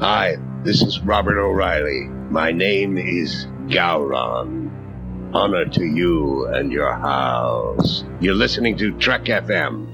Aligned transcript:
Hi, 0.00 0.38
this 0.64 0.80
is 0.80 0.98
Robert 1.00 1.38
O'Reilly. 1.38 2.04
My 2.30 2.52
name 2.52 2.96
is 2.96 3.44
Gowron. 3.66 4.70
Honor 5.34 5.66
to 5.66 5.84
you 5.84 6.46
and 6.46 6.72
your 6.72 6.94
house. 6.94 8.02
You're 8.18 8.32
listening 8.32 8.78
to 8.78 8.96
Trek 8.96 9.24
FM. 9.24 9.88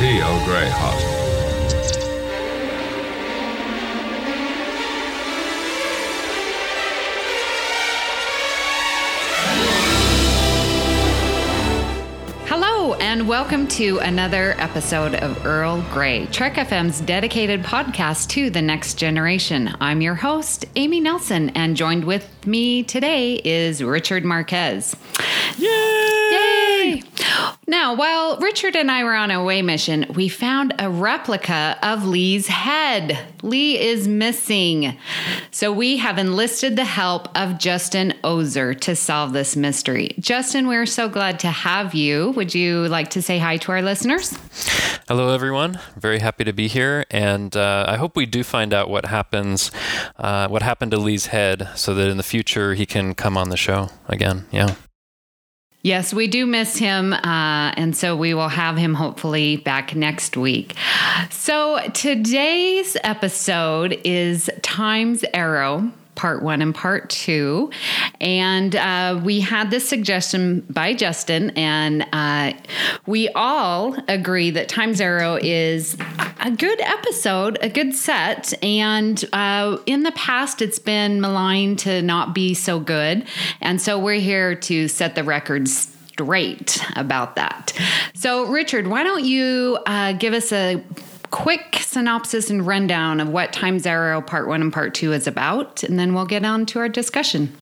T. 0.00 0.20
Earl 0.20 1.15
and 13.06 13.28
welcome 13.28 13.68
to 13.68 14.00
another 14.00 14.56
episode 14.58 15.14
of 15.14 15.46
Earl 15.46 15.80
Grey, 15.92 16.26
Trek 16.26 16.54
FM's 16.54 17.00
dedicated 17.00 17.62
podcast 17.62 18.28
to 18.30 18.50
the 18.50 18.60
next 18.60 18.94
generation. 18.94 19.72
I'm 19.80 20.00
your 20.00 20.16
host, 20.16 20.64
Amy 20.74 20.98
Nelson, 20.98 21.50
and 21.50 21.76
joined 21.76 22.02
with 22.02 22.28
me 22.44 22.82
today 22.82 23.34
is 23.44 23.80
Richard 23.80 24.24
Marquez. 24.24 24.96
Yay! 25.56 26.15
Now, 27.68 27.94
while 27.94 28.38
Richard 28.38 28.76
and 28.76 28.88
I 28.92 29.02
were 29.02 29.16
on 29.16 29.32
a 29.32 29.40
away 29.40 29.60
mission, 29.60 30.06
we 30.14 30.28
found 30.28 30.72
a 30.78 30.88
replica 30.88 31.76
of 31.82 32.06
Lee's 32.06 32.46
head. 32.46 33.18
Lee 33.42 33.76
is 33.76 34.06
missing. 34.06 34.96
So 35.50 35.72
we 35.72 35.96
have 35.96 36.16
enlisted 36.16 36.76
the 36.76 36.84
help 36.84 37.28
of 37.36 37.58
Justin 37.58 38.14
Oser 38.22 38.72
to 38.74 38.94
solve 38.94 39.32
this 39.32 39.56
mystery. 39.56 40.14
Justin, 40.20 40.68
we're 40.68 40.86
so 40.86 41.08
glad 41.08 41.40
to 41.40 41.48
have 41.48 41.92
you. 41.92 42.30
Would 42.32 42.54
you 42.54 42.86
like 42.86 43.10
to 43.10 43.22
say 43.22 43.38
hi 43.38 43.56
to 43.56 43.72
our 43.72 43.82
listeners? 43.82 44.38
Hello, 45.08 45.34
everyone. 45.34 45.80
Very 45.96 46.20
happy 46.20 46.44
to 46.44 46.52
be 46.52 46.68
here, 46.68 47.04
and 47.10 47.56
uh, 47.56 47.84
I 47.88 47.96
hope 47.96 48.14
we 48.14 48.26
do 48.26 48.44
find 48.44 48.72
out 48.72 48.88
what 48.88 49.06
happens, 49.06 49.72
uh, 50.16 50.46
what 50.46 50.62
happened 50.62 50.92
to 50.92 50.98
Lee's 50.98 51.26
head, 51.26 51.68
so 51.74 51.94
that 51.94 52.08
in 52.08 52.16
the 52.16 52.22
future 52.22 52.74
he 52.74 52.86
can 52.86 53.14
come 53.14 53.36
on 53.36 53.50
the 53.50 53.56
show 53.56 53.88
again. 54.08 54.46
Yeah. 54.52 54.74
Yes, 55.86 56.12
we 56.12 56.26
do 56.26 56.46
miss 56.46 56.76
him. 56.76 57.12
Uh, 57.12 57.70
and 57.76 57.96
so 57.96 58.16
we 58.16 58.34
will 58.34 58.48
have 58.48 58.76
him 58.76 58.92
hopefully 58.92 59.56
back 59.58 59.94
next 59.94 60.36
week. 60.36 60.74
So 61.30 61.78
today's 61.94 62.96
episode 63.04 64.00
is 64.02 64.50
Time's 64.62 65.24
Arrow. 65.32 65.92
Part 66.16 66.42
one 66.42 66.62
and 66.62 66.74
part 66.74 67.10
two. 67.10 67.70
And 68.20 68.74
uh, 68.74 69.20
we 69.22 69.40
had 69.40 69.70
this 69.70 69.88
suggestion 69.88 70.66
by 70.68 70.94
Justin, 70.94 71.50
and 71.50 72.06
uh, 72.12 72.54
we 73.06 73.28
all 73.30 73.96
agree 74.08 74.50
that 74.50 74.68
Time's 74.68 75.00
Arrow 75.00 75.38
is 75.40 75.96
a 76.40 76.50
good 76.50 76.80
episode, 76.80 77.58
a 77.60 77.68
good 77.68 77.94
set. 77.94 78.52
And 78.64 79.22
uh, 79.32 79.78
in 79.86 80.02
the 80.02 80.12
past, 80.12 80.62
it's 80.62 80.78
been 80.78 81.20
maligned 81.20 81.78
to 81.80 82.02
not 82.02 82.34
be 82.34 82.54
so 82.54 82.80
good. 82.80 83.26
And 83.60 83.80
so 83.80 83.98
we're 83.98 84.20
here 84.20 84.54
to 84.54 84.88
set 84.88 85.14
the 85.14 85.22
record 85.22 85.68
straight 85.68 86.82
about 86.96 87.36
that. 87.36 87.72
So, 88.14 88.46
Richard, 88.46 88.86
why 88.86 89.04
don't 89.04 89.24
you 89.24 89.78
uh, 89.86 90.14
give 90.14 90.32
us 90.32 90.50
a 90.50 90.82
quick 91.36 91.80
synopsis 91.82 92.48
and 92.48 92.66
rundown 92.66 93.20
of 93.20 93.28
what 93.28 93.52
Time's 93.52 93.84
Arrow 93.84 94.22
Part 94.22 94.48
1 94.48 94.62
and 94.62 94.72
Part 94.72 94.94
2 94.94 95.12
is 95.12 95.26
about, 95.26 95.82
and 95.82 95.98
then 95.98 96.14
we'll 96.14 96.24
get 96.24 96.46
on 96.46 96.64
to 96.64 96.78
our 96.78 96.88
discussion. 96.88 97.54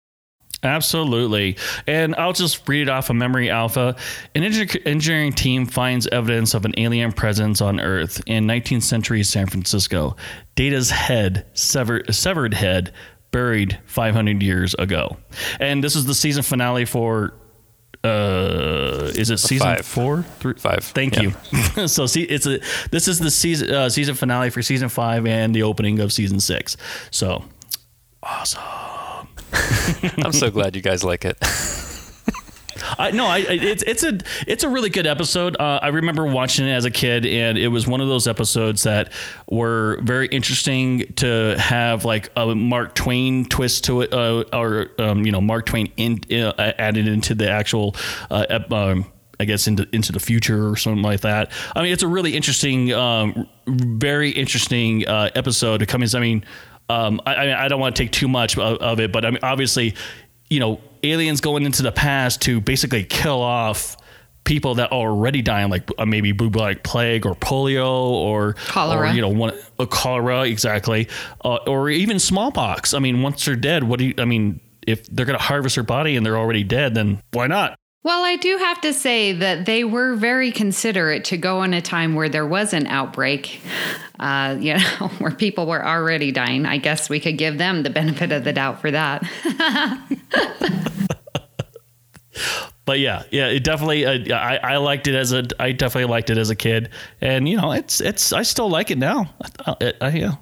Absolutely. 0.62 1.56
And 1.88 2.14
I'll 2.14 2.32
just 2.32 2.68
read 2.68 2.82
it 2.82 2.88
off 2.88 3.10
of 3.10 3.16
Memory 3.16 3.50
Alpha. 3.50 3.96
An 4.36 4.44
engineering 4.44 5.32
team 5.32 5.66
finds 5.66 6.06
evidence 6.06 6.54
of 6.54 6.64
an 6.64 6.74
alien 6.76 7.10
presence 7.10 7.60
on 7.60 7.80
Earth 7.80 8.22
in 8.28 8.46
19th 8.46 8.84
century 8.84 9.24
San 9.24 9.48
Francisco. 9.48 10.14
Data's 10.54 10.90
head, 10.90 11.44
severed, 11.54 12.14
severed 12.14 12.54
head, 12.54 12.92
buried 13.32 13.76
500 13.86 14.40
years 14.40 14.74
ago. 14.74 15.16
And 15.58 15.82
this 15.82 15.96
is 15.96 16.04
the 16.04 16.14
season 16.14 16.44
finale 16.44 16.84
for 16.84 17.34
uh, 18.04 19.10
is 19.14 19.30
it 19.30 19.38
season 19.38 19.66
Five. 19.76 19.86
four? 19.86 20.22
Three, 20.40 20.54
Five. 20.54 20.84
Thank 20.84 21.16
Yeah. 21.16 21.32
you. 21.76 21.88
so 21.88 22.06
see, 22.06 22.22
it's 22.22 22.46
a 22.46 22.60
this 22.90 23.08
is 23.08 23.18
the 23.18 23.30
season 23.30 23.70
uh, 23.74 23.88
season 23.88 24.14
finale 24.14 24.50
for 24.50 24.62
season 24.62 24.88
five 24.88 25.26
and 25.26 25.54
the 25.54 25.62
opening 25.62 26.00
of 26.00 26.12
season 26.12 26.40
six. 26.40 26.76
So 27.10 27.44
awesome. 28.22 28.60
I'm 30.24 30.32
so 30.32 30.50
glad 30.50 30.76
you 30.76 30.82
guys 30.82 31.02
like 31.04 31.24
it. 31.24 31.38
I, 32.98 33.10
no, 33.10 33.26
I, 33.26 33.38
it's 33.38 33.82
it's 33.82 34.02
a 34.02 34.18
it's 34.46 34.64
a 34.64 34.68
really 34.68 34.90
good 34.90 35.06
episode. 35.06 35.56
Uh, 35.58 35.80
I 35.82 35.88
remember 35.88 36.26
watching 36.26 36.66
it 36.66 36.72
as 36.72 36.84
a 36.84 36.90
kid, 36.90 37.26
and 37.26 37.58
it 37.58 37.68
was 37.68 37.86
one 37.86 38.00
of 38.00 38.08
those 38.08 38.26
episodes 38.26 38.82
that 38.84 39.12
were 39.50 39.98
very 40.02 40.28
interesting 40.28 41.12
to 41.14 41.56
have 41.58 42.04
like 42.04 42.30
a 42.36 42.54
Mark 42.54 42.94
Twain 42.94 43.44
twist 43.46 43.84
to 43.84 44.02
it, 44.02 44.12
uh, 44.12 44.44
or 44.52 44.90
um, 44.98 45.24
you 45.24 45.32
know 45.32 45.40
Mark 45.40 45.66
Twain 45.66 45.92
in, 45.96 46.20
uh, 46.32 46.72
added 46.78 47.08
into 47.08 47.34
the 47.34 47.50
actual. 47.50 47.96
Uh, 48.30 48.46
ep- 48.48 48.72
um, 48.72 49.10
I 49.40 49.44
guess 49.46 49.66
into 49.66 49.88
into 49.92 50.12
the 50.12 50.20
future 50.20 50.70
or 50.70 50.76
something 50.76 51.02
like 51.02 51.22
that. 51.22 51.50
I 51.74 51.82
mean, 51.82 51.92
it's 51.92 52.04
a 52.04 52.08
really 52.08 52.36
interesting, 52.36 52.92
um, 52.92 53.48
very 53.66 54.30
interesting 54.30 55.06
uh, 55.08 55.30
episode 55.34 55.78
to. 55.80 56.14
I 56.14 56.20
mean, 56.20 56.44
um, 56.88 57.20
I, 57.26 57.34
I 57.34 57.64
I 57.64 57.68
don't 57.68 57.80
want 57.80 57.96
to 57.96 58.02
take 58.02 58.12
too 58.12 58.28
much 58.28 58.56
of, 58.56 58.78
of 58.78 59.00
it, 59.00 59.12
but 59.12 59.24
I 59.24 59.30
mean, 59.30 59.40
obviously, 59.42 59.96
you 60.50 60.60
know, 60.60 60.80
aliens 61.04 61.40
going 61.40 61.64
into 61.64 61.82
the 61.82 61.92
past 61.92 62.42
to 62.42 62.60
basically 62.60 63.04
kill 63.04 63.40
off 63.40 63.96
people 64.44 64.74
that 64.76 64.92
are 64.92 65.10
already 65.10 65.42
dying, 65.42 65.70
like 65.70 65.88
uh, 65.98 66.06
maybe 66.06 66.32
bubonic 66.32 66.82
plague 66.82 67.26
or 67.26 67.34
polio 67.34 67.86
or 67.88 68.54
Cholera. 68.66 69.10
or 69.10 69.12
you 69.12 69.20
know, 69.20 69.28
one 69.28 69.54
a 69.78 69.86
cholera 69.86 70.42
exactly, 70.42 71.08
uh, 71.44 71.56
or 71.66 71.90
even 71.90 72.18
smallpox. 72.18 72.94
I 72.94 72.98
mean, 72.98 73.22
once 73.22 73.44
they're 73.44 73.56
dead, 73.56 73.84
what 73.84 73.98
do 73.98 74.06
you? 74.06 74.14
I 74.18 74.24
mean, 74.24 74.60
if 74.86 75.06
they're 75.06 75.26
going 75.26 75.38
to 75.38 75.44
harvest 75.44 75.76
their 75.76 75.84
body 75.84 76.16
and 76.16 76.24
they're 76.24 76.38
already 76.38 76.62
dead, 76.62 76.94
then 76.94 77.20
why 77.32 77.46
not? 77.46 77.78
Well, 78.04 78.22
I 78.22 78.36
do 78.36 78.58
have 78.58 78.82
to 78.82 78.92
say 78.92 79.32
that 79.32 79.64
they 79.64 79.82
were 79.82 80.14
very 80.14 80.52
considerate 80.52 81.24
to 81.26 81.38
go 81.38 81.62
in 81.62 81.72
a 81.72 81.80
time 81.80 82.14
where 82.14 82.28
there 82.28 82.46
was 82.46 82.74
an 82.74 82.86
outbreak, 82.86 83.62
uh, 84.20 84.56
you 84.60 84.74
know, 84.74 85.08
where 85.18 85.30
people 85.32 85.66
were 85.66 85.84
already 85.84 86.30
dying. 86.30 86.66
I 86.66 86.76
guess 86.76 87.08
we 87.08 87.18
could 87.18 87.38
give 87.38 87.56
them 87.56 87.82
the 87.82 87.88
benefit 87.90 88.30
of 88.30 88.44
the 88.44 88.52
doubt 88.52 88.82
for 88.82 88.90
that. 88.90 89.24
but 92.84 92.98
yeah, 92.98 93.22
yeah, 93.30 93.46
it 93.48 93.64
definitely. 93.64 94.04
Uh, 94.04 94.36
I 94.36 94.56
I 94.56 94.76
liked 94.76 95.06
it 95.08 95.14
as 95.14 95.32
a. 95.32 95.44
I 95.58 95.72
definitely 95.72 96.10
liked 96.10 96.28
it 96.28 96.36
as 96.36 96.50
a 96.50 96.56
kid, 96.56 96.90
and 97.22 97.48
you 97.48 97.56
know, 97.56 97.72
it's 97.72 98.02
it's. 98.02 98.34
I 98.34 98.42
still 98.42 98.68
like 98.68 98.90
it 98.90 98.98
now. 98.98 99.32
I, 99.66 99.76
I, 99.80 99.92
I, 100.02 100.08
yeah. 100.10 100.34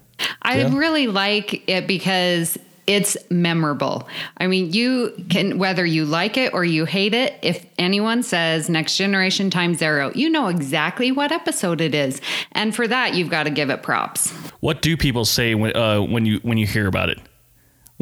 I 0.42 0.58
Yeah. 0.58 0.76
really 0.76 1.06
like 1.06 1.68
it 1.68 1.86
because 1.86 2.58
it's 2.92 3.16
memorable. 3.30 4.08
I 4.36 4.46
mean, 4.46 4.72
you 4.72 5.12
can, 5.30 5.58
whether 5.58 5.84
you 5.84 6.04
like 6.04 6.36
it 6.36 6.52
or 6.52 6.64
you 6.64 6.84
hate 6.84 7.14
it, 7.14 7.34
if 7.42 7.64
anyone 7.78 8.22
says 8.22 8.68
Next 8.68 8.96
Generation 8.96 9.50
Time's 9.50 9.82
Arrow, 9.82 10.12
you 10.14 10.28
know 10.28 10.48
exactly 10.48 11.10
what 11.10 11.32
episode 11.32 11.80
it 11.80 11.94
is. 11.94 12.20
And 12.52 12.74
for 12.74 12.86
that, 12.86 13.14
you've 13.14 13.30
got 13.30 13.44
to 13.44 13.50
give 13.50 13.70
it 13.70 13.82
props. 13.82 14.30
What 14.60 14.82
do 14.82 14.96
people 14.96 15.24
say 15.24 15.54
when 15.54 15.76
uh, 15.76 16.00
when 16.00 16.26
you 16.26 16.38
when 16.42 16.58
you 16.58 16.66
hear 16.66 16.86
about 16.86 17.08
it? 17.08 17.18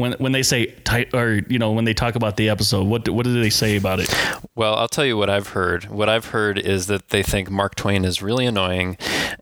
When 0.00 0.12
when 0.14 0.32
they 0.32 0.42
say 0.42 0.74
or 1.12 1.40
you 1.48 1.58
know 1.58 1.72
when 1.72 1.84
they 1.84 1.94
talk 1.94 2.14
about 2.14 2.36
the 2.36 2.48
episode, 2.48 2.86
what 2.86 3.04
do- 3.04 3.12
what 3.12 3.24
do 3.24 3.40
they 3.40 3.50
say 3.50 3.76
about 3.76 4.00
it? 4.00 4.08
Well, 4.54 4.74
I'll 4.74 4.88
tell 4.88 5.04
you 5.04 5.16
what 5.16 5.28
I've 5.30 5.48
heard. 5.48 5.84
What 5.84 6.08
I've 6.08 6.26
heard 6.26 6.58
is 6.58 6.86
that 6.86 7.10
they 7.10 7.22
think 7.22 7.50
Mark 7.50 7.74
Twain 7.74 8.04
is 8.04 8.22
really 8.22 8.46
annoying, 8.46 8.96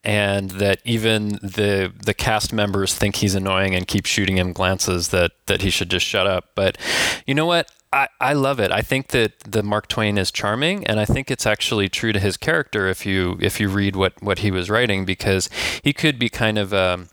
and 0.04 0.50
that 0.52 0.80
even 0.84 1.38
the 1.42 1.92
the 2.04 2.14
cast 2.14 2.52
members 2.52 2.94
think 2.94 3.16
he's 3.16 3.34
annoying 3.34 3.74
and 3.74 3.86
keep 3.86 4.04
shooting 4.04 4.36
him 4.36 4.52
glances 4.52 5.08
that 5.08 5.32
that 5.46 5.62
he 5.62 5.70
should 5.70 5.90
just 5.90 6.04
shut 6.06 6.26
up. 6.26 6.50
But 6.54 6.76
you 7.26 7.34
know 7.34 7.46
what? 7.46 7.70
I, 7.90 8.08
I 8.20 8.32
love 8.34 8.60
it. 8.60 8.70
I 8.70 8.82
think 8.82 9.08
that 9.08 9.38
the 9.40 9.62
Mark 9.62 9.88
Twain 9.88 10.18
is 10.18 10.30
charming, 10.30 10.86
and 10.86 11.00
I 11.00 11.06
think 11.06 11.30
it's 11.30 11.46
actually 11.46 11.88
true 11.88 12.12
to 12.12 12.18
his 12.18 12.36
character 12.36 12.86
if 12.86 13.06
you 13.06 13.38
if 13.40 13.60
you 13.60 13.68
read 13.68 13.96
what 13.96 14.20
what 14.22 14.40
he 14.40 14.50
was 14.50 14.68
writing, 14.68 15.04
because 15.04 15.48
he 15.82 15.92
could 15.92 16.18
be 16.18 16.28
kind 16.28 16.58
of. 16.58 16.74
Um, 16.74 17.08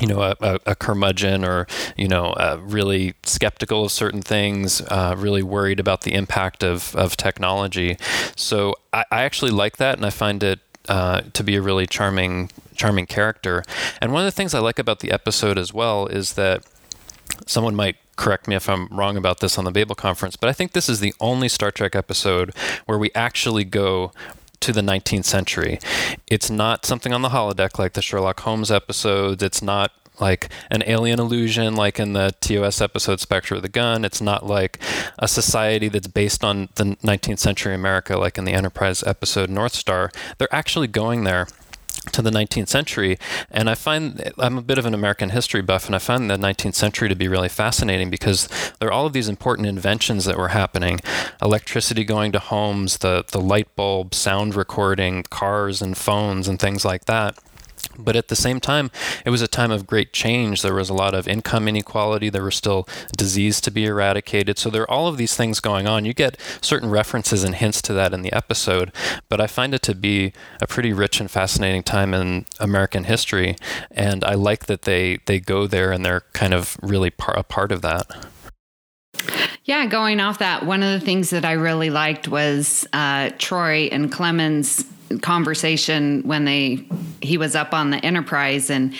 you 0.00 0.08
know, 0.08 0.22
a, 0.22 0.36
a, 0.40 0.58
a 0.66 0.74
curmudgeon 0.74 1.44
or, 1.44 1.66
you 1.96 2.08
know, 2.08 2.26
uh, 2.32 2.58
really 2.60 3.14
skeptical 3.22 3.84
of 3.84 3.92
certain 3.92 4.22
things, 4.22 4.80
uh, 4.82 5.14
really 5.16 5.42
worried 5.42 5.78
about 5.78 6.00
the 6.02 6.14
impact 6.14 6.64
of, 6.64 6.94
of 6.96 7.16
technology. 7.16 7.96
So 8.34 8.74
I, 8.92 9.04
I 9.10 9.22
actually 9.22 9.52
like 9.52 9.76
that 9.76 9.96
and 9.96 10.04
I 10.04 10.10
find 10.10 10.42
it 10.42 10.60
uh, 10.88 11.22
to 11.32 11.44
be 11.44 11.56
a 11.56 11.62
really 11.62 11.86
charming, 11.86 12.50
charming 12.74 13.06
character. 13.06 13.62
And 14.00 14.12
one 14.12 14.22
of 14.22 14.26
the 14.26 14.36
things 14.36 14.52
I 14.52 14.58
like 14.58 14.78
about 14.78 15.00
the 15.00 15.12
episode 15.12 15.58
as 15.58 15.72
well 15.72 16.06
is 16.06 16.34
that 16.34 16.64
someone 17.46 17.74
might 17.74 17.96
correct 18.16 18.46
me 18.46 18.54
if 18.54 18.68
I'm 18.68 18.88
wrong 18.88 19.16
about 19.16 19.40
this 19.40 19.58
on 19.58 19.64
the 19.64 19.70
Babel 19.70 19.94
conference, 19.94 20.36
but 20.36 20.48
I 20.48 20.52
think 20.52 20.72
this 20.72 20.88
is 20.88 21.00
the 21.00 21.14
only 21.20 21.48
Star 21.48 21.70
Trek 21.70 21.96
episode 21.96 22.54
where 22.86 22.98
we 22.98 23.10
actually 23.14 23.64
go 23.64 24.12
to 24.64 24.72
the 24.72 24.80
19th 24.80 25.26
century. 25.26 25.78
It's 26.26 26.50
not 26.50 26.86
something 26.86 27.12
on 27.12 27.20
the 27.20 27.28
holodeck 27.28 27.78
like 27.78 27.92
the 27.92 28.00
Sherlock 28.00 28.40
Holmes 28.40 28.70
episodes. 28.70 29.42
It's 29.42 29.60
not 29.60 29.92
like 30.20 30.48
an 30.70 30.82
alien 30.86 31.20
illusion 31.20 31.74
like 31.74 32.00
in 32.00 32.14
the 32.14 32.34
TOS 32.40 32.80
episode 32.80 33.20
Spectre 33.20 33.56
of 33.56 33.62
the 33.62 33.68
Gun. 33.68 34.06
It's 34.06 34.22
not 34.22 34.46
like 34.46 34.78
a 35.18 35.28
society 35.28 35.88
that's 35.88 36.06
based 36.06 36.42
on 36.42 36.70
the 36.76 36.96
19th 37.02 37.40
century 37.40 37.74
America 37.74 38.16
like 38.16 38.38
in 38.38 38.44
the 38.44 38.52
Enterprise 38.52 39.02
episode 39.02 39.50
North 39.50 39.74
Star. 39.74 40.10
They're 40.38 40.54
actually 40.54 40.86
going 40.86 41.24
there 41.24 41.46
to 42.12 42.22
the 42.22 42.30
19th 42.30 42.68
century. 42.68 43.18
And 43.50 43.68
I 43.68 43.74
find 43.74 44.32
I'm 44.38 44.58
a 44.58 44.62
bit 44.62 44.78
of 44.78 44.86
an 44.86 44.94
American 44.94 45.30
history 45.30 45.62
buff, 45.62 45.86
and 45.86 45.94
I 45.94 45.98
find 45.98 46.30
the 46.30 46.36
19th 46.36 46.74
century 46.74 47.08
to 47.08 47.14
be 47.14 47.28
really 47.28 47.48
fascinating 47.48 48.10
because 48.10 48.48
there 48.78 48.88
are 48.88 48.92
all 48.92 49.06
of 49.06 49.12
these 49.12 49.28
important 49.28 49.66
inventions 49.68 50.24
that 50.24 50.36
were 50.36 50.48
happening 50.48 51.00
electricity 51.42 52.04
going 52.04 52.32
to 52.32 52.38
homes, 52.38 52.98
the, 52.98 53.24
the 53.30 53.40
light 53.40 53.74
bulb, 53.76 54.14
sound 54.14 54.54
recording, 54.54 55.22
cars 55.24 55.82
and 55.82 55.96
phones, 55.96 56.48
and 56.48 56.58
things 56.58 56.84
like 56.84 57.04
that. 57.06 57.38
But 57.98 58.16
at 58.16 58.28
the 58.28 58.36
same 58.36 58.60
time, 58.60 58.90
it 59.24 59.30
was 59.30 59.42
a 59.42 59.48
time 59.48 59.70
of 59.70 59.86
great 59.86 60.12
change. 60.12 60.62
There 60.62 60.74
was 60.74 60.90
a 60.90 60.94
lot 60.94 61.14
of 61.14 61.28
income 61.28 61.68
inequality. 61.68 62.30
There 62.30 62.44
was 62.44 62.56
still 62.56 62.88
disease 63.16 63.60
to 63.62 63.70
be 63.70 63.84
eradicated. 63.86 64.58
So 64.58 64.70
there 64.70 64.82
are 64.82 64.90
all 64.90 65.06
of 65.08 65.16
these 65.16 65.34
things 65.36 65.60
going 65.60 65.86
on. 65.86 66.04
You 66.04 66.14
get 66.14 66.38
certain 66.60 66.90
references 66.90 67.44
and 67.44 67.54
hints 67.54 67.82
to 67.82 67.92
that 67.94 68.12
in 68.12 68.22
the 68.22 68.32
episode, 68.32 68.92
but 69.28 69.40
I 69.40 69.46
find 69.46 69.74
it 69.74 69.82
to 69.82 69.94
be 69.94 70.32
a 70.60 70.66
pretty 70.66 70.92
rich 70.92 71.20
and 71.20 71.30
fascinating 71.30 71.82
time 71.82 72.14
in 72.14 72.46
American 72.58 73.04
history. 73.04 73.56
And 73.90 74.24
I 74.24 74.34
like 74.34 74.66
that 74.66 74.82
they, 74.82 75.18
they 75.26 75.40
go 75.40 75.66
there 75.66 75.92
and 75.92 76.04
they're 76.04 76.24
kind 76.32 76.54
of 76.54 76.76
really 76.82 77.10
par- 77.10 77.38
a 77.38 77.42
part 77.42 77.72
of 77.72 77.82
that. 77.82 78.26
Yeah, 79.64 79.86
going 79.86 80.20
off 80.20 80.38
that, 80.40 80.66
one 80.66 80.82
of 80.82 81.00
the 81.00 81.04
things 81.04 81.30
that 81.30 81.44
I 81.44 81.52
really 81.52 81.88
liked 81.88 82.28
was 82.28 82.86
uh, 82.92 83.30
Troi 83.38 83.88
and 83.90 84.12
Clemens 84.12 84.84
conversation 85.20 86.22
when 86.22 86.44
they 86.44 86.86
he 87.20 87.38
was 87.38 87.54
up 87.54 87.72
on 87.72 87.90
the 87.90 88.04
enterprise 88.04 88.70
and 88.70 88.94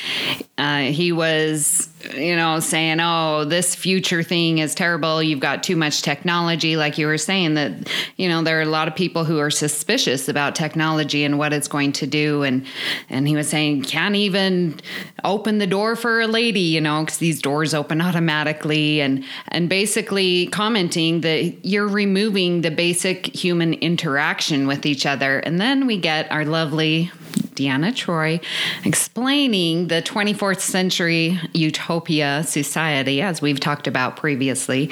uh, 0.56 0.78
he 0.78 1.12
was 1.12 1.88
you 2.14 2.36
know 2.36 2.60
saying 2.60 2.98
oh 3.00 3.44
this 3.44 3.74
future 3.74 4.22
thing 4.22 4.58
is 4.58 4.74
terrible. 4.74 5.22
You've 5.22 5.40
got 5.40 5.62
too 5.62 5.76
much 5.76 6.02
technology. 6.02 6.76
Like 6.76 6.98
you 6.98 7.06
were 7.06 7.18
saying 7.18 7.54
that 7.54 7.72
you 8.16 8.28
know 8.28 8.42
there 8.42 8.58
are 8.58 8.62
a 8.62 8.66
lot 8.66 8.88
of 8.88 8.94
people 8.94 9.24
who 9.24 9.38
are 9.38 9.50
suspicious 9.50 10.28
about 10.28 10.54
technology 10.54 11.24
and 11.24 11.38
what 11.38 11.52
it's 11.52 11.68
going 11.68 11.92
to 11.92 12.06
do. 12.06 12.42
And 12.42 12.66
and 13.08 13.26
he 13.26 13.36
was 13.36 13.48
saying 13.48 13.82
can't 13.82 14.16
even 14.16 14.80
open 15.24 15.58
the 15.58 15.66
door 15.66 15.96
for 15.96 16.20
a 16.20 16.26
lady 16.26 16.60
you 16.60 16.80
know 16.80 17.00
because 17.00 17.18
these 17.18 17.40
doors 17.42 17.74
open 17.74 18.00
automatically. 18.00 19.00
And 19.00 19.24
and 19.48 19.68
basically 19.68 20.46
commenting 20.48 21.22
that 21.22 21.64
you're 21.64 21.88
removing 21.88 22.60
the 22.60 22.70
basic 22.70 23.26
human 23.34 23.74
interaction 23.74 24.66
with 24.66 24.86
each 24.86 25.06
other. 25.06 25.38
And 25.40 25.60
then 25.60 25.86
we 25.86 25.96
get 26.04 26.30
our 26.30 26.44
lovely 26.44 27.10
Deanna 27.54 27.92
Troi 27.92 28.44
explaining 28.84 29.88
the 29.88 30.02
24th 30.02 30.60
century 30.60 31.40
utopia 31.54 32.44
society, 32.44 33.22
as 33.22 33.40
we've 33.40 33.58
talked 33.58 33.86
about 33.86 34.16
previously, 34.16 34.90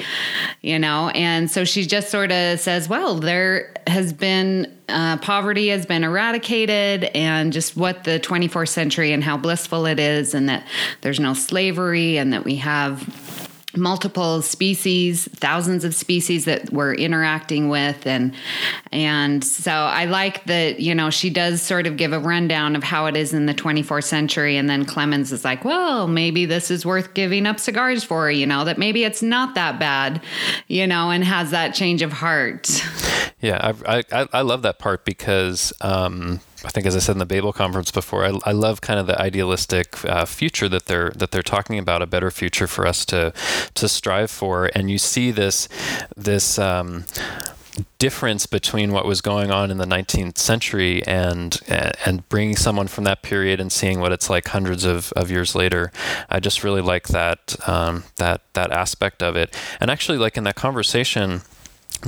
you 0.61 0.79
know. 0.79 1.09
And 1.09 1.51
so 1.51 1.65
she 1.65 1.85
just 1.85 2.09
sort 2.09 2.31
of 2.31 2.59
says, 2.59 2.89
well, 2.89 3.15
there 3.15 3.73
has 3.85 4.11
been 4.11 4.75
uh, 4.89 5.17
poverty 5.17 5.67
has 5.69 5.85
been 5.85 6.03
eradicated, 6.03 7.03
and 7.15 7.53
just 7.53 7.77
what 7.77 8.05
the 8.05 8.19
24th 8.19 8.69
century 8.69 9.11
and 9.13 9.23
how 9.23 9.37
blissful 9.37 9.85
it 9.85 9.99
is, 9.99 10.33
and 10.33 10.49
that 10.49 10.65
there's 11.01 11.19
no 11.19 11.35
slavery, 11.35 12.17
and 12.17 12.33
that 12.33 12.43
we 12.43 12.55
have 12.55 13.01
multiple 13.75 14.41
species 14.41 15.27
thousands 15.35 15.83
of 15.83 15.95
species 15.95 16.45
that 16.45 16.71
we're 16.71 16.93
interacting 16.93 17.69
with. 17.69 18.05
And 18.05 18.33
and 18.91 19.43
so 19.43 19.71
i 19.71 20.05
like 20.05 20.45
that 20.45 20.79
you 20.79 20.93
know 20.93 21.09
she 21.09 21.29
does 21.29 21.61
sort 21.61 21.87
of 21.87 21.97
give 21.97 22.13
a 22.13 22.19
rundown 22.19 22.75
of 22.75 22.83
how 22.83 23.07
it 23.07 23.15
is 23.15 23.33
in 23.33 23.45
the 23.45 23.53
24th 23.53 24.03
century. 24.03 24.57
And 24.57 24.69
then 24.69 24.85
clemens 24.85 25.31
is 25.31 25.43
like 25.43 25.65
well 25.65 26.07
maybe 26.07 26.45
this 26.45 26.71
is 26.71 26.85
worth 26.85 27.13
giving 27.13 27.45
up 27.45 27.59
cigars 27.59 28.03
for 28.03 28.29
you 28.29 28.45
know 28.45 28.65
that 28.65 28.77
maybe 28.77 29.03
it's 29.03 29.21
not 29.21 29.55
that 29.55 29.79
bad 29.79 30.21
you 30.67 30.87
know 30.87 31.09
and 31.11 31.23
has 31.23 31.51
that 31.51 31.73
change 31.73 32.01
of 32.01 32.11
heart. 32.11 32.69
Yeah 33.39 33.73
i 33.85 34.03
i, 34.11 34.27
I 34.31 34.41
love 34.41 34.61
that 34.61 34.79
part 34.79 35.05
because 35.05 35.73
um 35.81 36.39
I 36.63 36.69
think, 36.69 36.85
as 36.85 36.95
I 36.95 36.99
said 36.99 37.13
in 37.13 37.19
the 37.19 37.25
Babel 37.25 37.53
conference 37.53 37.91
before, 37.91 38.25
I, 38.25 38.37
I 38.45 38.51
love 38.51 38.81
kind 38.81 38.99
of 38.99 39.07
the 39.07 39.19
idealistic 39.19 40.03
uh, 40.05 40.25
future 40.25 40.69
that 40.69 40.85
they're 40.85 41.11
that 41.11 41.31
they're 41.31 41.41
talking 41.41 41.77
about, 41.77 42.01
a 42.01 42.07
better 42.07 42.31
future 42.31 42.67
for 42.67 42.87
us 42.87 43.05
to 43.05 43.33
to 43.73 43.89
strive 43.89 44.31
for. 44.31 44.69
And 44.75 44.89
you 44.89 44.97
see 44.97 45.31
this 45.31 45.67
this. 46.15 46.57
Um, 46.57 47.05
difference 47.97 48.45
between 48.45 48.91
what 48.91 49.05
was 49.05 49.21
going 49.21 49.49
on 49.49 49.71
in 49.71 49.77
the 49.77 49.85
19th 49.85 50.37
century 50.37 51.03
and 51.07 51.59
and 51.67 52.27
bringing 52.29 52.55
someone 52.55 52.87
from 52.87 53.03
that 53.05 53.21
period 53.21 53.59
and 53.59 53.71
seeing 53.71 53.99
what 53.99 54.11
it's 54.11 54.29
like 54.29 54.47
hundreds 54.49 54.83
of, 54.83 55.11
of 55.13 55.31
years 55.31 55.55
later. 55.55 55.91
I 56.29 56.39
just 56.39 56.63
really 56.63 56.81
like 56.81 57.07
that 57.07 57.55
um, 57.67 58.03
that 58.17 58.41
that 58.53 58.71
aspect 58.71 59.23
of 59.23 59.35
it. 59.35 59.55
And 59.79 59.89
actually, 59.89 60.17
like 60.17 60.37
in 60.37 60.43
that 60.43 60.55
conversation, 60.55 61.41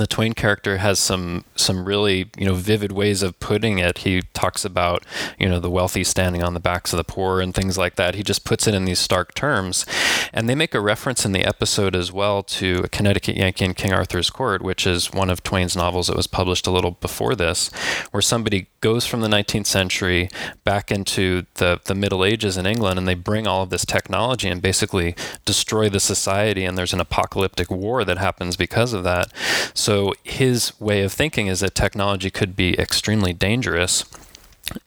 the 0.01 0.07
Twain 0.07 0.33
character 0.33 0.77
has 0.77 0.99
some 0.99 1.45
some 1.55 1.85
really 1.85 2.29
you 2.37 2.45
know 2.45 2.53
vivid 2.53 2.91
ways 2.91 3.21
of 3.21 3.39
putting 3.39 3.79
it. 3.79 3.99
He 3.99 4.21
talks 4.33 4.65
about 4.65 5.05
you 5.39 5.47
know 5.47 5.59
the 5.59 5.69
wealthy 5.69 6.03
standing 6.03 6.43
on 6.43 6.53
the 6.53 6.59
backs 6.59 6.93
of 6.93 6.97
the 6.97 7.03
poor 7.03 7.41
and 7.41 7.53
things 7.53 7.77
like 7.77 7.95
that. 7.95 8.15
He 8.15 8.23
just 8.23 8.45
puts 8.45 8.67
it 8.67 8.73
in 8.73 8.85
these 8.85 8.99
stark 8.99 9.33
terms, 9.33 9.85
and 10.33 10.49
they 10.49 10.55
make 10.55 10.73
a 10.73 10.79
reference 10.79 11.25
in 11.25 11.31
the 11.31 11.45
episode 11.45 11.95
as 11.95 12.11
well 12.11 12.43
to 12.43 12.81
a 12.83 12.89
Connecticut 12.89 13.37
Yankee 13.37 13.65
in 13.65 13.73
King 13.73 13.93
Arthur's 13.93 14.29
Court, 14.29 14.61
which 14.61 14.85
is 14.85 15.11
one 15.11 15.29
of 15.29 15.43
Twain's 15.43 15.75
novels 15.75 16.07
that 16.07 16.17
was 16.17 16.27
published 16.27 16.67
a 16.67 16.71
little 16.71 16.91
before 16.91 17.35
this, 17.35 17.69
where 18.11 18.21
somebody 18.21 18.67
goes 18.81 19.05
from 19.05 19.21
the 19.21 19.27
19th 19.27 19.65
century 19.67 20.29
back 20.63 20.91
into 20.91 21.45
the 21.55 21.79
the 21.85 21.95
Middle 21.95 22.25
Ages 22.25 22.57
in 22.57 22.65
England, 22.65 22.99
and 22.99 23.07
they 23.07 23.15
bring 23.15 23.47
all 23.47 23.63
of 23.63 23.69
this 23.69 23.85
technology 23.85 24.49
and 24.49 24.61
basically 24.61 25.15
destroy 25.45 25.89
the 25.89 25.99
society, 25.99 26.65
and 26.65 26.77
there's 26.77 26.93
an 26.93 26.99
apocalyptic 26.99 27.69
war 27.71 28.03
that 28.03 28.17
happens 28.17 28.55
because 28.55 28.93
of 28.93 29.03
that. 29.03 29.31
So 29.73 29.84
his 30.23 30.79
way 30.79 31.03
of 31.03 31.13
thinking 31.13 31.47
is 31.47 31.59
that 31.59 31.75
technology 31.75 32.29
could 32.29 32.55
be 32.55 32.77
extremely 32.79 33.33
dangerous. 33.33 34.05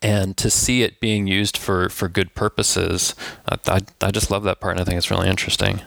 And 0.02 0.36
to 0.38 0.50
see 0.50 0.82
it 0.82 0.98
being 0.98 1.28
used 1.28 1.56
for, 1.56 1.88
for 1.88 2.08
good 2.08 2.34
purposes, 2.34 3.14
I, 3.48 3.80
I 4.00 4.10
just 4.10 4.30
love 4.30 4.42
that 4.42 4.58
part, 4.58 4.72
and 4.72 4.80
I 4.80 4.84
think 4.84 4.96
it's 4.96 5.10
really 5.10 5.28
interesting. 5.28 5.82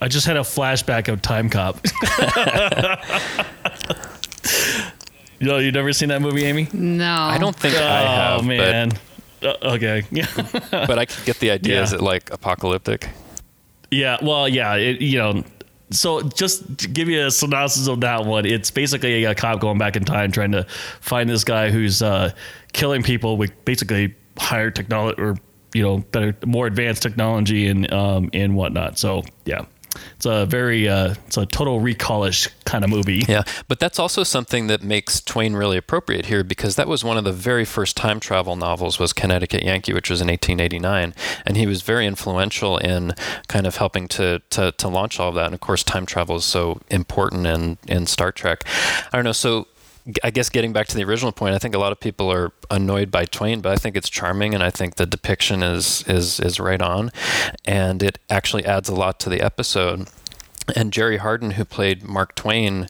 I 0.00 0.08
just 0.08 0.26
had 0.26 0.36
a 0.36 0.40
flashback 0.40 1.08
of 1.08 1.20
Time 1.20 1.50
Cop. 1.50 1.80
you 5.40 5.46
know, 5.46 5.58
you 5.58 5.72
never 5.72 5.92
seen 5.92 6.08
that 6.10 6.22
movie, 6.22 6.44
Amy? 6.44 6.68
no 6.72 7.12
I 7.12 7.38
don't 7.38 7.56
think 7.56 7.74
I 7.74 8.02
have, 8.02 8.40
oh 8.40 8.44
man. 8.44 8.92
Uh, 9.42 9.54
okay. 9.62 10.04
but, 10.10 10.68
but 10.70 10.98
I 10.98 11.04
can 11.04 11.24
get 11.24 11.40
the 11.40 11.50
idea. 11.50 11.76
Yeah. 11.76 11.82
Is 11.82 11.92
it 11.92 12.00
like 12.00 12.30
apocalyptic? 12.30 13.08
Yeah, 13.90 14.18
well, 14.22 14.48
yeah, 14.48 14.74
it, 14.74 15.00
you 15.00 15.18
know, 15.18 15.44
so 15.90 16.22
just 16.22 16.78
to 16.78 16.88
give 16.88 17.08
you 17.08 17.26
a 17.26 17.30
synopsis 17.30 17.88
of 17.88 18.00
that 18.00 18.24
one, 18.24 18.44
it's 18.44 18.70
basically 18.70 19.24
a 19.24 19.34
cop 19.34 19.60
going 19.60 19.78
back 19.78 19.96
in 19.96 20.04
time 20.04 20.32
trying 20.32 20.52
to 20.52 20.64
find 21.00 21.28
this 21.28 21.44
guy 21.44 21.70
who's 21.70 22.02
uh, 22.02 22.32
killing 22.72 23.02
people 23.02 23.36
with 23.36 23.52
basically 23.64 24.14
higher 24.36 24.70
technology 24.70 25.20
or 25.20 25.36
you 25.74 25.82
know 25.82 25.98
better, 25.98 26.34
more 26.46 26.66
advanced 26.66 27.02
technology 27.02 27.66
and 27.66 27.92
um, 27.92 28.30
and 28.32 28.54
whatnot. 28.54 28.98
So 28.98 29.24
yeah. 29.44 29.64
It's 30.16 30.26
a 30.26 30.46
very, 30.46 30.88
uh, 30.88 31.14
it's 31.26 31.36
a 31.36 31.46
total 31.46 31.80
recallish 31.80 32.48
kind 32.64 32.84
of 32.84 32.90
movie. 32.90 33.24
Yeah, 33.28 33.42
but 33.68 33.80
that's 33.80 33.98
also 33.98 34.22
something 34.22 34.66
that 34.68 34.82
makes 34.82 35.20
Twain 35.20 35.54
really 35.54 35.76
appropriate 35.76 36.26
here 36.26 36.42
because 36.44 36.76
that 36.76 36.88
was 36.88 37.04
one 37.04 37.16
of 37.16 37.24
the 37.24 37.32
very 37.32 37.64
first 37.64 37.96
time 37.96 38.20
travel 38.20 38.56
novels 38.56 38.98
was 38.98 39.12
Connecticut 39.12 39.62
Yankee, 39.62 39.92
which 39.92 40.10
was 40.10 40.20
in 40.20 40.28
1889, 40.28 41.14
and 41.44 41.56
he 41.56 41.66
was 41.66 41.82
very 41.82 42.06
influential 42.06 42.78
in 42.78 43.14
kind 43.48 43.66
of 43.66 43.76
helping 43.76 44.08
to 44.08 44.40
to, 44.50 44.72
to 44.72 44.88
launch 44.88 45.20
all 45.20 45.30
of 45.30 45.34
that. 45.34 45.46
And 45.46 45.54
of 45.54 45.60
course, 45.60 45.82
time 45.82 46.06
travel 46.06 46.36
is 46.36 46.44
so 46.44 46.80
important 46.90 47.46
in 47.46 47.78
in 47.86 48.06
Star 48.06 48.32
Trek. 48.32 48.64
I 49.12 49.16
don't 49.16 49.24
know, 49.24 49.32
so. 49.32 49.66
I 50.24 50.30
guess 50.30 50.48
getting 50.48 50.72
back 50.72 50.86
to 50.88 50.96
the 50.96 51.04
original 51.04 51.32
point, 51.32 51.54
I 51.54 51.58
think 51.58 51.74
a 51.74 51.78
lot 51.78 51.92
of 51.92 52.00
people 52.00 52.32
are 52.32 52.52
annoyed 52.70 53.10
by 53.10 53.24
Twain, 53.24 53.60
but 53.60 53.72
I 53.72 53.76
think 53.76 53.96
it's 53.96 54.08
charming, 54.08 54.54
and 54.54 54.62
I 54.62 54.70
think 54.70 54.94
the 54.96 55.06
depiction 55.06 55.62
is 55.62 56.02
is 56.08 56.40
is 56.40 56.58
right 56.58 56.80
on, 56.80 57.10
and 57.64 58.02
it 58.02 58.18
actually 58.30 58.64
adds 58.64 58.88
a 58.88 58.94
lot 58.94 59.20
to 59.20 59.28
the 59.28 59.40
episode 59.40 60.08
and 60.74 60.92
Jerry 60.92 61.18
Hardin, 61.18 61.52
who 61.52 61.64
played 61.64 62.02
Mark 62.02 62.34
Twain, 62.34 62.88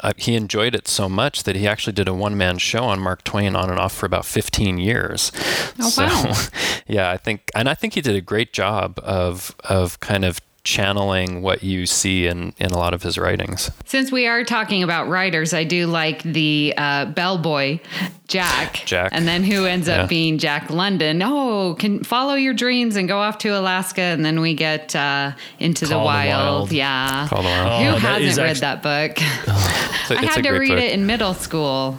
uh, 0.00 0.12
he 0.16 0.34
enjoyed 0.34 0.74
it 0.74 0.88
so 0.88 1.08
much 1.08 1.44
that 1.44 1.56
he 1.56 1.66
actually 1.66 1.92
did 1.92 2.08
a 2.08 2.14
one-man 2.14 2.58
show 2.58 2.84
on 2.84 3.00
Mark 3.00 3.24
Twain 3.24 3.54
on 3.54 3.70
and 3.70 3.78
off 3.78 3.92
for 3.92 4.06
about 4.06 4.24
15 4.24 4.78
years. 4.78 5.30
Oh, 5.78 5.88
so, 5.88 6.04
wow. 6.04 6.34
yeah, 6.86 7.10
I 7.10 7.16
think, 7.16 7.50
and 7.54 7.68
I 7.68 7.74
think 7.74 7.94
he 7.94 8.00
did 8.00 8.16
a 8.16 8.20
great 8.20 8.52
job 8.52 8.98
of 9.02 9.54
of 9.64 10.00
kind 10.00 10.24
of 10.24 10.40
channeling 10.62 11.42
what 11.42 11.62
you 11.62 11.86
see 11.86 12.26
in 12.26 12.52
in 12.58 12.70
a 12.70 12.76
lot 12.78 12.94
of 12.94 13.02
his 13.02 13.16
writings. 13.18 13.70
Since 13.86 14.12
we 14.12 14.26
are 14.26 14.44
talking 14.44 14.82
about 14.82 15.08
writers, 15.08 15.54
I 15.54 15.64
do 15.64 15.86
like 15.86 16.22
the 16.22 16.74
uh, 16.76 17.06
bellboy, 17.06 17.80
Jack. 18.28 18.74
Jack. 18.86 19.10
And 19.12 19.26
then 19.26 19.42
who 19.42 19.64
ends 19.66 19.88
up 19.88 20.08
being 20.08 20.38
Jack 20.38 20.70
London. 20.70 21.22
Oh, 21.22 21.74
can 21.78 22.04
follow 22.04 22.34
your 22.34 22.54
dreams 22.54 22.96
and 22.96 23.08
go 23.08 23.18
off 23.18 23.38
to 23.38 23.48
Alaska. 23.58 24.02
And 24.02 24.24
then 24.24 24.40
we 24.40 24.54
get 24.54 24.94
uh, 24.94 25.32
into 25.58 25.86
the 25.86 25.92
Call 25.94 26.00
the 26.02 26.06
wild. 26.06 26.54
Wild. 26.58 26.72
Yeah. 26.72 27.26
Call 27.28 27.42
the 27.42 27.48
Wild. 27.48 27.82
Who 27.82 27.88
Oh, 27.88 27.92
that 27.92 28.00
hasn't 28.22 28.24
is 28.24 28.38
read 28.38 28.46
actu- 28.48 28.60
that 28.60 28.82
book? 28.82 29.16
I 30.18 30.24
had 30.24 30.42
to 30.44 30.50
read 30.52 30.68
book. 30.70 30.78
it 30.78 30.92
in 30.92 31.06
middle 31.06 31.34
school. 31.34 31.98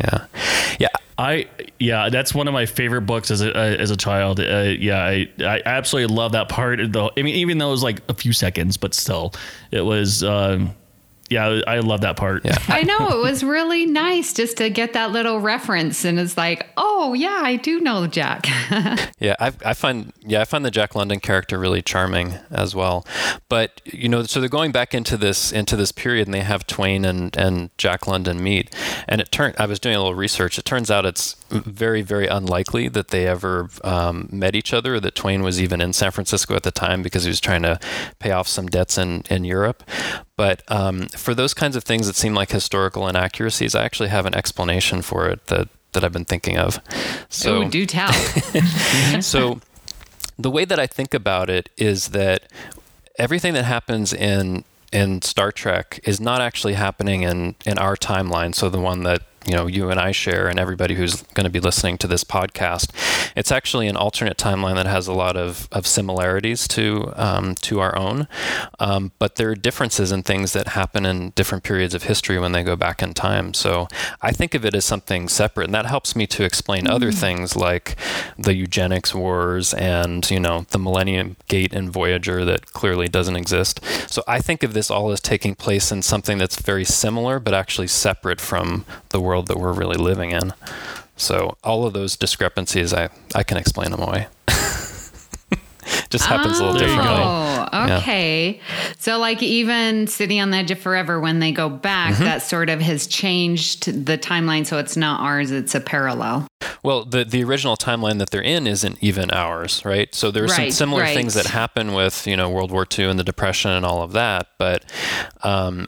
Yeah, 0.00 0.26
yeah. 0.78 0.88
I 1.16 1.48
yeah, 1.78 2.08
that's 2.08 2.34
one 2.34 2.48
of 2.48 2.54
my 2.54 2.66
favorite 2.66 3.02
books 3.02 3.30
as 3.30 3.40
a 3.40 3.56
uh, 3.56 3.76
as 3.76 3.90
a 3.90 3.96
child. 3.96 4.40
Uh, 4.40 4.74
yeah, 4.78 5.04
I, 5.04 5.28
I 5.40 5.62
absolutely 5.64 6.14
love 6.14 6.32
that 6.32 6.48
part. 6.48 6.80
Though 6.92 7.10
I 7.16 7.22
mean, 7.22 7.36
even 7.36 7.58
though 7.58 7.68
it 7.68 7.72
was 7.72 7.84
like 7.84 8.00
a 8.08 8.14
few 8.14 8.32
seconds, 8.32 8.76
but 8.76 8.94
still, 8.94 9.32
it 9.70 9.82
was. 9.82 10.24
Um, 10.24 10.74
yeah, 11.34 11.62
I 11.66 11.80
love 11.80 12.02
that 12.02 12.16
part. 12.16 12.44
Yeah. 12.44 12.56
I 12.68 12.82
know 12.82 13.08
it 13.08 13.20
was 13.20 13.42
really 13.42 13.86
nice 13.86 14.32
just 14.32 14.56
to 14.58 14.70
get 14.70 14.92
that 14.92 15.10
little 15.10 15.40
reference, 15.40 16.04
and 16.04 16.20
it's 16.20 16.36
like, 16.36 16.68
oh 16.76 17.12
yeah, 17.12 17.40
I 17.42 17.56
do 17.56 17.80
know 17.80 18.06
Jack. 18.06 18.46
yeah, 19.18 19.34
I, 19.40 19.52
I 19.64 19.74
find 19.74 20.12
yeah 20.24 20.40
I 20.40 20.44
find 20.44 20.64
the 20.64 20.70
Jack 20.70 20.94
London 20.94 21.18
character 21.18 21.58
really 21.58 21.82
charming 21.82 22.34
as 22.52 22.76
well. 22.76 23.04
But 23.48 23.80
you 23.84 24.08
know, 24.08 24.22
so 24.22 24.38
they're 24.38 24.48
going 24.48 24.70
back 24.70 24.94
into 24.94 25.16
this 25.16 25.50
into 25.50 25.74
this 25.74 25.90
period, 25.90 26.28
and 26.28 26.34
they 26.34 26.42
have 26.42 26.68
Twain 26.68 27.04
and 27.04 27.36
and 27.36 27.76
Jack 27.78 28.06
London 28.06 28.40
meet, 28.40 28.72
and 29.08 29.20
it 29.20 29.32
turned. 29.32 29.56
I 29.58 29.66
was 29.66 29.80
doing 29.80 29.96
a 29.96 29.98
little 29.98 30.14
research. 30.14 30.56
It 30.56 30.64
turns 30.64 30.88
out 30.88 31.04
it's 31.04 31.34
very 31.50 32.02
very 32.02 32.28
unlikely 32.28 32.86
that 32.90 33.08
they 33.08 33.26
ever 33.26 33.68
um, 33.82 34.28
met 34.30 34.54
each 34.54 34.72
other. 34.72 35.00
That 35.00 35.16
Twain 35.16 35.42
was 35.42 35.60
even 35.60 35.80
in 35.80 35.92
San 35.92 36.12
Francisco 36.12 36.54
at 36.54 36.62
the 36.62 36.70
time 36.70 37.02
because 37.02 37.24
he 37.24 37.28
was 37.28 37.40
trying 37.40 37.62
to 37.62 37.80
pay 38.20 38.30
off 38.30 38.46
some 38.46 38.68
debts 38.68 38.96
in 38.96 39.24
in 39.28 39.44
Europe. 39.44 39.82
But 40.36 40.62
um, 40.68 41.06
for 41.08 41.34
those 41.34 41.54
kinds 41.54 41.76
of 41.76 41.84
things 41.84 42.06
that 42.06 42.16
seem 42.16 42.34
like 42.34 42.50
historical 42.50 43.06
inaccuracies, 43.06 43.74
I 43.74 43.84
actually 43.84 44.08
have 44.08 44.26
an 44.26 44.34
explanation 44.34 45.00
for 45.02 45.28
it 45.28 45.46
that, 45.46 45.68
that 45.92 46.02
I've 46.02 46.12
been 46.12 46.24
thinking 46.24 46.58
of. 46.58 46.80
So 47.28 47.62
Ooh, 47.62 47.68
do 47.68 47.86
tell. 47.86 48.12
so 49.20 49.60
the 50.38 50.50
way 50.50 50.64
that 50.64 50.80
I 50.80 50.86
think 50.86 51.14
about 51.14 51.50
it 51.50 51.70
is 51.76 52.08
that 52.08 52.50
everything 53.18 53.54
that 53.54 53.64
happens 53.64 54.12
in 54.12 54.64
in 54.92 55.20
Star 55.22 55.50
Trek 55.50 55.98
is 56.04 56.20
not 56.20 56.40
actually 56.40 56.74
happening 56.74 57.22
in 57.22 57.54
in 57.66 57.78
our 57.78 57.96
timeline. 57.96 58.54
So 58.54 58.68
the 58.68 58.80
one 58.80 59.02
that 59.04 59.22
you 59.46 59.54
know 59.54 59.66
you 59.66 59.90
and 59.90 60.00
I 60.00 60.12
share 60.12 60.48
and 60.48 60.58
everybody 60.58 60.94
who's 60.94 61.22
going 61.34 61.44
to 61.44 61.50
be 61.50 61.60
listening 61.60 61.98
to 61.98 62.06
this 62.06 62.24
podcast. 62.24 62.90
It's 63.36 63.52
actually 63.52 63.88
an 63.88 63.96
alternate 63.96 64.36
timeline 64.36 64.76
that 64.76 64.86
has 64.86 65.06
a 65.06 65.12
lot 65.12 65.36
of, 65.36 65.68
of 65.72 65.86
similarities 65.86 66.66
to 66.68 67.12
um, 67.16 67.54
to 67.56 67.80
our 67.80 67.96
own, 67.96 68.28
um, 68.78 69.12
but 69.18 69.36
there 69.36 69.50
are 69.50 69.54
differences 69.54 70.12
in 70.12 70.22
things 70.22 70.52
that 70.52 70.68
happen 70.68 71.04
in 71.04 71.30
different 71.30 71.64
periods 71.64 71.94
of 71.94 72.04
history 72.04 72.38
when 72.38 72.52
they 72.52 72.62
go 72.62 72.76
back 72.76 73.02
in 73.02 73.14
time. 73.14 73.54
So 73.54 73.88
I 74.22 74.32
think 74.32 74.54
of 74.54 74.64
it 74.64 74.74
as 74.74 74.84
something 74.84 75.28
separate, 75.28 75.66
and 75.66 75.74
that 75.74 75.86
helps 75.86 76.16
me 76.16 76.26
to 76.28 76.44
explain 76.44 76.84
mm-hmm. 76.84 76.94
other 76.94 77.12
things 77.12 77.56
like 77.56 77.96
the 78.38 78.54
eugenics 78.54 79.14
wars 79.14 79.74
and 79.74 80.28
you 80.30 80.40
know 80.40 80.66
the 80.70 80.78
Millennium 80.78 81.36
Gate 81.48 81.74
and 81.74 81.90
Voyager 81.90 82.44
that 82.44 82.72
clearly 82.72 83.08
doesn't 83.08 83.36
exist. 83.36 83.80
So 84.08 84.22
I 84.26 84.40
think 84.40 84.62
of 84.62 84.74
this 84.74 84.90
all 84.90 85.10
as 85.10 85.20
taking 85.20 85.54
place 85.54 85.92
in 85.92 86.02
something 86.02 86.38
that's 86.38 86.60
very 86.60 86.84
similar 86.84 87.38
but 87.38 87.54
actually 87.54 87.88
separate 87.88 88.40
from 88.40 88.84
the 89.10 89.20
world 89.20 89.33
world 89.34 89.48
that 89.48 89.58
we're 89.58 89.72
really 89.72 89.96
living 89.96 90.30
in. 90.30 90.54
So 91.16 91.56
all 91.64 91.86
of 91.86 91.92
those 91.92 92.16
discrepancies, 92.16 92.94
I, 92.94 93.08
I 93.34 93.42
can 93.42 93.56
explain 93.56 93.90
them 93.90 94.00
away. 94.00 94.28
Just 96.08 96.26
happens 96.26 96.60
oh, 96.60 96.64
a 96.64 96.70
little 96.70 96.78
differently. 96.78 97.22
Oh, 97.24 97.96
okay. 97.98 98.52
Yeah. 98.52 98.92
So, 98.98 99.18
like, 99.18 99.42
even 99.42 100.06
City 100.06 100.38
on 100.38 100.50
the 100.50 100.58
Edge 100.58 100.70
of 100.70 100.78
Forever, 100.78 101.18
when 101.18 101.40
they 101.40 101.50
go 101.50 101.68
back, 101.68 102.14
mm-hmm. 102.14 102.24
that 102.24 102.42
sort 102.42 102.70
of 102.70 102.80
has 102.80 103.06
changed 103.08 104.06
the 104.06 104.16
timeline. 104.16 104.64
So 104.64 104.78
it's 104.78 104.96
not 104.96 105.20
ours; 105.20 105.50
it's 105.50 105.74
a 105.74 105.80
parallel. 105.80 106.46
Well, 106.82 107.04
the 107.04 107.24
the 107.24 107.44
original 107.44 107.76
timeline 107.76 108.18
that 108.18 108.30
they're 108.30 108.40
in 108.40 108.66
isn't 108.66 109.02
even 109.02 109.30
ours, 109.30 109.84
right? 109.84 110.14
So 110.14 110.30
there's 110.30 110.52
right, 110.52 110.72
some 110.72 110.88
similar 110.88 111.02
right. 111.02 111.16
things 111.16 111.34
that 111.34 111.46
happen 111.46 111.92
with 111.92 112.26
you 112.26 112.36
know 112.36 112.48
World 112.48 112.70
War 112.70 112.86
II 112.98 113.06
and 113.06 113.18
the 113.18 113.24
Depression 113.24 113.72
and 113.72 113.84
all 113.84 114.00
of 114.02 114.12
that, 114.12 114.48
but 114.56 114.84
um, 115.42 115.86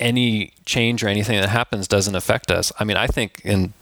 any 0.00 0.52
change 0.64 1.02
or 1.02 1.08
anything 1.08 1.40
that 1.40 1.48
happens 1.48 1.88
doesn't 1.88 2.14
affect 2.14 2.50
us. 2.50 2.72
I 2.78 2.84
mean, 2.84 2.96
I 2.96 3.06
think 3.06 3.40
in 3.44 3.72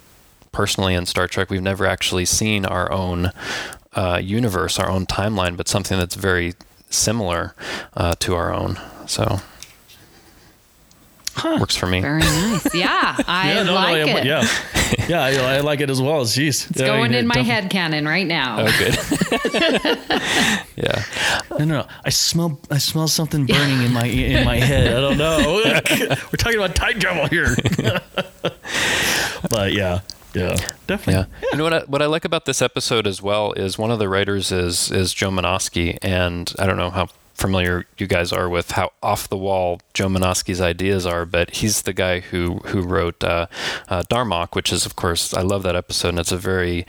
personally 0.53 0.95
in 0.95 1.07
Star 1.07 1.27
Trek, 1.29 1.51
we've 1.51 1.63
never 1.63 1.87
actually 1.87 2.25
seen 2.25 2.65
our 2.65 2.91
own 2.91 3.33
uh, 3.95 4.21
universe, 4.23 4.79
our 4.79 4.89
own 4.89 5.07
timeline, 5.07 5.57
but 5.57 5.69
something 5.69 5.99
that's 5.99 6.15
very 6.15 6.55
similar 6.89 7.55
uh, 7.95 8.15
to 8.21 8.35
our 8.35 8.53
own. 8.53 8.79
So. 9.07 9.41
Huh. 11.37 11.59
Works 11.61 11.77
for 11.77 11.87
me. 11.87 12.01
Very 12.01 12.21
nice. 12.21 12.75
Yeah, 12.75 13.15
I 13.27 13.53
yeah, 13.53 13.63
no, 13.63 13.75
like 13.75 14.07
no, 14.07 14.17
it. 14.17 14.25
Yeah, 14.25 14.49
yeah, 15.09 15.23
I, 15.23 15.57
I, 15.57 15.61
like 15.61 15.81
it 15.81 15.91
as 15.91 16.01
well. 16.01 16.25
Jeez, 16.25 16.71
it's 16.71 16.81
yeah, 16.81 16.87
going 16.87 17.13
in 17.13 17.27
my 17.27 17.41
head 17.41 17.69
canon 17.69 18.09
right 18.09 18.27
now. 18.27 18.61
Oh, 18.61 18.79
good. 18.79 18.95
yeah. 20.77 21.05
No, 21.59 21.65
no, 21.67 21.87
I 22.07 22.09
smell. 22.09 22.59
I 22.71 22.79
smell 22.79 23.07
something 23.07 23.45
burning 23.45 23.83
in 23.83 23.93
my 23.93 24.07
in 24.07 24.47
my 24.47 24.57
head. 24.57 24.97
I 24.97 25.01
don't 25.01 25.19
know. 25.19 25.63
We're 25.63 26.39
talking 26.39 26.59
about 26.59 26.75
time 26.75 26.99
travel 26.99 27.27
here. 27.27 27.55
but 29.51 29.75
yeah, 29.75 30.01
yeah, 30.33 30.57
definitely. 30.87 31.15
Yeah. 31.15 31.25
yeah. 31.43 31.49
You 31.53 31.59
know 31.59 31.65
what 31.65 31.73
I, 31.75 31.81
what 31.81 32.01
I 32.01 32.07
like 32.07 32.25
about 32.25 32.47
this 32.47 32.63
episode 32.63 33.07
as 33.07 33.21
well 33.21 33.53
is 33.53 33.77
one 33.77 33.91
of 33.91 33.99
the 33.99 34.09
writers 34.09 34.51
is 34.51 34.91
is 34.91 35.13
Joe 35.13 35.31
Menosky, 35.31 35.99
and 36.01 36.51
I 36.59 36.65
don't 36.65 36.79
know 36.79 36.91
how 36.91 37.09
familiar 37.47 37.87
you 37.97 38.09
guys 38.09 38.33
are 38.33 38.49
with 38.49 38.73
how 38.73 38.91
off 39.05 39.29
the 39.29 39.37
wall 39.37 39.81
Joe 39.95 40.09
Menosky's 40.09 40.61
ideas 40.61 41.07
are, 41.07 41.25
but 41.25 41.57
he's 41.57 41.83
the 41.83 41.93
guy 41.93 42.19
who 42.19 42.57
who 42.67 42.83
wrote 42.83 43.23
uh, 43.23 43.47
uh, 43.89 44.03
Darmok, 44.11 44.57
which 44.57 44.73
is 44.73 44.85
of 44.85 44.97
course 44.97 45.33
I 45.33 45.43
love 45.43 45.63
that 45.63 45.77
episode, 45.77 46.11
and 46.11 46.19
it's 46.19 46.33
a 46.33 46.37
very 46.37 46.87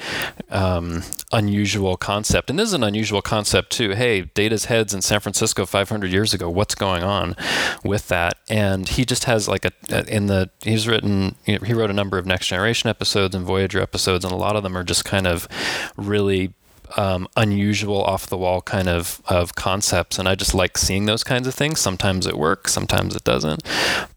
um, 0.49 1.03
unusual 1.31 1.95
concept. 1.95 2.49
And 2.49 2.57
this 2.57 2.69
is 2.69 2.73
an 2.73 2.83
unusual 2.83 3.21
concept 3.21 3.71
too. 3.71 3.91
Hey, 3.91 4.21
Data's 4.33 4.65
heads 4.65 4.95
in 4.95 5.03
San 5.03 5.19
Francisco 5.19 5.67
500 5.67 6.11
years 6.11 6.33
ago. 6.33 6.49
What's 6.49 6.73
going 6.73 7.03
on 7.03 7.35
with 7.83 8.07
that? 8.07 8.33
And 8.49 8.89
he 8.89 9.05
just 9.05 9.25
has 9.25 9.47
like 9.47 9.63
a 9.63 9.71
in 10.07 10.25
the 10.25 10.49
he's 10.61 10.87
written 10.87 11.35
he 11.45 11.73
wrote 11.73 11.91
a 11.91 11.93
number 12.01 12.17
of 12.17 12.25
Next 12.25 12.47
Generation 12.47 12.89
episodes 12.89 13.35
and 13.35 13.45
Voyager 13.45 13.79
episodes, 13.79 14.25
and 14.25 14.33
a 14.33 14.37
lot 14.37 14.55
of 14.55 14.63
them 14.63 14.75
are 14.75 14.83
just 14.83 15.05
kind 15.05 15.27
of 15.27 15.47
really 15.95 16.53
um, 16.95 17.27
unusual, 17.35 18.01
off 18.03 18.27
the 18.27 18.37
wall 18.37 18.61
kind 18.61 18.87
of 18.87 19.21
of 19.27 19.55
concepts, 19.55 20.17
and 20.19 20.27
I 20.27 20.35
just 20.35 20.53
like 20.53 20.77
seeing 20.77 21.05
those 21.05 21.23
kinds 21.23 21.47
of 21.47 21.53
things. 21.53 21.79
Sometimes 21.79 22.25
it 22.27 22.37
works, 22.37 22.73
sometimes 22.73 23.15
it 23.15 23.23
doesn't. 23.23 23.63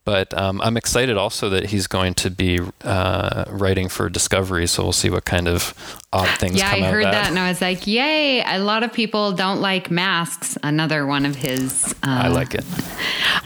But 0.05 0.37
um, 0.37 0.61
I'm 0.63 0.77
excited 0.77 1.17
also 1.17 1.49
that 1.51 1.67
he's 1.67 1.87
going 1.87 2.15
to 2.15 2.31
be 2.31 2.61
uh, 2.85 3.45
writing 3.49 3.89
for 3.89 4.09
Discovery, 4.09 4.67
so 4.67 4.83
we'll 4.83 4.93
see 4.93 5.11
what 5.11 5.25
kind 5.25 5.47
of 5.47 5.75
odd 6.13 6.29
things. 6.39 6.57
Yeah, 6.57 6.71
I 6.71 6.81
heard 6.81 7.05
that. 7.05 7.29
and 7.29 7.39
I 7.39 7.49
was 7.49 7.61
like, 7.61 7.87
"Yay!" 7.87 8.43
A 8.43 8.59
lot 8.59 8.83
of 8.83 8.93
people 8.93 9.33
don't 9.33 9.61
like 9.61 9.91
masks. 9.91 10.59
Another 10.63 11.07
one 11.07 11.25
of 11.27 11.37
his. 11.37 11.93
Uh, 12.03 12.23
I 12.25 12.29
like 12.29 12.55
it. 12.55 12.65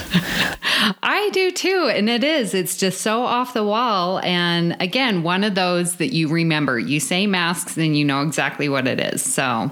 I 1.02 1.31
do 1.33 1.50
too, 1.50 1.90
and 1.93 2.09
it 2.09 2.23
is. 2.23 2.55
It's 2.55 2.76
just 2.76 3.00
so 3.00 3.23
off 3.23 3.52
the 3.55 3.64
wall, 3.64 4.21
and 4.21 4.76
again, 4.81 4.88
one 5.23 5.45
of 5.45 5.54
those 5.54 5.97
that 5.97 6.12
you 6.12 6.28
remember. 6.28 6.78
You 6.78 7.00
say 7.00 7.26
masks, 7.26 7.76
and 7.76 7.97
you 7.97 8.04
know 8.04 8.23
exactly 8.23 8.68
what 8.68 8.87
it 8.87 9.00
is. 9.00 9.23
So, 9.23 9.71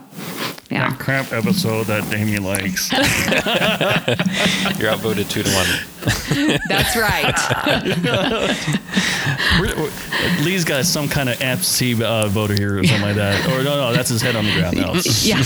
yeah. 0.70 0.90
That 0.90 0.98
crap 0.98 1.32
episode 1.32 1.86
that 1.86 2.10
Damien 2.10 2.42
likes. 2.42 2.90
You're 4.80 4.90
outvoted 4.90 5.30
two 5.30 5.42
to 5.42 5.50
one. 5.50 5.66
That's 6.68 6.96
right. 6.96 7.34
we're, 9.60 9.76
we're, 9.76 10.44
Lee's 10.44 10.64
got 10.64 10.84
some 10.84 11.08
kind 11.08 11.28
of 11.28 11.40
absentee 11.40 12.02
uh, 12.02 12.26
voter 12.28 12.54
here 12.54 12.78
or 12.78 12.84
something 12.84 13.06
like 13.06 13.16
that. 13.16 13.46
Or 13.48 13.62
no, 13.62 13.76
no, 13.76 13.92
that's 13.92 14.08
his 14.08 14.22
head 14.22 14.34
on 14.34 14.44
the 14.44 14.52
ground 14.54 14.76
now. 14.76 14.92
yeah. 15.22 15.42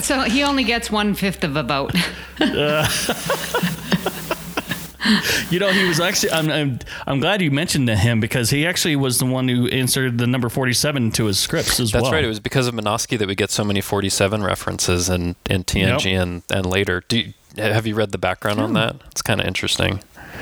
so 0.00 0.22
he 0.22 0.42
only 0.42 0.64
gets 0.64 0.90
one 0.90 1.14
fifth 1.14 1.44
of 1.44 1.56
a 1.56 1.62
vote. 1.62 1.94
Uh, 2.40 2.88
you 5.50 5.58
know, 5.58 5.70
he 5.70 5.86
was 5.86 6.00
actually. 6.00 6.32
I'm, 6.32 6.50
I'm, 6.50 6.78
I'm 7.06 7.20
glad 7.20 7.42
you 7.42 7.50
mentioned 7.50 7.88
him 7.88 8.20
because 8.20 8.50
he 8.50 8.66
actually 8.66 8.96
was 8.96 9.18
the 9.18 9.26
one 9.26 9.48
who 9.48 9.66
inserted 9.66 10.18
the 10.18 10.26
number 10.26 10.48
47 10.48 11.10
to 11.12 11.26
his 11.26 11.38
scripts 11.38 11.80
as 11.80 11.90
That's 11.90 12.02
well. 12.02 12.10
That's 12.10 12.12
right. 12.12 12.24
It 12.24 12.28
was 12.28 12.40
because 12.40 12.66
of 12.66 12.74
Menosky 12.74 13.18
that 13.18 13.28
we 13.28 13.34
get 13.34 13.50
so 13.50 13.64
many 13.64 13.80
47 13.80 14.42
references 14.42 15.08
in, 15.08 15.36
in 15.48 15.64
TNG 15.64 16.12
yep. 16.12 16.22
and, 16.22 16.42
and 16.50 16.66
later. 16.66 17.02
Do 17.08 17.18
you, 17.18 17.32
have 17.56 17.86
you 17.86 17.94
read 17.94 18.12
the 18.12 18.18
background 18.18 18.60
on 18.60 18.74
that? 18.74 18.96
It's 19.10 19.22
kind 19.22 19.40
of 19.40 19.46
interesting. 19.46 20.00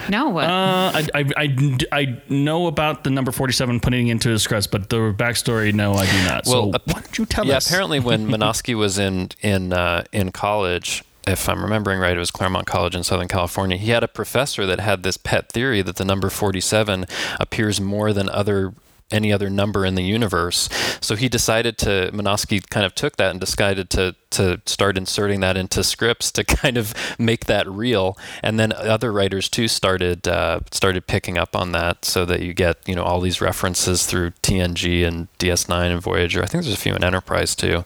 No. 0.09 0.29
What? 0.31 0.45
Uh, 0.45 0.93
I, 0.95 1.09
I, 1.15 1.25
I, 1.37 1.77
I, 1.93 2.23
know 2.29 2.67
about 2.67 3.05
the 3.05 3.11
number 3.11 3.33
47 3.33 3.81
putting 3.81 4.09
into 4.09 4.31
his 4.31 4.43
scripts, 4.43 4.67
but 4.67 4.89
the 4.91 5.13
backstory, 5.13 5.73
no, 5.73 5.95
I 5.95 6.07
do 6.07 6.25
not. 6.25 6.47
Well, 6.47 6.71
so 6.73 6.77
uh, 6.77 6.79
why 6.85 7.01
don't 7.01 7.19
you 7.19 7.27
tell 7.27 7.47
yeah, 7.47 7.57
us? 7.57 7.71
Yeah, 7.71 7.77
apparently 7.77 8.01
when 8.01 8.27
Menosky 8.31 8.75
was 8.75 8.99
in 8.99 9.31
in 9.43 9.73
uh, 9.73 10.05
in 10.13 10.33
college, 10.33 11.05
if 11.29 11.49
I'm 11.49 11.63
remembering 11.63 12.01
right, 12.01 12.17
it 12.17 12.19
was 12.19 12.31
Claremont 12.31 12.67
College 12.67 12.95
in 12.95 13.03
Southern 13.03 13.29
California. 13.29 13.77
He 13.77 13.91
had 13.91 14.03
a 14.03 14.09
professor 14.09 14.67
that 14.67 14.81
had 14.81 15.03
this 15.03 15.17
pet 15.17 15.53
theory 15.53 15.83
that 15.83 15.97
the 15.97 16.05
number 16.05 16.31
47 16.31 17.07
appears 17.39 17.81
more 17.81 18.13
than 18.13 18.29
other 18.29 18.73
any 19.11 19.33
other 19.33 19.49
number 19.49 19.85
in 19.85 19.95
the 19.95 20.03
universe. 20.03 20.69
So 21.01 21.17
he 21.17 21.29
decided 21.29 21.79
to 21.79 22.11
Menosky 22.13 22.69
kind 22.69 22.85
of 22.85 22.95
took 22.95 23.17
that 23.17 23.31
and 23.31 23.41
decided 23.41 23.91
to 23.91 24.15
to 24.31 24.61
start 24.67 24.99
inserting 24.99 25.41
that 25.41 25.57
into 25.57 25.83
scripts 25.83 26.31
to 26.33 26.45
kind 26.63 26.77
of 26.77 26.95
make 27.19 27.47
that 27.47 27.67
real. 27.69 28.19
And 28.43 28.61
then 28.61 28.73
other 28.73 29.11
writers 29.11 29.49
too 29.49 29.69
started 29.69 30.29
uh, 30.29 30.61
started 30.71 31.07
picking 31.07 31.39
up 31.39 31.57
on 31.57 31.73
that, 31.73 32.05
so 32.05 32.25
that 32.27 32.43
you 32.43 32.53
get 32.55 32.77
you 32.87 32.95
know 32.95 33.03
all 33.03 33.21
these 33.21 33.41
references 33.41 34.07
through 34.07 34.31
TNG 34.43 35.07
and 35.07 35.29
DS9 35.39 35.93
and 35.93 36.03
Voyager. 36.03 36.43
I 36.43 36.47
think 36.47 36.65
there's 36.65 36.75
a 36.75 36.81
few 36.81 36.95
in 36.95 37.05
Enterprise 37.05 37.55
too. 37.55 37.85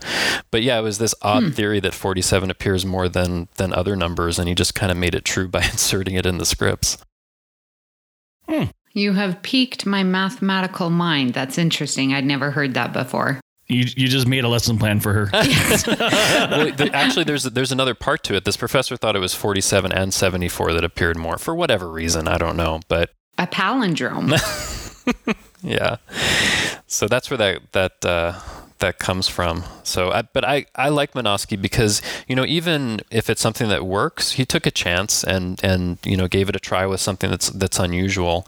But 0.51 0.63
yeah, 0.63 0.79
it 0.79 0.83
was 0.83 0.99
this 0.99 1.15
odd 1.23 1.45
hmm. 1.45 1.51
theory 1.51 1.81
that 1.81 1.95
47 1.95 2.51
appears 2.51 2.85
more 2.85 3.09
than 3.09 3.49
than 3.57 3.73
other 3.73 3.97
numbers, 3.97 4.39
and 4.39 4.49
he 4.49 4.55
just 4.55 4.75
kind 4.75 4.91
of 4.91 4.99
made 4.99 5.15
it 5.15 5.25
true 5.25 5.49
by 5.57 5.63
inserting 5.63 6.15
it 6.15 6.27
in 6.27 6.39
the 6.39 6.47
scripts. 6.47 6.99
Hmm. 8.49 8.65
You 8.95 9.13
have 9.15 9.43
piqued 9.43 9.87
my 9.87 10.03
mathematical 10.03 10.91
mind. 10.91 11.35
That's 11.35 11.59
interesting. 11.59 12.13
I'd 12.13 12.27
never 12.27 12.51
heard 12.51 12.75
that 12.75 12.93
before. 12.93 13.41
You, 13.69 13.87
you 13.97 14.09
just 14.09 14.27
made 14.27 14.45
a 14.45 14.49
lesson 14.49 14.79
plan 14.79 15.01
for 15.01 15.15
her. 15.15 15.31
well, 15.33 16.71
the, 16.73 16.91
actually, 16.93 17.25
there's 17.25 17.45
there's 17.45 17.73
another 17.73 17.95
part 17.95 18.23
to 18.25 18.35
it. 18.35 18.45
This 18.45 18.57
professor 18.57 18.97
thought 18.99 19.17
it 19.17 19.21
was 19.21 19.35
47 19.35 19.93
and 19.93 20.13
74 20.13 20.75
that 20.75 20.85
appeared 20.85 21.17
more 21.17 21.39
for 21.39 21.55
whatever 21.55 21.89
reason. 21.89 22.29
I 22.29 22.37
don't 22.37 22.57
know, 22.57 22.81
but 22.89 23.11
a 23.39 23.47
palindrome. 23.47 24.37
yeah. 25.63 25.97
So 26.87 27.09
that's 27.09 27.31
where 27.31 27.39
that 27.39 27.73
that 27.73 28.05
uh, 28.05 28.39
that 28.83 28.99
comes 28.99 29.29
from. 29.29 29.65
So, 29.85 30.11
I, 30.11 30.23
but 30.23 30.45
I, 30.45 30.67
I 30.75 30.89
like 30.89 31.13
Menosky 31.13 31.61
because 31.61 32.03
you 32.29 32.37
know 32.37 32.45
even 32.45 33.01
if 33.11 33.31
it's 33.31 33.41
something 33.41 33.69
that 33.69 33.87
works, 33.87 34.33
he 34.33 34.45
took 34.45 34.67
a 34.67 34.71
chance 34.71 35.25
and 35.25 35.59
and 35.65 35.99
you 36.05 36.17
know 36.17 36.29
gave 36.29 36.49
it 36.49 36.57
a 36.57 36.61
try 36.61 36.85
with 36.85 37.01
something 37.01 37.31
that's 37.31 37.49
that's 37.51 37.79
unusual, 37.79 38.47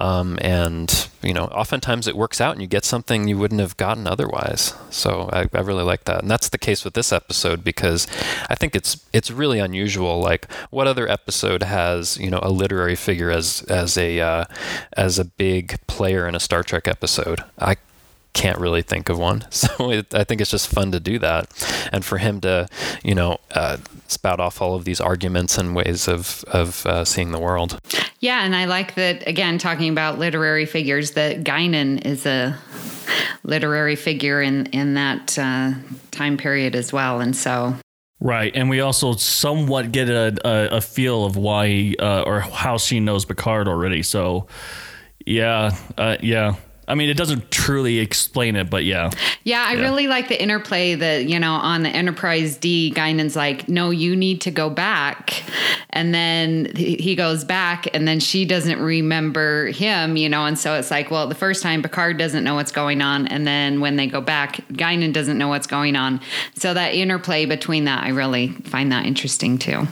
um, 0.00 0.38
and 0.40 1.08
you 1.22 1.34
know 1.34 1.44
oftentimes 1.44 2.08
it 2.08 2.16
works 2.16 2.40
out 2.40 2.52
and 2.52 2.62
you 2.62 2.66
get 2.66 2.84
something 2.84 3.28
you 3.28 3.38
wouldn't 3.38 3.60
have 3.60 3.76
gotten 3.76 4.06
otherwise. 4.06 4.74
So 4.90 5.28
I, 5.32 5.48
I 5.52 5.60
really 5.60 5.84
like 5.84 6.04
that, 6.04 6.22
and 6.22 6.30
that's 6.30 6.48
the 6.48 6.58
case 6.58 6.82
with 6.84 6.94
this 6.94 7.12
episode 7.12 7.62
because 7.62 8.06
I 8.48 8.54
think 8.54 8.74
it's 8.74 9.04
it's 9.12 9.30
really 9.30 9.58
unusual. 9.58 10.18
Like 10.18 10.50
what 10.70 10.86
other 10.86 11.08
episode 11.08 11.62
has 11.62 12.16
you 12.16 12.30
know 12.30 12.40
a 12.42 12.50
literary 12.50 12.96
figure 12.96 13.30
as 13.30 13.62
as 13.68 13.98
a 13.98 14.20
uh, 14.20 14.44
as 14.96 15.18
a 15.18 15.26
big 15.26 15.78
player 15.86 16.26
in 16.26 16.34
a 16.34 16.40
Star 16.40 16.62
Trek 16.62 16.88
episode? 16.88 17.44
I 17.58 17.76
can't 18.34 18.58
really 18.58 18.82
think 18.82 19.08
of 19.08 19.18
one. 19.18 19.44
So 19.64 19.90
it, 19.90 20.14
I 20.14 20.24
think 20.24 20.40
it's 20.42 20.50
just 20.50 20.68
fun 20.68 20.92
to 20.92 21.00
do 21.00 21.18
that, 21.20 21.48
and 21.90 22.04
for 22.04 22.18
him 22.18 22.40
to, 22.42 22.68
you 23.02 23.14
know, 23.14 23.38
uh, 23.52 23.78
spout 24.08 24.38
off 24.38 24.60
all 24.60 24.74
of 24.74 24.84
these 24.84 25.00
arguments 25.00 25.56
and 25.56 25.74
ways 25.74 26.06
of 26.06 26.44
of 26.48 26.84
uh, 26.84 27.04
seeing 27.04 27.32
the 27.32 27.38
world. 27.38 27.78
Yeah, 28.20 28.44
and 28.44 28.54
I 28.54 28.66
like 28.66 28.94
that 28.96 29.26
again. 29.26 29.56
Talking 29.58 29.90
about 29.90 30.18
literary 30.18 30.66
figures, 30.66 31.12
that 31.12 31.44
Guinan 31.44 32.04
is 32.04 32.26
a 32.26 32.58
literary 33.42 33.96
figure 33.96 34.42
in 34.42 34.66
in 34.66 34.94
that 34.94 35.38
uh, 35.38 35.72
time 36.10 36.36
period 36.36 36.76
as 36.76 36.92
well, 36.92 37.20
and 37.20 37.34
so 37.34 37.74
Right, 38.20 38.52
and 38.54 38.70
we 38.70 38.80
also 38.80 39.12
somewhat 39.14 39.92
get 39.92 40.08
a, 40.08 40.34
a, 40.44 40.76
a 40.76 40.80
feel 40.80 41.26
of 41.26 41.36
why 41.36 41.94
uh, 41.98 42.22
or 42.22 42.40
how 42.40 42.78
she 42.78 42.98
knows 42.98 43.26
Picard 43.26 43.68
already. 43.68 44.02
So, 44.02 44.46
yeah, 45.26 45.76
uh, 45.98 46.16
yeah, 46.22 46.54
I 46.86 46.94
mean, 46.94 47.08
it 47.08 47.16
doesn't 47.16 47.50
truly 47.50 47.98
explain 47.98 48.56
it, 48.56 48.68
but 48.68 48.84
yeah. 48.84 49.10
Yeah, 49.44 49.64
I 49.66 49.74
yeah. 49.74 49.82
really 49.82 50.06
like 50.06 50.28
the 50.28 50.40
interplay 50.40 50.94
that, 50.94 51.24
you 51.24 51.38
know, 51.38 51.54
on 51.54 51.82
the 51.82 51.88
Enterprise 51.88 52.56
D, 52.56 52.90
Guinan's 52.90 53.36
like, 53.36 53.68
no, 53.68 53.90
you 53.90 54.14
need 54.14 54.40
to 54.42 54.50
go 54.50 54.68
back. 54.68 55.42
And 55.90 56.14
then 56.14 56.74
he 56.74 57.14
goes 57.14 57.44
back, 57.44 57.86
and 57.94 58.06
then 58.06 58.20
she 58.20 58.44
doesn't 58.44 58.80
remember 58.80 59.68
him, 59.68 60.16
you 60.16 60.28
know, 60.28 60.44
and 60.44 60.58
so 60.58 60.74
it's 60.74 60.90
like, 60.90 61.10
well, 61.10 61.26
the 61.26 61.34
first 61.34 61.62
time 61.62 61.82
Picard 61.82 62.18
doesn't 62.18 62.42
know 62.42 62.56
what's 62.56 62.72
going 62.72 63.00
on. 63.00 63.28
And 63.28 63.46
then 63.46 63.80
when 63.80 63.96
they 63.96 64.06
go 64.06 64.20
back, 64.20 64.56
Guinan 64.72 65.12
doesn't 65.12 65.38
know 65.38 65.48
what's 65.48 65.66
going 65.66 65.96
on. 65.96 66.20
So 66.54 66.74
that 66.74 66.94
interplay 66.94 67.46
between 67.46 67.84
that, 67.84 68.04
I 68.04 68.08
really 68.08 68.48
find 68.48 68.90
that 68.92 69.06
interesting 69.06 69.58
too. 69.58 69.86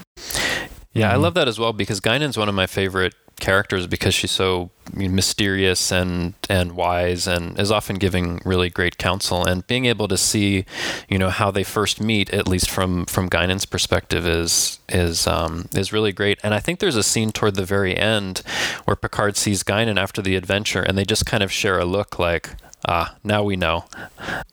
Yeah, 0.95 1.09
I 1.09 1.13
mm-hmm. 1.13 1.23
love 1.23 1.35
that 1.35 1.49
as 1.49 1.59
well 1.59 1.73
because 1.73 2.01
Guinan's 2.01 2.37
one 2.37 2.49
of 2.49 2.55
my 2.55 2.67
favorite 2.67 3.15
characters 3.41 3.87
because 3.87 4.15
she's 4.15 4.31
so 4.31 4.71
mysterious 4.95 5.93
and 5.93 6.35
and 6.49 6.73
wise 6.73 7.27
and 7.27 7.59
is 7.59 7.71
often 7.71 7.97
giving 7.97 8.41
really 8.45 8.71
great 8.71 8.99
counsel. 8.99 9.45
And 9.45 9.67
being 9.67 9.87
able 9.87 10.09
to 10.09 10.17
see 10.17 10.65
you 11.09 11.19
know 11.19 11.31
how 11.31 11.51
they 11.51 11.65
first 11.65 12.01
meet 12.01 12.31
at 12.31 12.49
least 12.49 12.71
from 12.71 13.07
from 13.07 13.29
Guinan's 13.29 13.67
perspective 13.67 14.27
is 14.27 14.79
is 14.89 15.27
um, 15.27 15.69
is 15.75 15.93
really 15.93 16.13
great. 16.13 16.39
And 16.43 16.55
I 16.55 16.61
think 16.61 16.79
there's 16.79 16.97
a 16.97 17.03
scene 17.03 17.33
toward 17.33 17.55
the 17.55 17.65
very 17.65 17.97
end 17.97 18.43
where 18.85 18.97
Picard 18.97 19.37
sees 19.37 19.63
Guinan 19.63 19.99
after 20.01 20.23
the 20.23 20.37
adventure 20.37 20.83
and 20.83 20.97
they 20.97 21.05
just 21.05 21.27
kind 21.27 21.43
of 21.43 21.53
share 21.53 21.79
a 21.79 21.85
look 21.85 22.19
like 22.19 22.51
Ah, 22.89 23.15
now 23.23 23.45
we 23.45 23.55
know. 23.55 23.85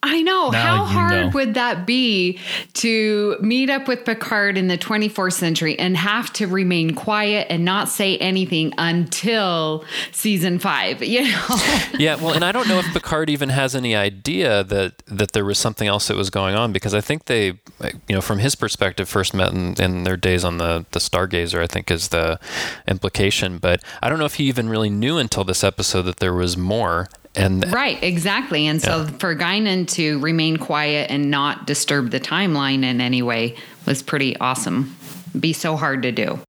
I 0.04 0.22
know. 0.22 0.52
Now 0.52 0.86
How 0.86 0.86
hard 0.86 1.26
know. 1.26 1.32
would 1.34 1.56
that 1.56 1.88
be 1.88 2.40
to 2.74 3.38
meet 3.42 3.72
up 3.72 3.88
with 3.88 4.06
Picard 4.06 4.56
in 4.56 4.68
the 4.68 4.78
24th 4.78 5.34
century 5.34 5.78
and 5.80 5.98
have 5.98 6.32
to 6.34 6.46
remain 6.46 6.94
quiet 6.94 7.48
and 7.50 7.66
not 7.66 7.90
say 7.90 8.18
anything 8.18 8.72
until 8.78 9.84
season 10.12 10.60
five? 10.60 11.02
You 11.02 11.24
know? 11.24 11.46
yeah. 11.98 12.16
Well, 12.16 12.34
and 12.34 12.46
I 12.46 12.52
don't 12.52 12.68
know 12.68 12.78
if 12.78 12.86
Picard 12.94 13.32
even 13.32 13.50
has 13.50 13.76
any 13.76 13.96
idea 13.96 14.64
that 14.64 15.00
that 15.08 15.32
there 15.32 15.46
was 15.46 15.58
something 15.58 15.88
else 15.88 16.08
that 16.08 16.16
was 16.16 16.30
going 16.30 16.54
on 16.54 16.72
because 16.72 16.94
I 16.94 17.02
think 17.02 17.26
they, 17.26 17.46
you 18.08 18.16
know, 18.16 18.22
from 18.22 18.38
his 18.40 18.54
perspective, 18.54 19.10
first 19.10 19.34
met 19.34 19.52
in, 19.54 19.74
in 19.82 20.04
their 20.04 20.18
days 20.18 20.44
on 20.44 20.60
the 20.60 20.86
the 20.92 21.00
Stargazer. 21.00 21.64
I 21.64 21.68
think 21.68 21.90
is 21.90 22.10
the 22.10 22.40
implication, 22.88 23.58
but 23.58 23.84
I 24.04 24.10
don't 24.10 24.20
know 24.20 24.26
if 24.26 24.36
he 24.36 24.44
even 24.46 24.70
really 24.70 24.92
knew 24.92 25.18
until 25.18 25.44
this 25.44 25.64
episode 25.64 26.04
that 26.04 26.18
there 26.18 26.34
was 26.34 26.56
more 26.56 27.08
and 27.36 27.72
right 27.72 28.02
exactly 28.04 28.66
and 28.66 28.82
so 28.82 29.02
yeah. 29.04 29.18
for 29.18 29.36
guinan 29.36 29.88
to 29.88 30.20
remain 30.20 30.58
quiet 30.58 31.10
and 31.12 31.30
not 31.30 31.68
disturb 31.68 32.12
the 32.12 32.20
timeline 32.20 32.84
in 32.84 33.00
any 33.02 33.22
way 33.22 33.56
was 33.86 34.02
pretty 34.02 34.36
awesome 34.38 34.96
be 35.40 35.54
so 35.54 35.76
hard 35.76 36.02
to 36.02 36.12
do 36.12 36.40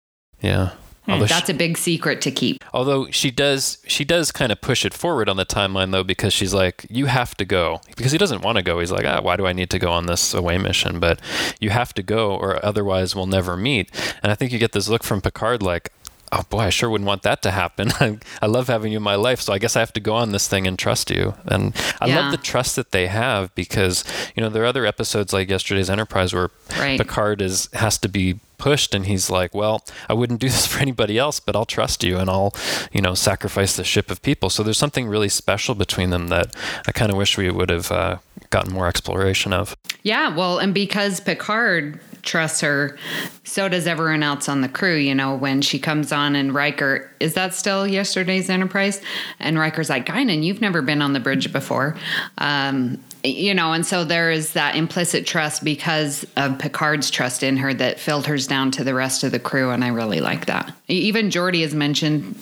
yeah 0.40 0.71
Although 1.11 1.27
that's 1.27 1.47
she, 1.47 1.53
a 1.53 1.57
big 1.57 1.79
secret 1.79 2.21
to 2.23 2.31
keep. 2.31 2.62
Although 2.73 3.11
she 3.11 3.31
does, 3.31 3.79
she 3.87 4.05
does 4.05 4.31
kind 4.31 4.53
of 4.53 4.61
push 4.61 4.85
it 4.85 4.95
forward 4.95 5.29
on 5.29 5.37
the 5.37 5.47
timeline 5.47 5.93
though, 5.93 6.05
because 6.05 6.33
she's 6.33 6.55
like, 6.55 6.87
"You 6.88 7.07
have 7.07 7.35
to 7.37 7.45
go," 7.45 7.81
because 7.97 8.12
he 8.12 8.19
doesn't 8.19 8.43
want 8.43 8.57
to 8.57 8.62
go. 8.62 8.79
He's 8.81 8.93
like, 8.93 9.05
"Ah, 9.05 9.21
why 9.21 9.37
do 9.37 9.47
I 9.47 9.53
need 9.53 9.71
to 9.71 9.79
go 9.79 9.90
on 9.90 10.07
this 10.07 10.35
away 10.35 10.59
mission?" 10.59 11.01
But 11.01 11.21
you 11.61 11.71
have 11.71 11.95
to 11.95 12.03
go, 12.03 12.35
or 12.35 12.64
otherwise 12.64 13.16
we'll 13.16 13.27
never 13.27 13.57
meet. 13.57 13.90
And 14.23 14.31
I 14.31 14.35
think 14.35 14.53
you 14.53 14.59
get 14.59 14.73
this 14.73 14.88
look 14.88 15.03
from 15.03 15.21
Picard, 15.21 15.62
like, 15.62 15.90
oh 16.33 16.43
boy, 16.49 16.61
I 16.61 16.71
sure 16.71 16.88
wouldn't 16.90 17.09
want 17.09 17.23
that 17.23 17.43
to 17.43 17.51
happen. 17.51 17.90
I, 18.43 18.47
love 18.47 18.69
having 18.69 18.93
you 18.93 18.99
in 18.99 19.03
my 19.03 19.14
life, 19.14 19.40
so 19.40 19.53
I 19.53 19.59
guess 19.59 19.77
I 19.77 19.81
have 19.81 19.93
to 19.95 20.01
go 20.01 20.14
on 20.14 20.33
this 20.33 20.49
thing 20.49 20.66
and 20.66 20.79
trust 20.79 21.11
you. 21.11 21.35
And 21.45 21.75
I 22.01 22.07
yeah. 22.07 22.21
love 22.21 22.31
the 22.33 22.38
trust 22.38 22.77
that 22.77 22.93
they 22.93 23.07
have 23.07 23.55
because 23.55 24.05
you 24.35 24.43
know 24.43 24.49
there 24.49 24.62
are 24.62 24.66
other 24.66 24.87
episodes 24.87 25.33
like 25.33 25.49
yesterday's 25.49 25.90
Enterprise 25.90 26.33
where 26.33 26.51
right. 26.79 26.99
Picard 26.99 27.40
is 27.40 27.69
has 27.73 27.99
to 27.99 28.09
be 28.09 28.38
pushed 28.59 28.95
and 28.95 29.07
he's 29.07 29.31
like 29.31 29.55
well 29.55 29.83
i 30.11 30.12
wouldn't 30.12 30.38
do 30.38 30.47
this 30.51 30.66
for 30.66 30.81
anybody 30.81 31.16
else 31.16 31.40
but 31.40 31.57
i'll 31.57 31.64
trust 31.64 32.05
you 32.05 32.19
and 32.19 32.29
i'll 32.29 32.53
you 32.93 33.01
know 33.01 33.14
sacrifice 33.14 33.75
the 33.75 33.83
ship 33.83 34.11
of 34.11 34.21
people 34.21 34.51
so 34.51 34.62
there's 34.62 34.77
something 34.77 35.09
really 35.09 35.31
special 35.31 35.75
between 35.75 36.11
them 36.11 36.29
that 36.29 36.55
i 36.87 36.93
kind 36.93 37.11
of 37.11 37.16
wish 37.16 37.38
we 37.38 37.51
would 37.51 37.71
have 37.71 37.90
uh, 37.90 38.19
gotten 38.51 38.71
more 38.71 38.87
exploration 38.87 39.55
of 39.55 39.75
yeah 40.03 40.29
well 40.37 40.59
and 40.59 40.75
because 40.75 41.21
picard 41.21 41.99
trusts 42.22 42.61
her. 42.61 42.98
So 43.44 43.68
does 43.68 43.87
everyone 43.87 44.22
else 44.22 44.48
on 44.48 44.61
the 44.61 44.68
crew. 44.68 44.96
You 44.96 45.14
know, 45.14 45.35
when 45.35 45.62
she 45.62 45.78
comes 45.78 46.12
on 46.12 46.37
and 46.37 46.54
Riker, 46.54 47.11
is 47.20 47.35
that 47.35 47.54
still 47.54 47.87
yesterday's 47.87 48.48
Enterprise? 48.48 49.00
And 49.38 49.59
Riker's 49.59 49.88
like, 49.88 50.06
Guinan, 50.06 50.42
you've 50.42 50.61
never 50.61 50.83
been 50.83 51.02
on 51.02 51.12
the 51.12 51.20
bridge 51.20 51.52
before. 51.52 51.96
Um, 52.38 53.02
you 53.22 53.52
know, 53.52 53.72
and 53.72 53.85
so 53.85 54.04
there 54.04 54.30
is 54.30 54.54
that 54.54 54.76
implicit 54.76 55.26
trust 55.26 55.62
because 55.62 56.24
of 56.37 56.59
Picard's 56.59 57.11
trust 57.11 57.42
in 57.42 57.59
her 57.59 57.74
that 57.74 58.00
filters 58.00 58.46
down 58.46 58.70
to 58.72 58.85
the 58.85 58.94
rest 58.94 59.24
of 59.24 59.33
the 59.33 59.38
crew. 59.38 59.70
And 59.70 59.85
I 59.85 59.88
really 59.88 60.20
like 60.20 60.46
that. 60.46 60.74
Even 60.88 61.28
Geordi 61.28 61.61
has 61.62 61.74
mentioned, 61.74 62.38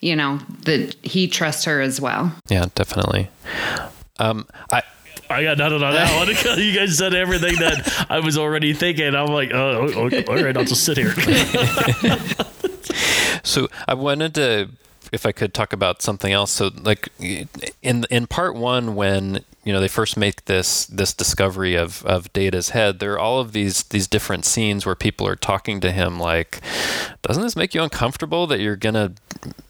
you 0.00 0.16
know, 0.16 0.40
that 0.62 0.96
he 1.04 1.28
trusts 1.28 1.64
her 1.64 1.80
as 1.80 2.00
well. 2.00 2.34
Yeah, 2.48 2.66
definitely. 2.74 3.30
Um, 4.18 4.46
I, 4.72 4.82
I 5.28 5.42
got 5.42 5.58
nothing 5.58 5.82
on 5.82 5.92
that 5.92 6.16
one 6.16 6.28
you 6.58 6.74
guys 6.74 6.98
said 6.98 7.14
everything 7.14 7.56
that 7.56 8.06
I 8.08 8.20
was 8.20 8.38
already 8.38 8.72
thinking. 8.72 9.14
I'm 9.14 9.28
like, 9.28 9.52
oh, 9.52 10.06
okay, 10.06 10.24
all 10.24 10.36
right, 10.36 10.56
I'll 10.56 10.64
just 10.64 10.84
sit 10.84 10.96
here. 10.96 11.12
so 13.42 13.68
I 13.88 13.94
wanted 13.94 14.34
to, 14.34 14.70
if 15.12 15.26
I 15.26 15.32
could 15.32 15.54
talk 15.54 15.72
about 15.72 16.02
something 16.02 16.32
else. 16.32 16.52
So 16.52 16.70
like 16.82 17.08
in 17.82 18.04
in 18.10 18.26
part 18.26 18.54
one, 18.54 18.94
when 18.94 19.44
you 19.66 19.72
know 19.72 19.80
they 19.80 19.88
first 19.88 20.16
make 20.16 20.44
this 20.44 20.86
this 20.86 21.12
discovery 21.12 21.74
of 21.74 22.06
of 22.06 22.32
Data's 22.32 22.70
head, 22.70 23.00
there 23.00 23.14
are 23.14 23.18
all 23.18 23.40
of 23.40 23.52
these 23.52 23.82
these 23.84 24.06
different 24.06 24.44
scenes 24.44 24.86
where 24.86 24.94
people 24.94 25.26
are 25.26 25.34
talking 25.34 25.80
to 25.80 25.90
him 25.90 26.20
like, 26.20 26.60
doesn't 27.22 27.42
this 27.42 27.56
make 27.56 27.74
you 27.74 27.82
uncomfortable 27.82 28.46
that 28.46 28.60
you're 28.60 28.76
gonna 28.76 29.14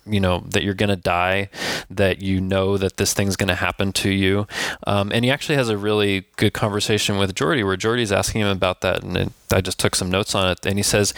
you 0.06 0.20
know 0.20 0.44
that 0.48 0.62
you're 0.62 0.74
to 0.88 0.96
die, 0.96 1.48
that 1.90 2.22
you 2.22 2.40
know 2.40 2.76
that 2.76 2.96
this 2.96 3.12
thing's 3.12 3.36
to 3.48 3.54
happen 3.54 3.92
to 3.92 4.10
you. 4.10 4.46
Um, 4.86 5.10
and 5.12 5.24
he 5.24 5.30
actually 5.30 5.56
has 5.56 5.68
a 5.68 5.76
really 5.76 6.26
good 6.36 6.52
conversation 6.52 7.18
with 7.18 7.34
Geordi 7.34 7.64
where 7.64 7.76
Geordi's 7.76 8.12
asking 8.12 8.42
him 8.42 8.48
about 8.48 8.80
that. 8.82 9.02
And 9.02 9.16
it, 9.16 9.32
I 9.52 9.60
just 9.60 9.78
took 9.78 9.94
some 9.94 10.10
notes 10.10 10.34
on 10.34 10.48
it. 10.50 10.64
And 10.64 10.78
he 10.78 10.82
says 10.82 11.12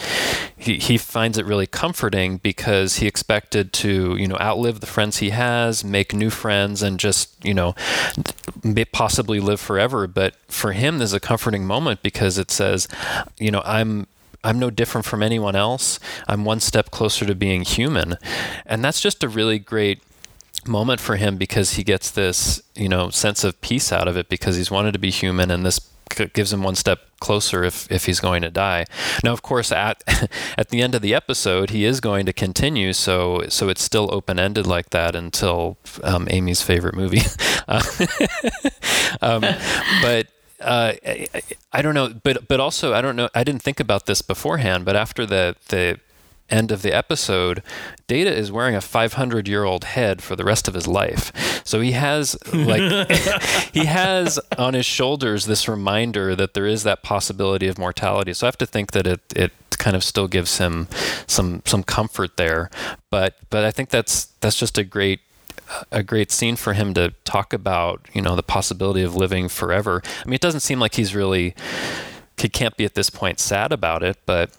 he, 0.55 0.77
he 0.77 0.97
finds 0.97 1.37
it 1.37 1.45
really 1.45 1.67
comforting 1.67 2.37
because 2.37 2.97
he 2.97 3.07
expected 3.07 3.73
to, 3.73 4.15
you 4.17 4.27
know, 4.27 4.37
outlive 4.39 4.79
the 4.79 4.87
friends 4.87 5.17
he 5.17 5.29
has, 5.31 5.83
make 5.83 6.13
new 6.13 6.29
friends, 6.29 6.81
and 6.81 6.99
just, 6.99 7.43
you 7.43 7.53
know, 7.53 7.75
possibly 8.91 9.39
live 9.39 9.59
forever. 9.59 10.07
But 10.07 10.35
for 10.47 10.71
him, 10.73 10.97
there's 10.97 11.13
a 11.13 11.19
comforting 11.19 11.65
moment 11.65 12.01
because 12.01 12.37
it 12.37 12.51
says, 12.51 12.87
you 13.37 13.51
know, 13.51 13.61
I'm 13.65 14.07
I'm 14.43 14.59
no 14.59 14.69
different 14.69 15.05
from 15.05 15.21
anyone 15.21 15.55
else. 15.55 15.99
I'm 16.27 16.45
one 16.45 16.59
step 16.59 16.91
closer 16.91 17.25
to 17.25 17.35
being 17.35 17.63
human. 17.63 18.17
And 18.65 18.83
that's 18.83 19.01
just 19.01 19.23
a 19.23 19.27
really 19.27 19.59
great 19.59 20.01
moment 20.65 20.99
for 21.01 21.15
him 21.17 21.37
because 21.37 21.73
he 21.73 21.83
gets 21.83 22.11
this, 22.11 22.61
you 22.75 22.89
know, 22.89 23.09
sense 23.09 23.43
of 23.43 23.59
peace 23.61 23.91
out 23.91 24.07
of 24.07 24.17
it 24.17 24.29
because 24.29 24.55
he's 24.55 24.71
wanted 24.71 24.93
to 24.93 24.99
be 24.99 25.09
human 25.09 25.51
and 25.51 25.65
this 25.65 25.79
gives 26.09 26.51
him 26.53 26.63
one 26.63 26.75
step 26.75 27.01
closer 27.19 27.63
if, 27.63 27.91
if 27.91 28.05
he's 28.05 28.19
going 28.19 28.41
to 28.41 28.49
die. 28.49 28.85
Now, 29.23 29.33
of 29.33 29.41
course, 29.41 29.71
at 29.71 30.03
at 30.57 30.69
the 30.69 30.81
end 30.81 30.95
of 30.95 31.01
the 31.01 31.13
episode, 31.13 31.69
he 31.69 31.85
is 31.85 31.99
going 31.99 32.25
to 32.25 32.33
continue, 32.33 32.93
so 32.93 33.43
so 33.49 33.69
it's 33.69 33.83
still 33.83 34.13
open 34.13 34.39
ended 34.39 34.67
like 34.67 34.89
that 34.91 35.15
until 35.15 35.77
um, 36.03 36.27
Amy's 36.29 36.61
favorite 36.61 36.95
movie. 36.95 37.21
Uh, 37.67 37.83
um, 39.21 39.41
but 40.01 40.25
uh, 40.59 40.93
I, 41.05 41.27
I, 41.71 41.81
don't 41.83 41.93
know, 41.93 42.09
but 42.23 42.47
but 42.47 42.59
also 42.59 42.95
I 42.95 43.01
don't 43.01 43.15
know. 43.15 43.29
I 43.35 43.43
didn't 43.43 43.61
think 43.61 43.79
about 43.79 44.07
this 44.07 44.23
beforehand, 44.23 44.85
but 44.85 44.95
after 44.95 45.25
the 45.25 45.55
the 45.67 45.99
end 46.51 46.71
of 46.71 46.81
the 46.81 46.93
episode, 46.93 47.63
Data 48.07 48.33
is 48.33 48.51
wearing 48.51 48.75
a 48.75 48.81
500 48.81 49.47
year 49.47 49.63
old 49.63 49.83
head 49.83 50.21
for 50.21 50.35
the 50.35 50.43
rest 50.43 50.67
of 50.67 50.73
his 50.73 50.87
life. 50.87 51.31
So 51.63 51.81
he 51.81 51.93
has 51.93 52.37
like 52.53 53.09
he 53.73 53.85
has 53.85 54.39
on 54.57 54.73
his 54.73 54.85
shoulders 54.85 55.45
this 55.45 55.67
reminder 55.67 56.35
that 56.35 56.53
there 56.53 56.65
is 56.65 56.83
that 56.83 57.03
possibility 57.03 57.67
of 57.67 57.77
mortality. 57.77 58.33
So 58.33 58.45
I 58.45 58.49
have 58.49 58.57
to 58.57 58.65
think 58.65 58.91
that 58.91 59.07
it 59.07 59.21
it 59.35 59.51
kind 59.77 59.95
of 59.95 60.03
still 60.03 60.27
gives 60.27 60.57
him 60.57 60.87
some 61.27 61.61
some 61.65 61.83
comfort 61.83 62.37
there. 62.37 62.69
But 63.09 63.35
but 63.49 63.63
I 63.63 63.71
think 63.71 63.89
that's 63.89 64.25
that's 64.41 64.57
just 64.57 64.77
a 64.77 64.83
great 64.83 65.21
a 65.91 66.03
great 66.03 66.31
scene 66.31 66.55
for 66.55 66.73
him 66.73 66.93
to 66.95 67.13
talk 67.25 67.53
about, 67.53 68.01
you 68.13 68.21
know, 68.21 68.35
the 68.35 68.43
possibility 68.43 69.03
of 69.03 69.15
living 69.15 69.49
forever. 69.49 70.01
I 70.05 70.25
mean, 70.25 70.33
it 70.33 70.41
doesn't 70.41 70.61
seem 70.61 70.79
like 70.79 70.95
he's 70.95 71.13
really, 71.13 71.55
he 72.37 72.49
can't 72.49 72.75
be 72.75 72.85
at 72.85 72.95
this 72.95 73.09
point 73.09 73.39
sad 73.39 73.71
about 73.71 74.03
it, 74.03 74.17
but 74.25 74.51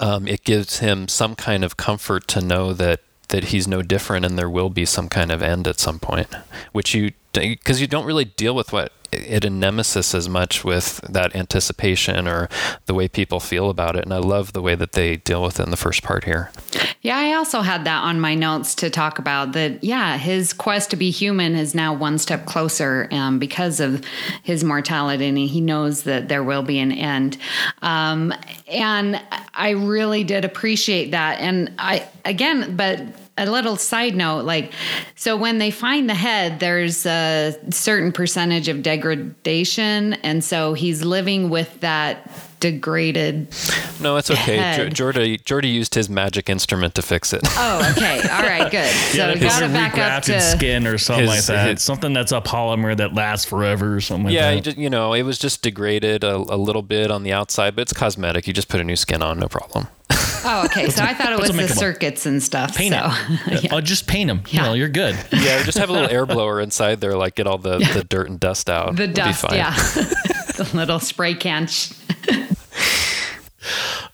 um, 0.00 0.26
it 0.26 0.44
gives 0.44 0.78
him 0.78 1.08
some 1.08 1.34
kind 1.34 1.64
of 1.64 1.76
comfort 1.76 2.28
to 2.28 2.40
know 2.40 2.72
that 2.72 3.00
that 3.28 3.44
he's 3.44 3.66
no 3.66 3.82
different 3.82 4.24
and 4.24 4.38
there 4.38 4.48
will 4.48 4.70
be 4.70 4.84
some 4.84 5.08
kind 5.08 5.32
of 5.32 5.42
end 5.42 5.66
at 5.66 5.80
some 5.80 5.98
point, 5.98 6.28
which 6.72 6.94
you 6.94 7.12
because 7.32 7.80
you 7.80 7.86
don't 7.86 8.06
really 8.06 8.24
deal 8.24 8.54
with 8.54 8.72
what 8.72 8.92
it 9.12 9.44
in 9.44 9.60
Nemesis 9.60 10.14
as 10.14 10.28
much 10.28 10.64
with 10.64 11.00
that 11.08 11.34
anticipation 11.34 12.26
or 12.26 12.48
the 12.86 12.94
way 12.94 13.08
people 13.08 13.40
feel 13.40 13.70
about 13.70 13.96
it. 13.96 14.04
And 14.04 14.12
I 14.12 14.18
love 14.18 14.52
the 14.52 14.62
way 14.62 14.74
that 14.74 14.92
they 14.92 15.16
deal 15.16 15.42
with 15.42 15.60
it 15.60 15.64
in 15.64 15.70
the 15.70 15.76
first 15.76 16.02
part 16.02 16.24
here. 16.24 16.50
Yeah, 17.02 17.18
I 17.18 17.34
also 17.34 17.60
had 17.60 17.84
that 17.84 18.02
on 18.02 18.20
my 18.20 18.34
notes 18.34 18.74
to 18.76 18.90
talk 18.90 19.18
about 19.18 19.52
that. 19.52 19.84
Yeah, 19.84 20.18
his 20.18 20.52
quest 20.52 20.90
to 20.90 20.96
be 20.96 21.10
human 21.10 21.54
is 21.54 21.74
now 21.74 21.94
one 21.94 22.18
step 22.18 22.46
closer 22.46 23.08
um, 23.12 23.38
because 23.38 23.80
of 23.80 24.04
his 24.42 24.64
mortality, 24.64 25.26
and 25.26 25.38
he 25.38 25.60
knows 25.60 26.02
that 26.02 26.28
there 26.28 26.42
will 26.42 26.62
be 26.62 26.78
an 26.78 26.92
end. 26.92 27.38
Um, 27.82 28.32
and 28.66 29.20
I 29.54 29.70
really 29.70 30.24
did 30.24 30.44
appreciate 30.44 31.12
that. 31.12 31.40
And 31.40 31.72
I, 31.78 32.08
again, 32.24 32.76
but 32.76 33.00
a 33.38 33.46
little 33.46 33.76
side 33.76 34.14
note 34.14 34.44
like 34.44 34.72
so 35.14 35.36
when 35.36 35.58
they 35.58 35.70
find 35.70 36.08
the 36.08 36.14
head 36.14 36.58
there's 36.60 37.04
a 37.04 37.54
certain 37.70 38.12
percentage 38.12 38.68
of 38.68 38.82
degradation. 38.82 40.14
And 40.14 40.42
so 40.42 40.74
he's 40.74 41.04
living 41.04 41.50
with 41.50 41.80
that 41.80 42.30
degraded 42.58 43.48
no 44.00 44.16
it's 44.16 44.30
okay. 44.30 44.88
Geordi 44.90 45.42
Geordi 45.42 45.70
used 45.70 45.94
his 45.94 46.08
magic 46.08 46.48
instrument 46.48 46.94
to 46.94 47.02
fix 47.02 47.34
it. 47.34 47.42
Oh 47.44 47.92
okay. 47.92 48.20
All 48.28 48.42
right 48.42 48.70
good. 48.70 48.90
So 49.16 49.28
yeah, 49.28 49.34
got 49.34 49.60
to 49.60 49.68
back 49.68 49.98
up 49.98 50.22
to 50.24 50.40
skin 50.40 50.86
or 50.86 50.98
something 50.98 51.26
his, 51.26 51.30
like 51.30 51.44
that. 51.44 51.70
his, 51.72 51.82
something 51.82 52.12
that's 52.12 52.32
a 52.32 52.40
polymer 52.40 52.96
that 52.96 53.14
lasts 53.14 53.44
forever 53.44 53.94
or 53.94 54.00
something 54.00 54.32
yeah 54.32 54.50
like 54.50 54.64
just, 54.64 54.78
you 54.78 54.90
know 54.90 55.12
it 55.12 55.22
was 55.22 55.38
just 55.38 55.62
degraded 55.62 56.24
a, 56.24 56.36
a 56.36 56.56
little 56.56 56.82
bit 56.82 57.10
on 57.10 57.22
the 57.22 57.32
outside 57.32 57.76
but 57.76 57.82
it's 57.82 57.92
cosmetic. 57.92 58.46
You 58.46 58.54
just 58.54 58.68
put 58.68 58.80
a 58.80 58.84
new 58.84 58.96
skin 58.96 59.22
on 59.22 59.38
no 59.38 59.48
problem 59.48 59.88
Oh, 60.48 60.64
okay. 60.66 60.90
So 60.90 61.02
I 61.02 61.12
thought 61.14 61.32
it 61.32 61.38
was 61.40 61.54
the 61.54 61.68
circuits 61.68 62.24
and 62.26 62.42
stuff. 62.42 62.76
Paint 62.76 62.94
so. 62.94 63.10
it. 63.10 63.64
yeah. 63.64 63.74
Oh, 63.74 63.80
just 63.80 64.06
paint 64.06 64.28
them. 64.28 64.42
Yeah. 64.48 64.60
You 64.60 64.68
know, 64.68 64.74
you're 64.74 64.88
good. 64.88 65.16
Yeah, 65.32 65.62
just 65.64 65.78
have 65.78 65.88
a 65.88 65.92
little 65.92 66.10
air 66.10 66.24
blower 66.24 66.60
inside 66.60 67.00
there, 67.00 67.16
like 67.16 67.34
get 67.34 67.46
all 67.46 67.58
the, 67.58 67.78
the 67.78 68.04
dirt 68.08 68.30
and 68.30 68.38
dust 68.38 68.70
out. 68.70 68.96
The 68.96 69.08
dust, 69.08 69.44
yeah. 69.50 69.70
the 70.56 70.70
little 70.74 71.00
spray 71.00 71.34
can. 71.34 71.68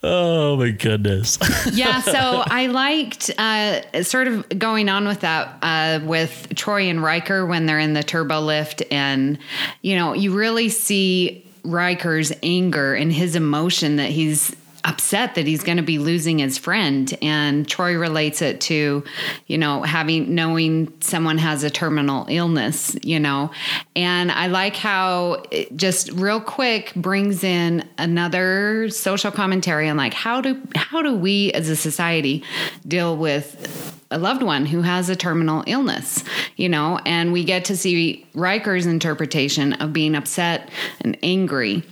Oh 0.03 0.57
my 0.57 0.71
goodness. 0.71 1.39
yeah, 1.73 2.01
so 2.01 2.43
I 2.47 2.67
liked 2.69 3.31
uh, 3.39 4.03
sort 4.03 4.27
of 4.27 4.49
going 4.59 4.89
on 4.89 5.07
with 5.07 5.21
that 5.21 5.59
uh, 5.63 6.01
with 6.05 6.49
Troi 6.55 6.89
and 6.89 7.03
Riker 7.03 7.45
when 7.45 7.67
they're 7.67 7.79
in 7.79 7.93
the 7.93 8.03
turbo 8.03 8.41
lift, 8.41 8.83
and 8.91 9.39
you 9.83 9.95
know, 9.95 10.15
you 10.15 10.35
really 10.35 10.71
see 10.71 11.47
Riker's 11.65 12.33
anger 12.43 12.95
and 12.95 13.13
his 13.13 13.37
emotion 13.37 13.97
that 13.97 14.11
he's 14.11 14.57
upset 14.85 15.35
that 15.35 15.47
he's 15.47 15.63
going 15.63 15.77
to 15.77 15.83
be 15.83 15.99
losing 15.99 16.39
his 16.39 16.59
friend. 16.59 17.17
And 17.23 17.67
Troi 17.67 17.99
relates 17.99 18.43
it 18.43 18.61
to 18.63 19.05
you 19.47 19.59
know 19.59 19.83
having 19.83 20.35
knowing 20.35 20.93
someone 21.01 21.39
has 21.39 21.63
a 21.63 21.71
terminal 21.71 22.27
illness 22.29 22.97
you 23.03 23.21
know? 23.21 23.51
And 23.97 24.31
I 24.33 24.47
like 24.47 24.77
how 24.77 25.43
it 25.51 25.77
just 25.77 26.11
real 26.13 26.41
quick 26.41 26.93
brings 26.95 27.45
in 27.45 27.89
another 27.99 28.89
social 28.91 29.31
commentary 29.31 29.89
on 29.89 29.97
like 29.97 30.15
how 30.15 30.41
do 30.41 30.61
how 30.75 31.03
do 31.03 31.15
we 31.15 31.53
as 31.53 31.69
a 31.69 31.77
society 31.77 32.43
deal 32.87 33.17
with 33.17 33.99
a 34.11 34.19
loved 34.19 34.43
one 34.43 34.67
who 34.67 34.83
has 34.83 35.09
a 35.09 35.17
terminal 35.17 35.65
illness, 35.67 36.23
you 36.57 36.69
know, 36.69 37.01
and 37.07 37.33
we 37.33 37.45
get 37.45 37.65
to 37.67 37.77
see 37.77 38.27
Riker's 38.35 38.85
interpretation 38.85 39.73
of 39.75 39.93
being 39.93 40.15
upset 40.15 40.71
and 41.01 41.17
angry. 41.23 41.83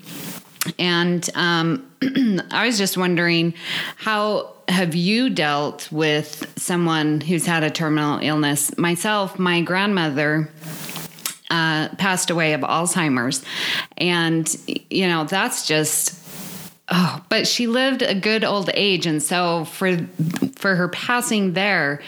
And 0.79 1.29
um, 1.35 1.90
I 2.51 2.67
was 2.67 2.79
just 2.79 2.97
wondering 2.97 3.55
how 3.97 4.55
have 4.69 4.95
you 4.95 5.31
dealt 5.31 5.91
with 5.91 6.53
someone 6.57 7.21
who's 7.21 7.47
had 7.47 7.65
a 7.65 7.71
terminal 7.71 8.19
illness? 8.23 8.77
Myself, 8.79 9.39
my 9.39 9.61
grandmother 9.63 10.51
uh, 11.51 11.89
passed 11.97 12.31
away 12.31 12.53
of 12.53 12.61
Alzheimer's. 12.61 13.45
And, 13.99 14.55
you 14.89 15.09
know, 15.09 15.25
that's 15.25 15.67
just 15.67 16.21
Oh, 16.93 17.25
but 17.29 17.47
she 17.47 17.69
lived 17.69 18.03
a 18.03 18.17
good 18.17 18.43
old 18.43 18.69
age, 18.75 19.07
and 19.07 19.23
so 19.23 19.65
for 19.65 19.97
for 20.57 20.75
her 20.75 20.89
passing 20.89 21.53
there, 21.53 22.03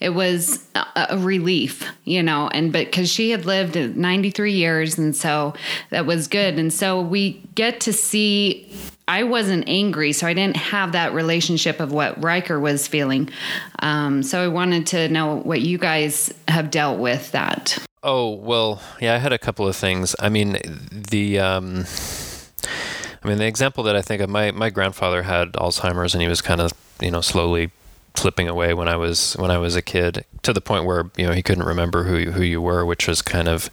it 0.00 0.08
was 0.08 0.66
a, 0.74 1.06
a 1.10 1.18
relief, 1.18 1.88
you 2.02 2.20
know. 2.20 2.48
And 2.48 2.72
but 2.72 2.86
because 2.86 3.08
she 3.08 3.30
had 3.30 3.44
lived 3.46 3.76
93 3.76 4.52
years, 4.52 4.98
and 4.98 5.14
so 5.14 5.54
that 5.90 6.04
was 6.04 6.26
good. 6.26 6.58
And 6.58 6.72
so 6.72 7.00
we 7.00 7.44
get 7.54 7.78
to 7.82 7.92
see. 7.92 8.68
I 9.06 9.24
wasn't 9.24 9.68
angry, 9.68 10.12
so 10.12 10.26
I 10.26 10.34
didn't 10.34 10.56
have 10.56 10.92
that 10.92 11.12
relationship 11.12 11.80
of 11.80 11.92
what 11.92 12.22
Riker 12.22 12.58
was 12.58 12.88
feeling. 12.88 13.28
Um, 13.80 14.22
so 14.22 14.42
I 14.42 14.48
wanted 14.48 14.86
to 14.88 15.08
know 15.08 15.36
what 15.36 15.60
you 15.60 15.78
guys 15.78 16.32
have 16.48 16.70
dealt 16.70 16.98
with 16.98 17.32
that. 17.32 17.78
Oh 18.02 18.34
well, 18.34 18.82
yeah, 19.00 19.14
I 19.14 19.18
had 19.18 19.32
a 19.32 19.38
couple 19.38 19.66
of 19.66 19.76
things. 19.76 20.14
I 20.20 20.28
mean, 20.28 20.58
the. 20.90 21.38
Um 21.38 21.84
I 23.22 23.28
mean, 23.28 23.38
the 23.38 23.46
example 23.46 23.82
that 23.84 23.96
I 23.96 24.02
think 24.02 24.20
of 24.20 24.28
my 24.28 24.50
my 24.50 24.68
grandfather 24.68 25.22
had 25.22 25.54
Alzheimer's, 25.54 26.14
and 26.14 26.20
he 26.20 26.28
was 26.28 26.42
kind 26.42 26.60
of 26.60 26.72
you 27.00 27.10
know 27.10 27.22
slowly 27.22 27.70
slipping 28.14 28.48
away 28.48 28.74
when 28.74 28.88
I 28.88 28.96
was 28.96 29.34
when 29.34 29.50
I 29.50 29.58
was 29.58 29.76
a 29.76 29.82
kid 29.82 30.24
to 30.44 30.52
the 30.52 30.60
point 30.60 30.84
where 30.84 31.10
you 31.16 31.26
know 31.26 31.32
he 31.32 31.42
couldn't 31.42 31.64
remember 31.64 32.04
who 32.04 32.16
you, 32.16 32.32
who 32.32 32.42
you 32.42 32.60
were 32.60 32.84
which 32.84 33.08
was 33.08 33.22
kind 33.22 33.48
of 33.48 33.70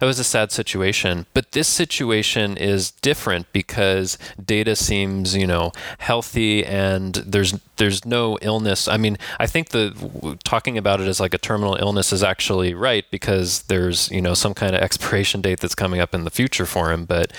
it 0.00 0.04
was 0.04 0.18
a 0.18 0.24
sad 0.24 0.52
situation. 0.52 1.26
But 1.34 1.52
this 1.52 1.68
situation 1.68 2.56
is 2.56 2.90
different 2.90 3.52
because 3.52 4.18
data 4.42 4.76
seems 4.76 5.36
you 5.36 5.46
know 5.46 5.72
healthy 5.98 6.64
and 6.64 7.14
there's 7.14 7.54
there's 7.76 8.04
no 8.04 8.38
illness. 8.42 8.88
I 8.88 8.96
mean 8.96 9.18
I 9.38 9.46
think 9.46 9.70
the 9.70 10.38
talking 10.44 10.78
about 10.78 11.00
it 11.00 11.08
as 11.08 11.20
like 11.20 11.34
a 11.34 11.38
terminal 11.38 11.76
illness 11.76 12.12
is 12.12 12.22
actually 12.22 12.74
right 12.74 13.04
because 13.10 13.62
there's 13.62 14.10
you 14.10 14.20
know 14.20 14.34
some 14.34 14.54
kind 14.54 14.74
of 14.74 14.82
expiration 14.82 15.40
date 15.40 15.60
that's 15.60 15.74
coming 15.74 16.00
up 16.00 16.14
in 16.14 16.24
the 16.24 16.30
future 16.30 16.66
for 16.66 16.92
him. 16.92 17.04
But 17.04 17.32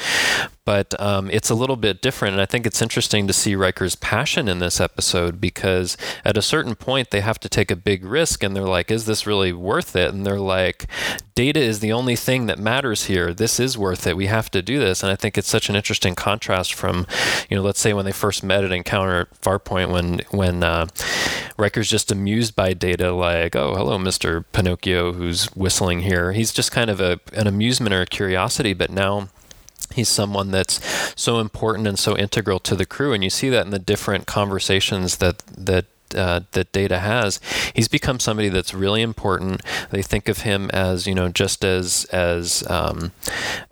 but 0.63 0.99
um, 1.01 1.29
it's 1.31 1.49
a 1.49 1.55
little 1.55 1.75
bit 1.75 2.01
different. 2.01 2.33
And 2.33 2.41
I 2.41 2.45
think 2.45 2.65
it's 2.65 2.81
interesting 2.81 3.27
to 3.27 3.33
see 3.33 3.55
Riker's 3.55 3.95
passion 3.95 4.47
in 4.47 4.59
this 4.59 4.79
episode 4.79 5.41
because 5.41 5.97
at 6.23 6.37
a 6.37 6.41
certain 6.41 6.75
point 6.75 7.09
they 7.09 7.21
have 7.21 7.39
to 7.39 7.49
take 7.49 7.71
a 7.71 7.75
big 7.75 8.05
risk, 8.05 8.43
and 8.43 8.55
they're 8.55 8.63
like, 8.71 8.89
"Is 8.89 9.05
this 9.05 9.27
really 9.27 9.53
worth 9.53 9.95
it?" 9.95 10.13
And 10.13 10.25
they're 10.25 10.39
like, 10.39 10.87
"Data 11.35 11.59
is 11.59 11.79
the 11.79 11.91
only 11.91 12.15
thing 12.15 12.47
that 12.47 12.57
matters 12.59 13.05
here. 13.05 13.33
This 13.33 13.59
is 13.59 13.77
worth 13.77 14.07
it. 14.07 14.17
We 14.17 14.27
have 14.27 14.49
to 14.51 14.61
do 14.61 14.79
this." 14.79 15.03
And 15.03 15.11
I 15.11 15.15
think 15.15 15.37
it's 15.37 15.49
such 15.49 15.69
an 15.69 15.75
interesting 15.75 16.15
contrast 16.15 16.73
from, 16.73 17.05
you 17.49 17.57
know, 17.57 17.63
let's 17.63 17.79
say 17.79 17.93
when 17.93 18.05
they 18.05 18.11
first 18.11 18.43
met 18.43 18.63
at 18.63 18.71
Encounter 18.71 19.21
at 19.21 19.41
Farpoint, 19.41 19.91
when 19.91 20.21
when 20.31 20.63
uh, 20.63 20.87
Riker's 21.57 21.89
just 21.89 22.11
amused 22.11 22.55
by 22.55 22.73
Data, 22.73 23.11
like, 23.13 23.55
"Oh, 23.55 23.75
hello, 23.75 23.97
Mister 23.97 24.41
Pinocchio, 24.41 25.13
who's 25.13 25.45
whistling 25.55 26.01
here." 26.01 26.31
He's 26.31 26.53
just 26.53 26.71
kind 26.71 26.89
of 26.89 26.99
a 26.99 27.19
an 27.33 27.47
amusement 27.47 27.93
or 27.93 28.01
a 28.01 28.07
curiosity, 28.07 28.73
but 28.73 28.89
now 28.89 29.29
he's 29.93 30.09
someone 30.09 30.51
that's 30.51 30.79
so 31.19 31.39
important 31.39 31.87
and 31.87 31.99
so 31.99 32.17
integral 32.17 32.59
to 32.59 32.75
the 32.75 32.85
crew 32.85 33.13
and 33.13 33.23
you 33.23 33.29
see 33.29 33.49
that 33.49 33.65
in 33.65 33.71
the 33.71 33.79
different 33.79 34.25
conversations 34.25 35.17
that 35.17 35.39
that 35.47 35.85
uh, 36.15 36.41
that 36.51 36.71
Data 36.71 36.99
has, 36.99 37.39
he's 37.73 37.87
become 37.87 38.19
somebody 38.19 38.49
that's 38.49 38.73
really 38.73 39.01
important. 39.01 39.61
They 39.89 40.01
think 40.01 40.29
of 40.29 40.41
him 40.41 40.69
as 40.71 41.07
you 41.07 41.15
know 41.15 41.29
just 41.29 41.63
as 41.63 42.05
as 42.05 42.63
um, 42.69 43.11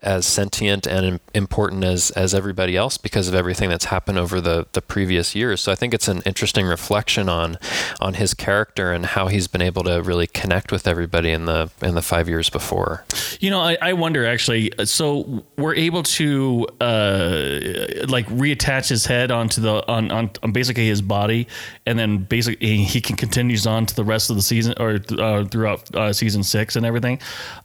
as 0.01 0.25
sentient 0.25 0.87
and 0.87 1.19
important 1.33 1.83
as 1.83 2.11
as 2.11 2.33
everybody 2.33 2.75
else 2.75 2.97
because 2.97 3.27
of 3.27 3.35
everything 3.35 3.69
that's 3.69 3.85
happened 3.85 4.17
over 4.17 4.41
the 4.41 4.67
the 4.73 4.81
previous 4.81 5.35
years. 5.35 5.61
So 5.61 5.71
I 5.71 5.75
think 5.75 5.93
it's 5.93 6.07
an 6.07 6.21
interesting 6.25 6.65
reflection 6.65 7.29
on 7.29 7.57
on 7.99 8.15
his 8.15 8.33
character 8.33 8.91
and 8.91 9.05
how 9.05 9.27
he's 9.27 9.47
been 9.47 9.61
able 9.61 9.83
to 9.83 10.01
really 10.01 10.27
connect 10.27 10.71
with 10.71 10.87
everybody 10.87 11.31
in 11.31 11.45
the 11.45 11.69
in 11.81 11.95
the 11.95 12.01
five 12.01 12.27
years 12.27 12.49
before. 12.49 13.05
You 13.39 13.49
know, 13.49 13.59
I, 13.59 13.77
I 13.81 13.93
wonder 13.93 14.25
actually. 14.25 14.71
So 14.85 15.43
we're 15.57 15.75
able 15.75 16.03
to 16.03 16.67
uh, 16.81 17.59
like 18.07 18.27
reattach 18.27 18.89
his 18.89 19.05
head 19.05 19.31
onto 19.31 19.61
the 19.61 19.87
on, 19.87 20.11
on 20.11 20.31
on 20.43 20.51
basically 20.51 20.87
his 20.87 21.01
body, 21.01 21.47
and 21.85 21.97
then 21.97 22.23
basically 22.29 22.77
he 22.77 23.01
can 23.01 23.15
continues 23.15 23.67
on 23.67 23.85
to 23.85 23.95
the 23.95 24.03
rest 24.03 24.29
of 24.29 24.35
the 24.35 24.41
season 24.41 24.73
or 24.79 24.99
uh, 25.17 25.43
throughout 25.45 25.93
uh, 25.95 26.13
season 26.13 26.43
six 26.43 26.75
and 26.75 26.85
everything. 26.85 27.19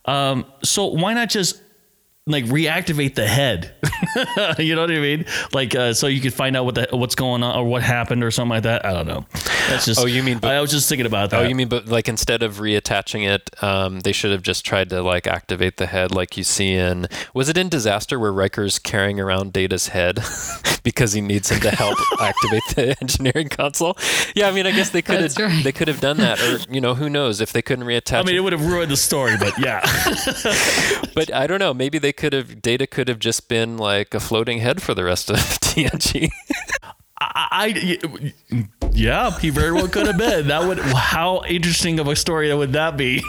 Um, 0.06 0.44
so 0.62 0.86
why 0.86 1.14
not 1.14 1.28
just 1.28 1.60
like 2.26 2.44
reactivate 2.46 3.14
the 3.14 3.26
head. 3.26 3.74
you 4.58 4.74
know 4.74 4.82
what 4.82 4.90
I 4.90 4.98
mean? 4.98 5.26
Like 5.52 5.74
uh, 5.74 5.92
so 5.92 6.06
you 6.06 6.20
could 6.20 6.32
find 6.32 6.56
out 6.56 6.64
what 6.64 6.74
the, 6.74 6.88
what's 6.92 7.14
going 7.14 7.42
on 7.42 7.56
or 7.56 7.64
what 7.64 7.82
happened 7.82 8.24
or 8.24 8.30
something 8.30 8.50
like 8.50 8.62
that. 8.62 8.86
I 8.86 8.92
don't 8.92 9.06
know. 9.06 9.26
That's 9.68 9.84
just. 9.84 10.00
Oh, 10.00 10.06
you 10.06 10.22
mean? 10.22 10.40
I 10.42 10.60
was 10.60 10.70
just 10.70 10.88
thinking 10.88 11.06
about 11.06 11.30
that. 11.30 11.44
Oh, 11.44 11.48
you 11.48 11.54
mean? 11.54 11.68
But 11.68 11.86
like 11.86 12.08
instead 12.08 12.42
of 12.42 12.56
reattaching 12.56 13.28
it, 13.28 13.50
um, 13.62 14.00
they 14.00 14.12
should 14.12 14.32
have 14.32 14.42
just 14.42 14.64
tried 14.64 14.88
to 14.90 15.02
like 15.02 15.26
activate 15.26 15.76
the 15.76 15.86
head, 15.86 16.12
like 16.12 16.36
you 16.36 16.44
see 16.44 16.72
in. 16.72 17.08
Was 17.34 17.48
it 17.50 17.58
in 17.58 17.68
Disaster 17.68 18.18
where 18.18 18.32
Riker's 18.32 18.78
carrying 18.78 19.20
around 19.20 19.52
Data's 19.52 19.88
head 19.88 20.20
because 20.82 21.12
he 21.12 21.20
needs 21.20 21.50
him 21.50 21.60
to 21.60 21.70
help 21.70 21.98
activate 22.20 22.62
the 22.74 22.96
engineering 23.02 23.48
console? 23.50 23.98
Yeah, 24.34 24.48
I 24.48 24.52
mean, 24.52 24.66
I 24.66 24.70
guess 24.70 24.90
they 24.90 25.02
could 25.02 25.20
have 25.20 25.36
right. 25.36 25.62
they 25.62 25.72
could 25.72 25.88
have 25.88 26.00
done 26.00 26.16
that, 26.18 26.40
or 26.40 26.72
you 26.72 26.80
know, 26.80 26.94
who 26.94 27.10
knows 27.10 27.42
if 27.42 27.52
they 27.52 27.62
couldn't 27.62 27.84
reattach. 27.84 28.20
I 28.20 28.22
mean, 28.22 28.34
it. 28.34 28.38
it 28.38 28.40
would 28.40 28.54
have 28.54 28.66
ruined 28.66 28.90
the 28.90 28.96
story, 28.96 29.36
but 29.38 29.58
yeah. 29.58 29.80
but 31.14 31.32
I 31.34 31.46
don't 31.46 31.58
know. 31.58 31.74
Maybe 31.74 31.98
they 31.98 32.13
could 32.16 32.32
have 32.32 32.62
Data 32.62 32.86
could 32.86 33.08
have 33.08 33.18
just 33.18 33.48
been 33.48 33.76
like 33.76 34.14
a 34.14 34.20
floating 34.20 34.58
head 34.58 34.82
for 34.82 34.94
the 34.94 35.04
rest 35.04 35.30
of 35.30 35.36
TNG. 35.60 36.30
I, 37.20 37.46
I, 37.50 38.62
yeah, 38.92 39.38
he 39.38 39.50
very 39.50 39.72
well 39.72 39.88
could 39.88 40.06
have 40.06 40.18
been. 40.18 40.48
That 40.48 40.66
would 40.66 40.78
how 40.78 41.42
interesting 41.44 41.98
of 42.00 42.08
a 42.08 42.16
story 42.16 42.52
would 42.52 42.72
that 42.72 42.96
be? 42.96 43.22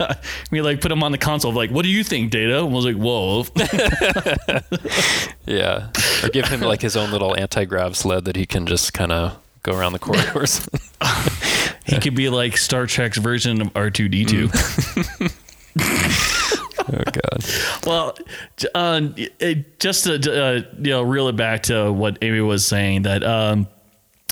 we 0.50 0.60
like 0.60 0.80
put 0.80 0.92
him 0.92 1.02
on 1.02 1.12
the 1.12 1.18
console, 1.18 1.52
like, 1.52 1.70
what 1.70 1.82
do 1.82 1.88
you 1.88 2.04
think, 2.04 2.30
Data? 2.30 2.58
And 2.58 2.68
I 2.68 2.72
was 2.72 2.84
like, 2.84 2.96
whoa. 2.96 3.46
yeah, 5.46 5.90
or 6.22 6.28
give 6.28 6.46
him 6.48 6.60
like 6.60 6.82
his 6.82 6.96
own 6.96 7.10
little 7.10 7.36
anti 7.36 7.64
grav 7.64 7.96
sled 7.96 8.24
that 8.26 8.36
he 8.36 8.44
can 8.44 8.66
just 8.66 8.92
kind 8.92 9.12
of 9.12 9.38
go 9.62 9.76
around 9.76 9.92
the 9.92 9.98
corridors. 9.98 10.68
he 11.84 11.98
could 12.00 12.14
be 12.14 12.28
like 12.28 12.56
Star 12.56 12.86
Trek's 12.86 13.18
version 13.18 13.60
of 13.60 13.70
R 13.74 13.90
two 13.90 14.08
D 14.08 14.24
two. 14.24 14.48
Mm. 14.48 15.32
Oh 16.92 17.02
God. 17.04 17.44
Well, 17.86 18.18
uh, 18.74 19.00
it, 19.38 19.78
just 19.78 20.04
to 20.04 20.14
uh, 20.14 20.62
you 20.78 20.90
know, 20.90 21.02
reel 21.02 21.28
it 21.28 21.36
back 21.36 21.64
to 21.64 21.92
what 21.92 22.18
Amy 22.22 22.40
was 22.40 22.66
saying 22.66 23.02
that. 23.02 23.22
Um, 23.24 23.68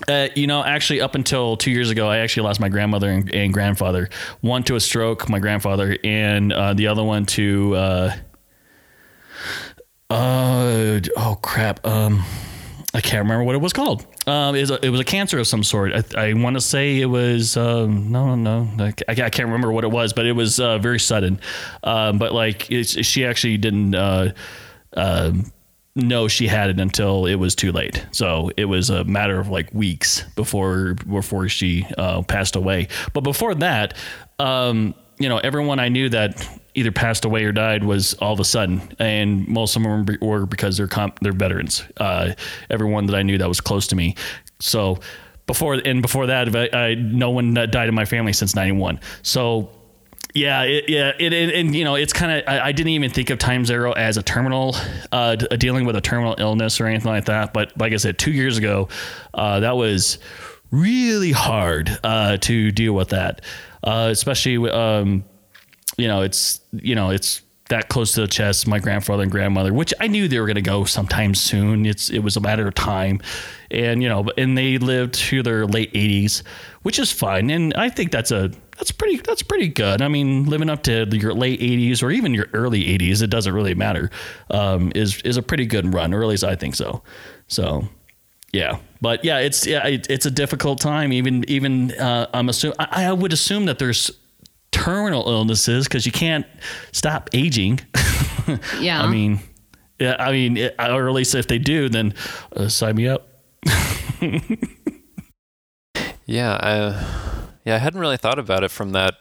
uh, 0.09 0.29
you 0.35 0.47
know, 0.47 0.63
actually, 0.63 1.01
up 1.01 1.15
until 1.15 1.57
two 1.57 1.71
years 1.71 1.89
ago, 1.91 2.07
I 2.09 2.19
actually 2.19 2.43
lost 2.43 2.61
my 2.61 2.69
grandmother 2.69 3.09
and, 3.09 3.35
and 3.35 3.53
grandfather. 3.53 4.11
One 4.43 4.63
to 4.65 4.77
a 4.77 4.81
stroke, 4.81 5.27
my 5.31 5.39
grandfather, 5.39 5.97
and 6.05 6.53
uh, 6.53 6.75
the 6.75 6.89
other 6.89 7.03
one 7.03 7.25
to 7.27 7.75
uh, 7.75 8.17
uh, 10.11 11.01
oh 11.17 11.39
crap, 11.43 11.85
um, 11.87 12.25
I 12.97 13.03
can't 13.03 13.25
remember 13.25 13.45
what 13.45 13.55
it 13.55 13.61
was 13.61 13.75
called. 13.75 14.07
Um, 14.27 14.55
it 14.55 14.63
was 14.63 14.71
a, 14.71 14.87
it 14.87 14.89
was 14.89 15.01
a 15.01 15.05
cancer 15.05 15.39
of 15.39 15.47
some 15.47 15.63
sort. 15.63 15.93
I, 15.93 16.29
I 16.29 16.33
want 16.33 16.57
to 16.57 16.63
say 16.63 16.99
it 16.99 17.07
was 17.07 17.55
um, 17.55 18.11
no 18.11 18.35
no 18.35 18.67
I, 18.79 18.95
I 19.07 19.15
can't 19.15 19.49
remember 19.49 19.71
what 19.71 19.85
it 19.85 19.91
was, 19.91 20.15
but 20.15 20.25
it 20.25 20.33
was 20.33 20.59
uh, 20.59 20.79
very 20.79 20.99
sudden. 20.99 21.39
Um, 21.83 22.17
but 22.17 22.33
like 22.33 22.63
she 22.63 23.27
actually 23.27 23.59
didn't 23.59 23.95
uh, 23.95 24.33
uh, 24.97 25.33
know 25.95 26.27
she 26.27 26.47
had 26.47 26.71
it 26.71 26.81
until 26.81 27.27
it 27.27 27.35
was 27.35 27.55
too 27.55 27.71
late. 27.71 28.07
So 28.13 28.51
it 28.57 28.65
was 28.65 28.89
a 28.89 29.05
matter 29.05 29.39
of 29.39 29.51
like 29.51 29.75
weeks 29.75 30.23
before 30.35 30.95
before 30.95 31.51
she 31.51 31.87
uh, 31.99 32.23
passed 32.23 32.57
away. 32.57 32.89
But 33.13 33.25
before 33.25 33.55
that, 33.57 33.93
um, 34.39 34.95
you 35.19 35.29
know, 35.29 35.37
everyone 35.37 35.81
I 35.81 35.91
knew 35.91 36.09
that 36.09 36.49
either 36.77 36.93
passed 36.93 37.25
away 37.25 37.43
or 37.45 37.53
died 37.53 37.83
was 37.83 38.15
all 38.15 38.33
of 38.33 38.39
a 38.39 38.45
sudden, 38.45 38.83
and 38.99 39.49
most 39.49 39.75
of 39.75 39.83
them 39.83 40.07
were 40.21 40.47
because 40.47 40.77
they're 40.77 40.87
comp- 40.87 41.19
they're 41.21 41.33
veterans. 41.33 41.83
Uh, 41.97 42.35
everyone 42.71 43.07
that 43.07 43.17
I 43.17 43.23
knew 43.23 43.39
that 43.39 43.49
was 43.49 43.61
close 43.61 43.89
to 43.89 43.97
me. 43.97 44.15
So 44.61 45.01
before 45.47 45.75
and 45.75 46.03
before 46.03 46.27
that, 46.27 46.55
I, 46.55 46.79
I 46.79 46.95
no 46.95 47.31
one 47.31 47.55
died 47.55 47.89
in 47.89 47.95
my 47.95 48.05
family 48.05 48.33
since 48.33 48.55
'91. 48.55 49.01
So 49.23 49.71
yeah, 50.35 50.65
it, 50.65 50.89
yeah, 50.89 51.13
it, 51.19 51.33
it, 51.33 51.55
and 51.55 51.75
you 51.75 51.85
know, 51.85 51.95
it's 51.95 52.13
kind 52.13 52.31
of. 52.31 52.45
I, 52.47 52.67
I, 52.67 52.73
didn't 52.73 52.91
even 52.91 53.11
think 53.11 53.31
of 53.31 53.39
Time's 53.39 53.71
Arrow 53.71 53.93
as 53.93 54.19
a 54.19 54.23
terminal, 54.23 54.77
uh, 55.11 55.37
dealing 55.37 55.87
with 55.87 55.97
a 55.97 56.03
terminal 56.03 56.35
illness 56.39 56.79
or 56.79 56.87
anything 56.87 57.11
like 57.11 57.25
that. 57.25 57.55
But 57.55 57.73
like 57.79 57.95
I 57.95 57.97
said, 57.97 58.19
two 58.19 58.33
years 58.33 58.59
ago, 58.59 58.89
uh, 59.33 59.61
that 59.61 59.79
was 59.79 60.19
really 60.71 61.33
hard 61.33 61.99
uh, 62.05 62.37
to 62.37 62.71
deal 62.71 62.93
with 62.93 63.09
that, 63.11 63.41
uh, 63.83 64.09
especially. 64.13 64.71
Um, 64.71 65.25
you 65.97 66.09
know, 66.09 66.23
it's 66.23 66.61
you 66.73 66.95
know, 66.95 67.11
it's 67.11 67.43
that 67.69 67.89
close 67.89 68.13
to 68.13 68.21
the 68.21 68.29
chest. 68.29 68.67
My 68.67 68.79
grandfather 68.79 69.23
and 69.23 69.33
grandmother, 69.33 69.73
which 69.73 69.93
I 70.01 70.07
knew 70.07 70.29
they 70.29 70.39
were 70.39 70.47
going 70.47 70.57
to 70.57 70.63
go 70.63 70.85
sometime 70.85 71.35
soon. 71.35 71.87
It's 71.87 72.11
it 72.11 72.21
was 72.21 72.37
a 72.37 72.41
matter 72.41 72.67
of 72.69 72.75
time, 72.75 73.21
and 73.71 74.03
you 74.03 74.09
know, 74.09 74.27
and 74.37 74.57
they 74.57 74.79
lived 74.79 75.15
to 75.15 75.43
their 75.43 75.67
late 75.67 75.93
80s, 75.93 76.43
which 76.83 76.99
is 76.99 77.11
fine. 77.11 77.51
And 77.51 77.75
I 77.75 77.89
think 77.89 78.13
that's 78.13 78.31
a 78.31 78.51
that's 78.79 78.93
pretty 78.93 79.17
that's 79.19 79.43
pretty 79.43 79.69
good. 79.69 80.03
I 80.03 80.09
mean, 80.09 80.45
living 80.45 80.71
up 80.71 80.83
to 80.85 81.07
your 81.11 81.35
late 81.35 81.61
80s 81.61 82.03
or 82.03 82.11
even 82.11 82.35
your 82.35 82.47
early 82.53 82.85
80s, 82.85 83.23
it 83.23 83.29
doesn't 83.29 83.53
really 83.53 83.75
matter. 83.75 84.11
Um, 84.51 84.93
is 84.95 85.21
is 85.23 85.37
a 85.37 85.43
pretty 85.43 85.67
good 85.67 85.93
run, 85.93 86.15
or 86.15 86.23
at 86.23 86.29
least 86.29 86.45
I 86.45 86.57
think 86.57 86.75
so. 86.75 87.03
So. 87.49 87.89
Yeah, 88.53 88.79
but 89.03 89.23
yeah, 89.23 89.41
it's 89.41 89.67
yeah, 89.67 89.87
it, 89.87 90.07
it's 90.09 90.25
a 90.25 90.31
difficult 90.31 90.81
time. 90.81 91.13
Even 91.13 91.45
even 91.47 91.93
uh, 91.93 92.29
I'm 92.33 92.49
assuming 92.49 92.77
I, 92.79 93.07
I 93.07 93.13
would 93.13 93.33
assume 93.35 93.67
that 93.67 93.79
there's 93.79 94.11
terminal 94.87 95.29
illnesses 95.29 95.89
because 95.89 96.07
you 96.07 96.13
can't 96.13 96.47
stop 96.93 97.29
aging. 97.33 97.81
Yeah. 98.79 99.03
I 99.03 99.11
mean, 99.11 99.41
yeah, 99.99 100.15
I 100.21 100.31
mean, 100.31 100.57
it, 100.57 100.77
or 100.79 101.09
at 101.09 101.13
least 101.13 101.35
if 101.35 101.49
they 101.49 101.59
do, 101.59 101.89
then 101.89 102.15
uh, 102.55 102.69
sign 102.69 102.95
me 102.95 103.09
up. 103.09 103.29
yeah, 106.27 106.57
I, 106.63 106.77
yeah, 107.65 107.75
I 107.75 107.79
hadn't 107.79 107.99
really 107.99 108.17
thought 108.17 108.39
about 108.39 108.63
it 108.63 108.71
from 108.71 108.93
that 108.93 109.17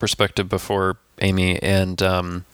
perspective 0.00 0.48
before, 0.48 0.96
Amy. 1.20 1.62
And 1.62 2.02
um, 2.02 2.44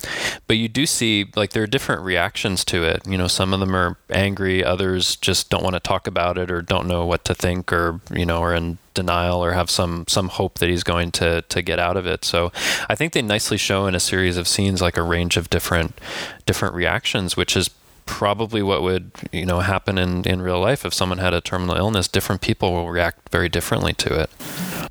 but 0.47 0.59
you 0.59 0.69
do 0.69 0.85
see 0.85 1.31
like 1.35 1.51
there 1.53 1.63
are 1.63 1.69
different 1.69 2.03
reactions 2.03 2.65
to 2.67 2.85
it. 2.85 3.07
You 3.07 3.17
know, 3.17 3.29
some 3.29 3.55
of 3.55 3.61
them 3.61 3.75
are 3.75 3.97
angry, 4.11 4.63
others 4.63 5.17
just 5.17 5.49
don't 5.49 5.63
want 5.63 5.75
to 5.75 5.81
talk 5.81 6.07
about 6.07 6.37
it 6.37 6.51
or 6.51 6.61
don't 6.61 6.87
know 6.87 7.07
what 7.07 7.25
to 7.27 7.35
think, 7.35 7.73
or 7.73 8.01
you 8.13 8.27
know, 8.27 8.43
are 8.43 8.55
in 8.55 8.77
denial 8.93 9.43
or 9.43 9.53
have 9.53 9.71
some 9.71 10.05
some 10.09 10.29
hope 10.29 10.59
that 10.59 10.69
he's 10.69 10.83
going 10.83 11.13
to 11.13 11.43
to 11.43 11.63
get 11.63 11.79
out 11.79 11.97
of 11.97 12.07
it. 12.07 12.25
So 12.25 12.53
I 12.91 12.95
think 12.95 13.15
they 13.15 13.23
nicely 13.23 13.57
show 13.57 13.87
in 13.87 13.95
a 13.95 14.01
series 14.01 14.37
of 14.37 14.47
scenes 14.49 14.83
like 14.83 14.97
a 14.99 15.03
range 15.03 15.37
of 15.37 15.49
different 15.49 15.99
different 16.45 16.75
reactions, 16.75 17.37
which 17.37 17.57
is 17.57 17.71
probably 18.07 18.63
what 18.63 18.83
would 18.83 19.11
you 19.33 19.45
know 19.45 19.61
happen 19.61 19.99
in 19.99 20.25
in 20.25 20.41
real 20.41 20.61
life 20.61 20.87
if 20.87 20.95
someone 20.95 21.19
had 21.19 21.35
a 21.35 21.41
terminal 21.41 21.77
illness 21.77 22.09
different 22.09 22.41
people 22.41 22.73
will 22.73 22.89
react 22.89 23.29
very 23.31 23.49
differently 23.49 23.93
to 23.93 24.19
it 24.19 24.31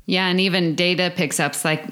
yeah 0.04 0.28
and 0.28 0.38
even 0.38 0.74
data 0.74 1.10
picks 1.16 1.40
up 1.40 1.52
like 1.64 1.82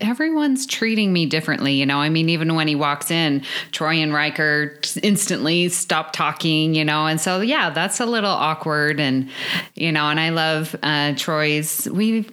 everyone's 0.00 0.66
treating 0.66 1.12
me 1.12 1.26
differently 1.26 1.74
you 1.74 1.84
know 1.84 1.98
i 1.98 2.08
mean 2.08 2.28
even 2.28 2.54
when 2.54 2.68
he 2.68 2.76
walks 2.76 3.10
in 3.10 3.40
troi 3.72 3.96
and 3.96 4.14
riker 4.14 4.78
instantly 5.02 5.68
stop 5.68 6.12
talking 6.12 6.74
you 6.74 6.84
know 6.84 7.06
and 7.06 7.20
so 7.20 7.40
yeah 7.40 7.68
that's 7.70 7.98
a 7.98 8.06
little 8.06 8.30
awkward 8.30 9.00
and 9.00 9.28
you 9.74 9.90
know 9.90 10.04
and 10.04 10.20
i 10.20 10.30
love 10.30 10.76
uh, 10.82 11.12
troi's 11.14 11.88
we 11.90 12.24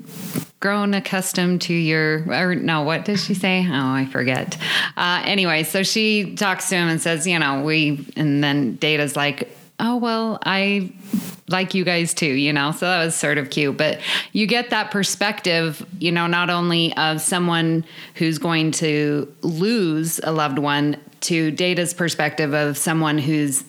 grown 0.66 0.96
accustomed 0.96 1.62
to 1.62 1.76
your, 1.76 2.26
or 2.28 2.56
no, 2.56 2.82
what 2.82 3.06
does 3.06 3.24
she 3.24 3.36
say? 3.36 3.64
Oh, 3.70 3.72
I 3.72 4.08
forget. 4.08 4.58
Uh, 4.98 5.22
anyway, 5.24 5.62
so 5.62 5.84
she 5.84 6.34
talks 6.34 6.70
to 6.70 6.76
him 6.76 6.88
and 6.88 7.00
says, 7.00 7.28
you 7.28 7.38
know, 7.38 7.62
we, 7.62 8.04
and 8.16 8.35
then 8.44 8.76
Data's 8.76 9.16
like, 9.16 9.56
oh, 9.80 9.98
well, 9.98 10.40
I 10.46 10.92
like 11.50 11.74
you 11.74 11.84
guys 11.84 12.14
too, 12.14 12.26
you 12.26 12.54
know? 12.54 12.72
So 12.72 12.86
that 12.86 13.04
was 13.04 13.16
sort 13.16 13.38
of 13.38 13.50
cute. 13.50 13.78
But 13.78 14.00
you 14.32 14.48
get 14.48 14.70
that 14.70 14.92
perspective, 14.92 15.86
you 16.00 16.12
know, 16.12 16.28
not 16.28 16.50
only 16.50 16.96
of 16.98 17.22
someone 17.22 17.86
who's 18.16 18.38
going 18.38 18.72
to 18.72 19.34
lose 19.42 20.20
a 20.24 20.32
loved 20.32 20.60
one 20.60 20.98
to 21.22 21.52
Data's 21.52 21.94
perspective 21.94 22.54
of 22.54 22.78
someone 22.78 23.18
who's 23.18 23.64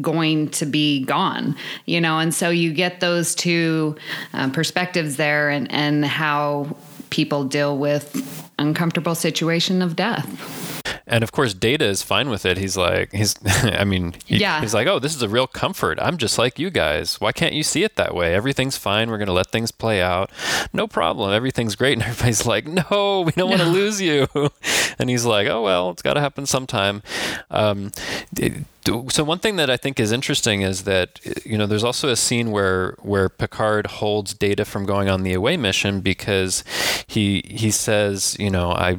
going 0.00 0.48
to 0.48 0.64
be 0.64 1.04
gone 1.04 1.54
you 1.84 2.00
know 2.00 2.18
and 2.18 2.34
so 2.34 2.48
you 2.48 2.72
get 2.72 3.00
those 3.00 3.34
two 3.34 3.94
uh, 4.32 4.48
perspectives 4.50 5.16
there 5.16 5.50
and 5.50 5.70
and 5.70 6.04
how 6.04 6.74
people 7.12 7.44
deal 7.44 7.76
with 7.76 8.50
uncomfortable 8.58 9.14
situation 9.14 9.82
of 9.82 9.94
death. 9.96 10.26
And 11.06 11.22
of 11.22 11.30
course 11.32 11.52
data 11.52 11.84
is 11.84 12.00
fine 12.02 12.30
with 12.30 12.46
it. 12.46 12.56
He's 12.56 12.76
like 12.76 13.12
he's 13.12 13.34
i 13.44 13.84
mean 13.84 14.14
he, 14.24 14.38
Yeah. 14.38 14.60
he's 14.62 14.72
like 14.72 14.86
oh 14.86 14.98
this 14.98 15.14
is 15.14 15.20
a 15.22 15.28
real 15.28 15.46
comfort. 15.46 15.98
I'm 16.00 16.16
just 16.16 16.38
like 16.38 16.58
you 16.58 16.70
guys. 16.70 17.20
Why 17.20 17.32
can't 17.32 17.52
you 17.54 17.62
see 17.62 17.84
it 17.84 17.96
that 17.96 18.14
way? 18.14 18.34
Everything's 18.34 18.76
fine. 18.78 19.10
We're 19.10 19.18
going 19.18 19.26
to 19.26 19.32
let 19.34 19.50
things 19.50 19.70
play 19.72 20.00
out. 20.00 20.30
No 20.72 20.86
problem. 20.86 21.32
Everything's 21.32 21.76
great. 21.76 21.92
And 21.98 22.02
everybody's 22.02 22.46
like 22.46 22.66
no 22.66 23.22
we 23.26 23.32
don't 23.32 23.50
want 23.50 23.60
to 23.62 23.68
lose 23.68 24.00
you 24.00 24.26
and 25.02 25.10
he's 25.10 25.26
like 25.26 25.46
oh 25.48 25.62
well 25.62 25.90
it's 25.90 26.00
got 26.02 26.14
to 26.14 26.20
happen 26.20 26.46
sometime. 26.46 27.02
Um, 27.50 27.92
so 29.10 29.22
one 29.22 29.38
thing 29.38 29.56
that 29.56 29.70
I 29.70 29.76
think 29.76 30.00
is 30.00 30.10
interesting 30.10 30.62
is 30.62 30.84
that 30.84 31.20
you 31.44 31.58
know 31.58 31.66
there's 31.66 31.84
also 31.84 32.08
a 32.08 32.16
scene 32.16 32.50
where 32.50 32.96
where 33.02 33.28
Picard 33.28 33.86
holds 33.86 34.34
Data 34.34 34.64
from 34.64 34.86
going 34.86 35.08
on 35.08 35.22
the 35.22 35.34
away 35.34 35.56
mission 35.56 36.00
because 36.00 36.64
he 37.06 37.42
he 37.46 37.70
says 37.70 38.36
you 38.38 38.50
know 38.50 38.72
I 38.72 38.98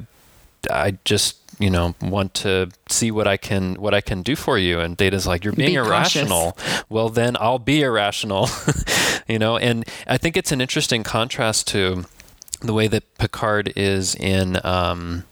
I 0.69 0.97
just 1.03 1.37
you 1.59 1.69
know 1.69 1.95
want 2.01 2.33
to 2.35 2.69
see 2.89 3.11
what 3.11 3.27
I 3.27 3.37
can 3.37 3.75
what 3.75 3.93
I 3.93 4.01
can 4.01 4.21
do 4.21 4.35
for 4.35 4.57
you. 4.57 4.79
And 4.79 4.95
Data's 4.95 5.27
like 5.27 5.43
you're 5.43 5.53
being 5.53 5.71
Be 5.71 5.75
cautious. 5.75 6.15
irrational. 6.21 6.57
Well 6.89 7.09
then 7.09 7.35
I'll 7.39 7.59
be 7.59 7.81
irrational. 7.81 8.49
You 9.25 9.39
know 9.39 9.55
and 9.55 9.85
I 10.05 10.17
think 10.17 10.35
it's 10.35 10.51
an 10.51 10.59
interesting 10.59 11.01
contrast 11.03 11.65
to 11.69 12.03
the 12.59 12.73
way 12.73 12.87
that 12.89 13.03
Picard 13.17 13.71
is 13.77 14.15
in 14.15 14.59
um, 14.65 15.23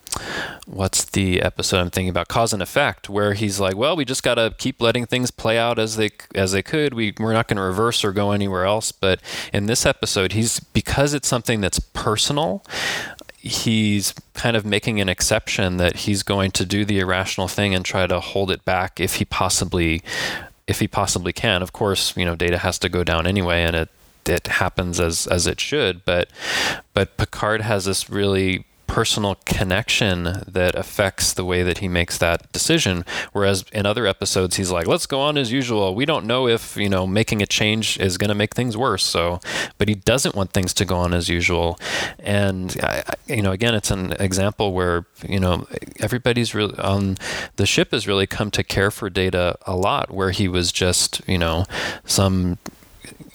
what's 0.65 1.05
the 1.05 1.41
episode 1.41 1.79
I'm 1.79 1.89
thinking 1.89 2.09
about? 2.09 2.27
Cause 2.27 2.53
and 2.53 2.61
effect 2.61 3.09
where 3.09 3.33
he's 3.33 3.59
like 3.59 3.75
well 3.75 3.95
we 3.95 4.05
just 4.05 4.23
got 4.23 4.35
to 4.35 4.53
keep 4.57 4.81
letting 4.81 5.05
things 5.05 5.31
play 5.31 5.57
out 5.57 5.79
as 5.79 5.95
they 5.95 6.11
as 6.35 6.51
they 6.51 6.63
could. 6.63 6.93
We 6.93 7.13
we're 7.19 7.33
not 7.33 7.47
going 7.47 7.57
to 7.57 7.63
reverse 7.63 8.03
or 8.03 8.11
go 8.11 8.31
anywhere 8.31 8.65
else. 8.65 8.91
But 8.91 9.21
in 9.53 9.65
this 9.65 9.85
episode 9.85 10.33
he's 10.33 10.59
because 10.59 11.13
it's 11.13 11.27
something 11.27 11.61
that's 11.61 11.79
personal 11.79 12.63
he's 13.37 14.13
kind 14.35 14.55
of 14.55 14.63
making 14.63 15.01
an 15.01 15.09
exception 15.09 15.77
that 15.77 15.95
he's 15.97 16.21
going 16.21 16.51
to 16.51 16.63
do 16.63 16.85
the 16.85 16.99
irrational 16.99 17.47
thing 17.47 17.73
and 17.73 17.83
try 17.83 18.05
to 18.05 18.19
hold 18.19 18.51
it 18.51 18.63
back 18.65 18.99
if 18.99 19.15
he 19.15 19.25
possibly 19.25 20.03
if 20.67 20.79
he 20.79 20.87
possibly 20.87 21.33
can. 21.33 21.61
Of 21.61 21.73
course 21.73 22.15
you 22.15 22.25
know 22.25 22.35
data 22.35 22.59
has 22.59 22.77
to 22.79 22.89
go 22.89 23.03
down 23.03 23.25
anyway 23.25 23.63
and 23.63 23.75
it 23.75 23.89
it 24.27 24.47
happens 24.47 24.99
as 24.99 25.27
as 25.27 25.47
it 25.47 25.59
should. 25.59 26.05
But 26.05 26.29
but 26.93 27.17
Picard 27.17 27.61
has 27.61 27.85
this 27.85 28.09
really 28.09 28.65
personal 28.91 29.35
connection 29.45 30.43
that 30.45 30.75
affects 30.75 31.31
the 31.31 31.45
way 31.45 31.63
that 31.63 31.77
he 31.77 31.87
makes 31.87 32.17
that 32.17 32.51
decision. 32.51 33.05
Whereas 33.31 33.63
in 33.71 33.85
other 33.85 34.05
episodes 34.05 34.57
he's 34.57 34.69
like 34.69 34.85
let's 34.85 35.05
go 35.05 35.21
on 35.21 35.37
as 35.37 35.49
usual. 35.49 35.95
We 35.95 36.05
don't 36.05 36.25
know 36.25 36.45
if 36.45 36.75
you 36.75 36.89
know 36.89 37.07
making 37.07 37.41
a 37.41 37.45
change 37.45 37.97
is 38.01 38.17
going 38.17 38.27
to 38.27 38.35
make 38.35 38.53
things 38.53 38.75
worse. 38.75 39.05
So 39.05 39.39
but 39.77 39.87
he 39.87 39.95
doesn't 39.95 40.35
want 40.35 40.51
things 40.51 40.73
to 40.73 40.83
go 40.83 40.97
on 40.97 41.13
as 41.13 41.29
usual. 41.29 41.79
And 42.19 42.75
you 43.27 43.41
know 43.41 43.53
again 43.53 43.75
it's 43.75 43.91
an 43.91 44.11
example 44.19 44.73
where 44.73 45.05
you 45.25 45.39
know 45.39 45.67
everybody's 46.01 46.53
really 46.53 46.77
on 46.77 47.01
um, 47.01 47.15
the 47.55 47.65
ship 47.65 47.91
has 47.91 48.05
really 48.09 48.27
come 48.27 48.51
to 48.51 48.61
care 48.61 48.91
for 48.91 49.09
data 49.09 49.57
a 49.65 49.75
lot 49.75 50.11
where 50.11 50.31
he 50.31 50.49
was 50.49 50.73
just 50.73 51.21
you 51.29 51.37
know 51.37 51.63
some 52.03 52.57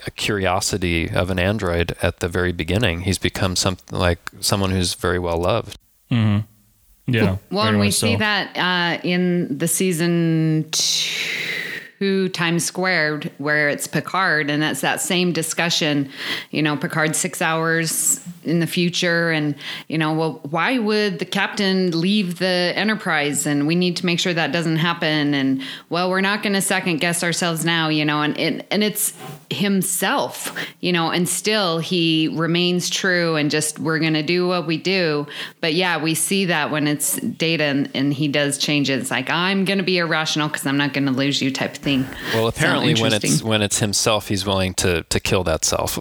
a 0.06 0.10
curiosity 0.10 1.08
of 1.10 1.30
an 1.30 1.38
android 1.38 1.96
at 2.02 2.20
the 2.20 2.28
very 2.28 2.52
beginning. 2.52 3.02
He's 3.02 3.18
become 3.18 3.56
something 3.56 3.98
like 3.98 4.18
someone 4.40 4.70
who's 4.70 4.94
very 4.94 5.18
well 5.18 5.38
loved. 5.38 5.78
Mm-hmm. 6.10 7.12
Yeah. 7.12 7.36
Well, 7.50 7.62
very 7.62 7.68
and 7.68 7.80
we 7.80 7.86
much 7.86 7.94
see 7.94 8.16
that 8.16 8.56
uh, 8.56 9.00
in 9.02 9.58
the 9.58 9.68
season 9.68 10.66
two 10.72 11.65
Who 11.98 12.28
times 12.28 12.64
Squared, 12.64 13.32
where 13.38 13.70
it's 13.70 13.86
Picard, 13.86 14.50
and 14.50 14.62
that's 14.62 14.82
that 14.82 15.00
same 15.00 15.32
discussion. 15.32 16.10
You 16.50 16.62
know, 16.62 16.76
Picard 16.76 17.16
six 17.16 17.40
hours 17.40 18.20
in 18.44 18.60
the 18.60 18.66
future, 18.66 19.30
and 19.30 19.54
you 19.88 19.96
know, 19.96 20.12
well, 20.12 20.40
why 20.50 20.78
would 20.78 21.18
the 21.20 21.24
captain 21.24 21.98
leave 21.98 22.38
the 22.38 22.72
Enterprise? 22.76 23.46
And 23.46 23.66
we 23.66 23.74
need 23.74 23.96
to 23.96 24.06
make 24.06 24.20
sure 24.20 24.34
that 24.34 24.52
doesn't 24.52 24.76
happen. 24.76 25.32
And 25.32 25.62
well, 25.88 26.10
we're 26.10 26.20
not 26.20 26.42
going 26.42 26.52
to 26.52 26.60
second 26.60 26.98
guess 26.98 27.24
ourselves 27.24 27.64
now. 27.64 27.88
You 27.88 28.04
know, 28.04 28.20
and 28.20 28.38
it, 28.38 28.66
and 28.70 28.84
it's 28.84 29.14
himself. 29.48 30.54
You 30.80 30.92
know, 30.92 31.10
and 31.10 31.26
still 31.26 31.78
he 31.78 32.28
remains 32.28 32.90
true, 32.90 33.36
and 33.36 33.50
just 33.50 33.78
we're 33.78 34.00
going 34.00 34.14
to 34.14 34.22
do 34.22 34.46
what 34.46 34.66
we 34.66 34.76
do. 34.76 35.26
But 35.62 35.72
yeah, 35.72 36.02
we 36.02 36.14
see 36.14 36.44
that 36.44 36.70
when 36.70 36.86
it's 36.86 37.16
data 37.16 37.64
and, 37.64 37.90
and 37.94 38.12
he 38.12 38.28
does 38.28 38.58
change 38.58 38.90
it. 38.90 38.98
It's 38.98 39.10
like 39.10 39.30
I'm 39.30 39.64
going 39.64 39.78
to 39.78 39.84
be 39.84 39.96
irrational 39.96 40.48
because 40.48 40.66
I'm 40.66 40.76
not 40.76 40.92
going 40.92 41.06
to 41.06 41.12
lose 41.12 41.40
you, 41.40 41.50
type 41.50 41.72
of 41.72 41.78
thing. 41.78 41.85
Well, 42.34 42.48
apparently, 42.48 42.94
when 42.94 43.12
it's 43.12 43.42
when 43.42 43.62
it's 43.62 43.78
himself, 43.78 44.28
he's 44.28 44.44
willing 44.44 44.74
to 44.74 45.02
to 45.04 45.20
kill 45.20 45.44
that 45.44 45.64
self. 45.64 45.98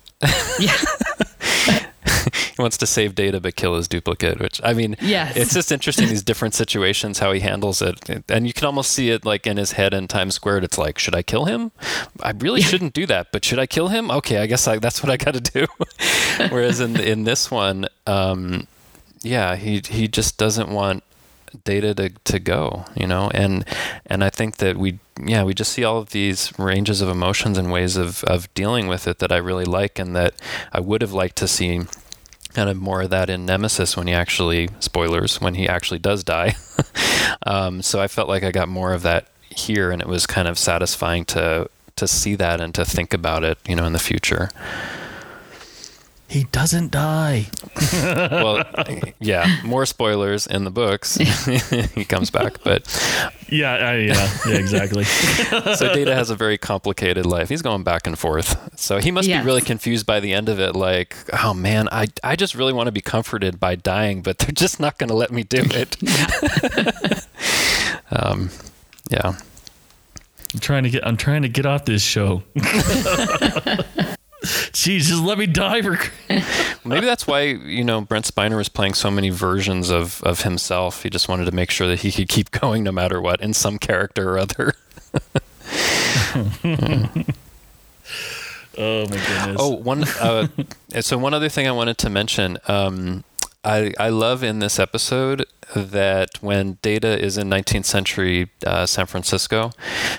yeah. 0.59 0.75
he 2.55 2.61
wants 2.61 2.77
to 2.77 2.85
save 2.85 3.15
data 3.15 3.39
but 3.39 3.55
kill 3.55 3.75
his 3.75 3.87
duplicate. 3.87 4.39
Which 4.39 4.61
I 4.63 4.73
mean, 4.73 4.95
Yes. 5.01 5.35
it's 5.35 5.53
just 5.53 5.71
interesting 5.71 6.07
these 6.07 6.23
different 6.23 6.53
situations 6.53 7.19
how 7.19 7.31
he 7.31 7.39
handles 7.39 7.81
it, 7.81 7.97
and 8.29 8.47
you 8.47 8.53
can 8.53 8.65
almost 8.65 8.91
see 8.91 9.09
it 9.09 9.25
like 9.25 9.47
in 9.47 9.57
his 9.57 9.73
head 9.73 9.93
in 9.93 10.07
Times 10.07 10.35
Squared. 10.35 10.63
It's 10.63 10.77
like, 10.77 10.97
should 10.99 11.15
I 11.15 11.21
kill 11.23 11.45
him? 11.45 11.71
I 12.21 12.31
really 12.31 12.61
shouldn't 12.61 12.93
do 12.93 13.05
that, 13.07 13.31
but 13.31 13.43
should 13.45 13.59
I 13.59 13.65
kill 13.67 13.89
him? 13.89 14.09
Okay, 14.11 14.37
I 14.37 14.45
guess 14.47 14.67
I, 14.67 14.79
that's 14.79 15.01
what 15.03 15.11
I 15.11 15.17
got 15.17 15.33
to 15.35 15.41
do. 15.41 15.65
Whereas 16.49 16.79
in 16.79 16.99
in 16.99 17.23
this 17.23 17.49
one, 17.51 17.87
um, 18.07 18.67
yeah, 19.21 19.55
he 19.55 19.81
he 19.87 20.07
just 20.07 20.37
doesn't 20.37 20.69
want 20.69 21.03
data 21.63 21.93
to, 21.95 22.09
to 22.23 22.39
go 22.39 22.85
you 22.95 23.07
know? 23.07 23.29
And 23.33 23.65
and 24.05 24.23
i 24.23 24.29
think 24.29 24.57
that 24.57 24.77
we 24.77 24.99
yeah 25.23 25.43
we 25.43 25.53
just 25.53 25.71
see 25.71 25.83
all 25.83 25.97
of 25.97 26.09
these 26.09 26.57
ranges 26.59 27.01
of 27.01 27.09
emotions 27.09 27.57
and 27.57 27.71
ways 27.71 27.95
of 27.97 28.23
of 28.25 28.53
dealing 28.53 28.87
with 28.87 29.07
it 29.07 29.19
that 29.19 29.31
i 29.31 29.37
really 29.37 29.65
like 29.65 29.97
and 29.99 30.15
that 30.15 30.35
i 30.71 30.79
would 30.79 31.01
have 31.01 31.13
liked 31.13 31.35
to 31.37 31.47
see 31.47 31.81
kind 32.53 32.69
of 32.69 32.77
more 32.77 33.01
of 33.01 33.09
that 33.09 33.29
in 33.29 33.45
nemesis 33.45 33.97
when 33.97 34.07
he 34.07 34.13
actually 34.13 34.69
spoilers 34.79 35.41
when 35.41 35.55
he 35.55 35.67
actually 35.67 35.99
does 35.99 36.23
die. 36.23 36.55
Um, 37.43 37.81
so 37.81 37.99
i 37.99 38.07
felt 38.07 38.29
like 38.29 38.43
i 38.43 38.51
got 38.51 38.69
more 38.69 38.93
of 38.93 39.01
that 39.01 39.27
here 39.49 39.91
and 39.91 40.01
it 40.01 40.07
was 40.07 40.25
kind 40.25 40.47
of 40.47 40.57
satisfying 40.57 41.25
to 41.25 41.69
to 41.95 42.07
see 42.07 42.35
that 42.35 42.61
and 42.61 42.73
to 42.75 42.85
think 42.85 43.13
about 43.13 43.43
it 43.43 43.57
you 43.67 43.75
know 43.75 43.85
in 43.85 43.93
the 43.93 43.99
future 43.99 44.49
He 46.35 46.43
doesn't 46.51 46.91
die. 46.91 47.45
well 47.93 48.65
yeah 49.21 49.61
more 49.63 49.85
spoilers 49.85 50.45
in 50.47 50.65
the 50.65 50.69
books 50.69 51.15
he 51.95 52.03
comes 52.03 52.29
back 52.29 52.61
but 52.61 52.81
Yeah, 53.47 53.71
I, 53.71 53.95
yeah, 53.97 54.29
yeah, 54.45 54.55
exactly. 54.57 55.03
so 55.75 55.93
Data 55.93 56.13
has 56.13 56.29
a 56.29 56.35
very 56.35 56.57
complicated 56.57 57.25
life. 57.25 57.47
He's 57.47 57.61
going 57.61 57.83
back 57.83 58.05
and 58.07 58.19
forth. 58.19 58.57
So 58.77 58.97
he 58.99 59.11
must 59.11 59.29
Yes. 59.29 59.43
be 59.43 59.45
really 59.45 59.61
confused 59.61 60.05
by 60.05 60.19
the 60.19 60.33
end 60.33 60.49
of 60.49 60.59
it. 60.59 60.75
Like, 60.75 61.15
oh 61.41 61.53
man, 61.53 61.87
I, 61.91 62.07
I 62.23 62.35
just 62.35 62.53
really 62.53 62.73
want 62.73 62.87
to 62.87 62.91
be 62.91 63.01
comforted 63.01 63.57
by 63.59 63.75
dying, 63.75 64.21
but 64.21 64.39
they're 64.39 64.51
just 64.51 64.77
not 64.79 64.97
going 64.97 65.09
to 65.09 65.15
let 65.15 65.31
me 65.31 65.43
do 65.43 65.61
it. 65.63 65.95
um, 68.11 68.49
yeah. 69.09 69.37
I'm 70.53 70.59
trying 70.59 70.83
to 70.83 70.89
get. 70.89 71.05
I'm 71.05 71.17
trying 71.17 71.41
to 71.43 71.49
get 71.49 71.65
off 71.65 71.83
this 71.85 72.01
show. 72.03 72.43
Jeez, 74.73 75.03
just 75.03 75.23
let 75.23 75.37
me 75.37 75.47
die 75.47 75.81
for. 75.81 75.97
Maybe 76.87 77.05
that's 77.05 77.25
why, 77.25 77.41
you 77.41 77.83
know, 77.83 78.01
Brent 78.01 78.25
Spiner 78.25 78.57
was 78.57 78.69
playing 78.69 78.93
so 78.93 79.09
many 79.09 79.29
versions 79.29 79.89
of, 79.89 80.21
of 80.23 80.41
himself. 80.41 81.03
He 81.03 81.09
just 81.09 81.27
wanted 81.27 81.45
to 81.45 81.51
make 81.51 81.71
sure 81.71 81.87
that 81.87 82.01
he 82.01 82.11
could 82.11 82.29
keep 82.29 82.51
going 82.51 82.83
no 82.83 82.91
matter 82.91 83.19
what 83.21 83.41
in 83.41 83.53
some 83.53 83.77
character 83.79 84.33
or 84.33 84.39
other. 84.39 84.73
Oh 88.77 89.03
my 89.07 89.15
goodness. 89.15 89.57
Oh, 89.57 89.69
one. 89.69 90.03
Uh, 90.19 90.47
so 90.99 91.17
one 91.17 91.33
other 91.33 91.47
thing 91.49 91.65
I 91.65 91.71
wanted 91.71 91.97
to 91.99 92.09
mention. 92.09 92.57
Um, 92.67 93.23
I 93.63 93.93
I 93.99 94.09
love 94.09 94.43
in 94.43 94.59
this 94.59 94.79
episode 94.79 95.45
that 95.75 96.41
when 96.41 96.77
Data 96.81 97.19
is 97.19 97.37
in 97.37 97.49
19th 97.49 97.85
century 97.85 98.49
uh, 98.65 98.85
San 98.85 99.05
Francisco, 99.05 99.71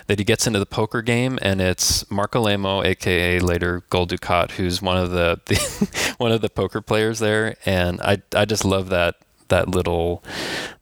that 0.06 0.18
he 0.18 0.24
gets 0.24 0.46
into 0.46 0.59
the 0.59 0.66
poker 0.66 1.02
game 1.02 1.38
and 1.42 1.61
it's 1.61 2.09
Marc 2.11 2.32
Alaimo, 2.32 2.85
aka 2.85 3.38
later 3.40 3.82
Gul 3.90 4.06
Dukat, 4.06 4.52
who's 4.52 4.80
one 4.82 4.96
of 4.96 5.11
the, 5.11 5.40
the 5.46 6.14
one 6.18 6.32
of 6.32 6.40
the 6.40 6.50
poker 6.50 6.80
players 6.80 7.18
there, 7.18 7.56
and 7.64 8.00
I 8.00 8.18
I 8.35 8.44
just 8.44 8.64
love 8.64 8.88
that 8.90 9.16
that 9.48 9.68
little 9.68 10.22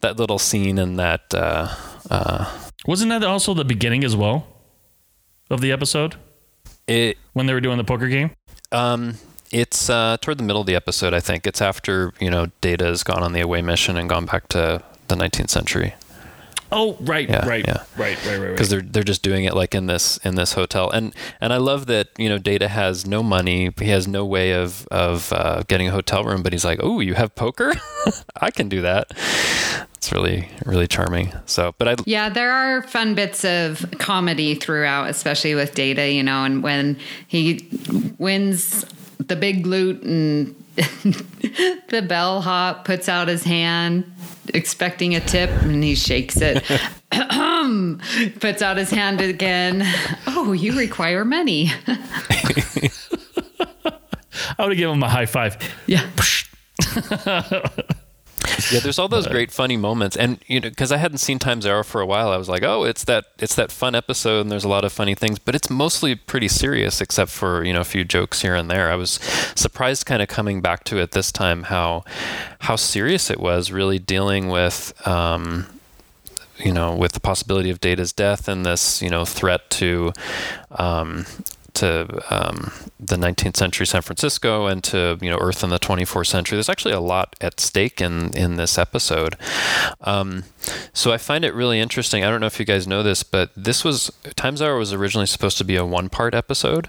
that 0.01 0.19
little 0.19 0.39
scene 0.39 0.79
and 0.79 0.99
that. 0.99 1.35
Uh, 1.35 1.75
uh, 2.11 2.69
Wasn't 2.87 3.09
that 3.11 3.23
also 3.25 3.55
the 3.55 3.65
beginning 3.65 4.05
as 4.05 4.15
well 4.15 4.47
of 5.51 5.61
the 5.61 5.73
episode 5.73 6.17
it 6.87 7.19
when 7.33 7.47
they 7.47 7.55
were 7.55 7.61
doing 7.61 7.79
the 7.79 7.85
poker 7.85 8.09
game? 8.09 8.31
Um, 8.73 9.15
It's 9.55 9.89
uh, 9.89 10.17
toward 10.21 10.39
the 10.39 10.43
middle 10.43 10.63
of 10.63 10.67
the 10.67 10.75
episode, 10.75 11.15
I 11.15 11.21
think. 11.21 11.47
It's 11.47 11.63
after 11.63 12.13
you 12.19 12.29
know 12.29 12.47
Data 12.61 12.87
has 12.87 13.05
gone 13.05 13.23
on 13.23 13.33
the 13.33 13.41
away 13.41 13.63
mission 13.63 13.97
and 13.97 14.09
gone 14.09 14.27
back 14.27 14.49
to 14.49 14.83
the 15.07 15.15
19th 15.15 15.49
century. 15.49 15.95
Oh, 16.73 16.97
right, 16.99 17.29
Yeah, 17.29 17.47
right, 17.47 17.65
yeah. 17.65 17.85
right, 17.97 18.17
right, 18.27 18.27
right, 18.27 18.39
right. 18.39 18.51
because 18.51 18.69
they're 18.69 18.81
they're 18.83 19.05
just 19.05 19.23
doing 19.23 19.45
it 19.45 19.55
like 19.55 19.73
in 19.77 19.87
this 19.87 20.17
in 20.25 20.35
this 20.35 20.55
hotel 20.55 20.91
and 20.91 21.15
and 21.41 21.53
I 21.53 21.59
love 21.59 21.87
that 21.87 22.09
you 22.19 22.29
know 22.29 22.37
Data 22.39 22.67
has 22.67 23.07
no 23.07 23.23
money 23.23 23.71
he 23.79 23.91
has 23.91 24.09
no 24.09 24.25
way 24.25 24.51
of 24.53 24.89
of 24.91 25.33
uh, 25.33 25.63
getting 25.69 25.87
a 25.87 25.93
hotel 25.93 26.25
room 26.25 26.43
but 26.43 26.53
he's 26.53 26.65
like 26.65 26.81
oh 26.83 26.99
you 26.99 27.15
have 27.15 27.37
poker 27.37 27.75
I 28.41 28.51
can 28.51 28.69
do 28.69 28.81
that 28.81 29.13
it's 29.95 30.11
really 30.11 30.49
really 30.65 30.89
charming 30.89 31.33
so 31.47 31.75
but 31.79 31.87
I 31.87 31.95
Yeah, 32.07 32.29
there 32.29 32.51
are 32.51 32.83
fun 32.83 33.15
bits 33.15 33.45
of 33.45 33.85
comedy 33.99 34.57
throughout, 34.57 35.09
especially 35.11 35.55
with 35.55 35.77
Data, 35.77 36.11
you 36.11 36.25
know, 36.25 36.43
and 36.43 36.61
when 36.61 36.99
he 37.29 37.69
wins 38.19 38.85
the 39.19 39.37
big 39.37 39.67
loot 39.67 40.03
and 40.03 40.55
the 40.77 42.05
bellhop 42.07 42.85
puts 42.85 43.09
out 43.09 43.29
his 43.29 43.45
hand 43.45 44.05
expecting 44.53 45.15
a 45.15 45.21
tip 45.21 45.51
and 45.63 45.83
he 45.83 45.95
shakes 45.95 46.37
it. 46.41 46.63
puts 48.41 48.61
out 48.63 48.77
his 48.77 48.91
hand 48.91 49.21
again. 49.21 49.83
Oh, 50.27 50.53
you 50.53 50.77
require 50.77 51.25
money. 51.25 51.71
I 54.59 54.63
would 54.63 54.73
have 54.73 54.77
given 54.77 54.97
him 54.97 55.03
a 55.03 55.09
high 55.09 55.27
five. 55.27 55.57
yeah. 55.87 56.09
yeah 58.71 58.81
there's 58.81 58.99
all 58.99 59.09
those 59.09 59.27
great 59.27 59.51
funny 59.51 59.77
moments. 59.77 60.17
And 60.17 60.39
you 60.47 60.61
know 60.61 60.69
because 60.69 60.93
I 60.93 60.97
hadn't 60.97 61.19
seen 61.19 61.39
Times 61.39 61.67
Arrow 61.67 61.85
for 61.85 62.01
a 62.01 62.07
while 62.07 62.31
I 62.31 62.37
was 62.37 62.49
like 62.49 62.63
oh 62.63 62.85
it's 62.85 63.05
that 63.05 63.27
it's 63.39 63.55
that 63.55 63.71
fun 63.71 63.95
episode 63.95 64.41
and 64.41 64.51
there's 64.51 64.65
a 64.65 64.69
lot 64.69 64.85
of 64.85 64.93
funny 64.93 65.15
things. 65.15 65.39
But 65.39 65.55
it's 65.55 65.71
mostly 65.71 66.15
pretty 66.15 66.49
serious 66.49 67.01
except 67.01 67.31
for 67.31 67.65
you 67.65 67.73
know 67.73 67.81
a 67.81 67.85
few 67.85 68.05
jokes 68.05 68.43
here 68.43 68.55
and 68.55 68.71
there. 68.71 68.91
I 68.91 68.97
was 68.97 69.13
surprised 69.55 70.07
kind 70.07 70.23
of 70.23 70.29
coming 70.29 70.61
back 70.61 70.85
to 70.85 70.99
it 70.99 71.13
this 71.13 71.33
time 71.33 71.65
how 71.65 72.05
how 72.61 72.77
serious 72.77 73.31
it 73.31 73.41
was 73.41 73.71
really 73.71 73.99
dealing 73.99 74.49
with 74.49 74.93
um, 75.07 75.67
you 76.59 76.73
know, 76.73 76.95
with 76.95 77.13
the 77.13 77.21
possibility 77.21 77.71
of 77.71 77.81
Data's 77.81 78.13
death 78.13 78.49
and 78.49 78.65
this, 78.65 79.03
you 79.03 79.11
know, 79.11 79.25
threat 79.25 79.69
to 79.71 80.13
um, 80.71 81.27
to 81.75 82.23
um, 82.31 82.73
the 82.99 83.17
19th 83.17 83.57
century 83.57 83.87
San 83.87 84.03
Francisco 84.03 84.67
and 84.67 84.83
to 84.85 85.19
you 85.21 85.31
know 85.31 85.39
Earth 85.39 85.63
in 85.63 85.71
the 85.71 85.79
24th 85.79 86.27
century. 86.27 86.57
There's 86.57 86.69
actually 86.69 86.95
a 86.95 87.01
lot 87.01 87.37
at 87.41 87.61
stake 87.61 88.01
in 88.01 88.37
in 88.37 88.57
this 88.57 88.79
episode. 88.79 89.37
Um, 90.01 90.45
so 90.93 91.13
I 91.13 91.19
find 91.19 91.45
it 91.45 91.55
really 91.55 91.81
interesting. 91.81 92.25
I 92.25 92.31
don't 92.31 92.41
know 92.41 92.47
if 92.47 92.59
you 92.59 92.65
guys 92.65 92.87
know 92.87 93.03
this, 93.03 93.23
but 93.23 93.51
this 93.57 93.85
was 93.85 94.11
Times 94.37 94.63
Arrow 94.63 94.79
was 94.79 94.93
originally 94.93 95.27
supposed 95.27 95.59
to 95.59 95.65
be 95.65 95.77
a 95.77 95.85
one 95.85 96.09
part 96.09 96.35
episode, 96.35 96.89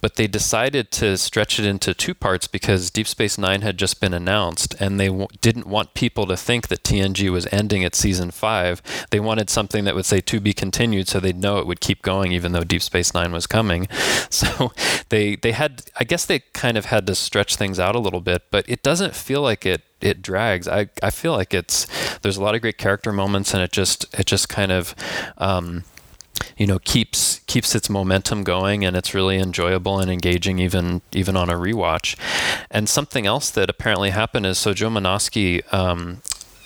but 0.00 0.16
they 0.16 0.26
decided 0.26 0.90
to 0.92 1.16
stretch 1.16 1.58
it 1.58 1.64
into 1.64 1.94
two 1.94 2.14
parts 2.14 2.46
because 2.46 2.90
Deep 2.90 3.06
Space 3.06 3.38
Nine 3.38 3.62
had 3.62 3.78
just 3.78 4.00
been 4.00 4.12
announced, 4.12 4.74
and 4.80 5.00
they 5.00 5.08
w- 5.08 5.28
didn't 5.40 5.66
want 5.66 5.94
people 5.94 6.26
to 6.26 6.36
think 6.36 6.68
that 6.68 6.82
TNG 6.82 7.30
was 7.30 7.46
ending 7.52 7.84
at 7.84 7.94
season 7.94 8.30
five. 8.30 8.82
They 9.10 9.20
wanted 9.20 9.48
something 9.48 9.84
that 9.84 9.94
would 9.94 10.06
say 10.06 10.20
to 10.20 10.40
be 10.40 10.52
continued, 10.52 11.08
so 11.08 11.20
they'd 11.20 11.40
know 11.40 11.58
it 11.58 11.66
would 11.66 11.80
keep 11.80 12.02
going, 12.02 12.32
even 12.32 12.52
though 12.52 12.64
Deep 12.64 12.82
Space 12.82 13.14
Nine 13.14 13.32
was 13.32 13.46
coming. 13.46 13.88
So 14.36 14.72
they 15.08 15.36
they 15.36 15.52
had, 15.52 15.84
I 15.98 16.04
guess 16.04 16.26
they 16.26 16.40
kind 16.52 16.76
of 16.76 16.86
had 16.86 17.06
to 17.06 17.14
stretch 17.14 17.56
things 17.56 17.78
out 17.78 17.96
a 17.96 17.98
little 17.98 18.20
bit, 18.20 18.42
but 18.50 18.68
it 18.68 18.82
doesn't 18.82 19.14
feel 19.14 19.40
like 19.40 19.64
it 19.64 19.82
it 20.00 20.20
drags. 20.20 20.68
I, 20.68 20.88
I 21.02 21.10
feel 21.10 21.32
like 21.32 21.54
it's 21.54 21.86
there's 22.18 22.36
a 22.36 22.42
lot 22.42 22.54
of 22.54 22.60
great 22.60 22.76
character 22.76 23.12
moments, 23.12 23.54
and 23.54 23.62
it 23.62 23.72
just 23.72 24.04
it 24.18 24.26
just 24.26 24.48
kind 24.48 24.72
of. 24.72 24.94
Um, 25.38 25.84
you 26.58 26.66
know 26.66 26.78
keeps 26.78 27.40
keeps 27.46 27.74
its 27.74 27.88
momentum 27.88 28.44
going 28.44 28.84
and 28.84 28.94
it's 28.94 29.14
really 29.14 29.38
enjoyable 29.38 29.98
and 29.98 30.10
engaging 30.10 30.58
even 30.58 31.00
even 31.12 31.34
on 31.34 31.48
a 31.48 31.54
rewatch 31.54 32.14
and 32.70 32.90
something 32.90 33.26
else 33.26 33.50
that 33.50 33.70
apparently 33.70 34.10
happened 34.10 34.44
is 34.44 34.58
so 34.58 34.74
joe 34.74 34.90
Menosky, 34.90 35.62
um, 35.72 36.20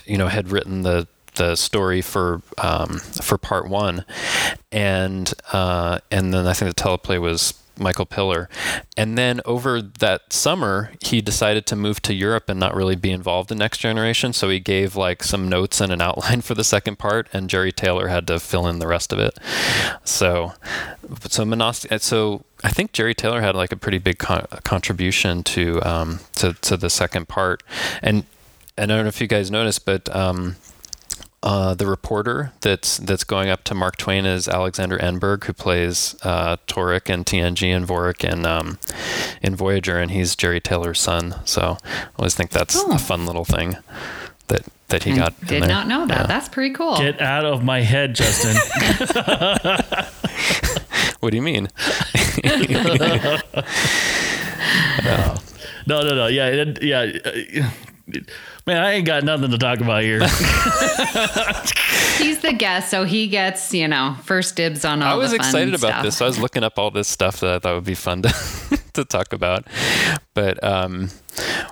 you 0.04 0.18
know 0.18 0.26
had 0.26 0.50
written 0.50 0.82
the 0.82 1.06
the 1.40 1.56
story 1.56 2.02
for 2.02 2.42
um, 2.58 2.98
for 2.98 3.38
part 3.38 3.66
one 3.66 4.04
and 4.70 5.32
uh, 5.52 5.98
and 6.10 6.34
then 6.34 6.46
i 6.46 6.52
think 6.52 6.74
the 6.74 6.82
teleplay 6.82 7.18
was 7.18 7.54
Michael 7.80 8.04
Piller. 8.04 8.48
And 8.96 9.16
then 9.16 9.40
over 9.44 9.80
that 9.80 10.32
summer, 10.32 10.92
he 11.02 11.20
decided 11.20 11.66
to 11.66 11.76
move 11.76 12.02
to 12.02 12.14
Europe 12.14 12.48
and 12.48 12.60
not 12.60 12.76
really 12.76 12.94
be 12.94 13.10
involved 13.10 13.50
in 13.50 13.58
Next 13.58 13.78
Generation. 13.78 14.32
So 14.32 14.48
he 14.50 14.60
gave 14.60 14.96
like 14.96 15.24
some 15.24 15.48
notes 15.48 15.80
and 15.80 15.90
an 15.90 16.02
outline 16.02 16.40
for 16.42 16.54
the 16.54 16.62
second 16.62 16.98
part, 16.98 17.28
and 17.32 17.48
Jeri 17.48 17.74
Taylor 17.74 18.08
had 18.08 18.26
to 18.26 18.38
fill 18.38 18.66
in 18.66 18.78
the 18.78 18.86
rest 18.86 19.12
of 19.12 19.18
it. 19.18 19.38
So, 20.04 20.52
so 21.28 21.44
Menosky, 21.44 22.00
so 22.00 22.44
I 22.62 22.68
think 22.70 22.92
Jeri 22.92 23.16
Taylor 23.16 23.40
had 23.40 23.54
like 23.56 23.72
a 23.72 23.76
pretty 23.76 23.98
big 23.98 24.18
con- 24.18 24.46
contribution 24.62 25.42
to 25.44 25.82
um, 25.82 26.20
to 26.34 26.52
to 26.52 26.76
the 26.76 26.90
second 26.90 27.28
part. 27.28 27.62
And 28.02 28.24
and 28.76 28.92
I 28.92 28.96
don't 28.96 29.04
know 29.04 29.08
if 29.08 29.20
you 29.20 29.26
guys 29.26 29.50
noticed, 29.50 29.84
but 29.84 30.14
um, 30.14 30.56
uh, 31.42 31.74
the 31.74 31.86
reporter 31.86 32.52
that's 32.60 32.98
that's 32.98 33.24
going 33.24 33.48
up 33.48 33.64
to 33.64 33.74
Mark 33.74 33.96
Twain 33.96 34.26
is 34.26 34.46
Alexander 34.46 34.98
Enberg, 34.98 35.44
who 35.44 35.52
plays 35.52 36.14
uh, 36.22 36.56
Taurik 36.66 37.08
and 37.12 37.24
TNG 37.24 37.74
and 37.74 37.86
Vorik 37.86 38.24
in 38.30 38.44
um, 38.46 38.78
in 39.42 39.56
Voyager, 39.56 39.98
and 39.98 40.10
he's 40.10 40.36
Jeri 40.36 40.62
Taylor's 40.62 41.00
son. 41.00 41.36
So 41.46 41.78
I 41.84 42.08
always 42.18 42.34
think 42.34 42.50
that's 42.50 42.76
Oh. 42.76 42.92
a 42.92 42.98
fun 42.98 43.24
little 43.26 43.44
thing 43.46 43.76
that 44.48 44.64
that 44.88 45.04
he 45.04 45.12
I 45.12 45.16
got. 45.16 45.34
in 45.42 45.46
did 45.46 45.62
there. 45.62 45.68
not 45.70 45.86
know 45.88 46.06
that. 46.06 46.16
Yeah. 46.20 46.26
That's 46.26 46.48
pretty 46.48 46.74
cool. 46.74 46.98
Get 46.98 47.20
out 47.22 47.44
of 47.46 47.62
my 47.64 47.80
head, 47.80 48.14
Justin. 48.14 48.56
What 51.20 51.30
do 51.32 51.36
you 51.36 51.42
mean? 51.42 51.68
no, 55.04 56.02
no, 56.02 56.02
no. 56.14 56.26
Yeah, 56.28 56.72
yeah. 56.80 57.70
Man, 58.70 58.80
I 58.80 58.92
ain't 58.92 59.04
got 59.04 59.24
nothing 59.24 59.50
to 59.50 59.58
talk 59.58 59.80
about 59.80 60.04
here. 60.04 60.20
He's 62.18 62.38
the 62.38 62.54
guest, 62.56 62.88
so 62.88 63.02
he 63.02 63.26
gets, 63.26 63.74
you 63.74 63.88
know, 63.88 64.14
first 64.22 64.54
dibs 64.54 64.84
on 64.84 65.02
all 65.02 65.14
I 65.14 65.16
was 65.16 65.32
the 65.32 65.38
fun 65.38 65.46
excited 65.46 65.74
about 65.74 65.88
stuff. 65.88 66.02
this. 66.04 66.16
So 66.18 66.24
I 66.24 66.28
was 66.28 66.38
looking 66.38 66.62
up 66.62 66.78
all 66.78 66.92
this 66.92 67.08
stuff 67.08 67.40
that 67.40 67.52
I 67.52 67.58
thought 67.58 67.74
would 67.74 67.82
be 67.82 67.96
fun 67.96 68.22
to 68.22 68.28
to 68.92 69.04
talk 69.04 69.32
about. 69.32 69.66
But 70.34 70.62
um, 70.62 71.10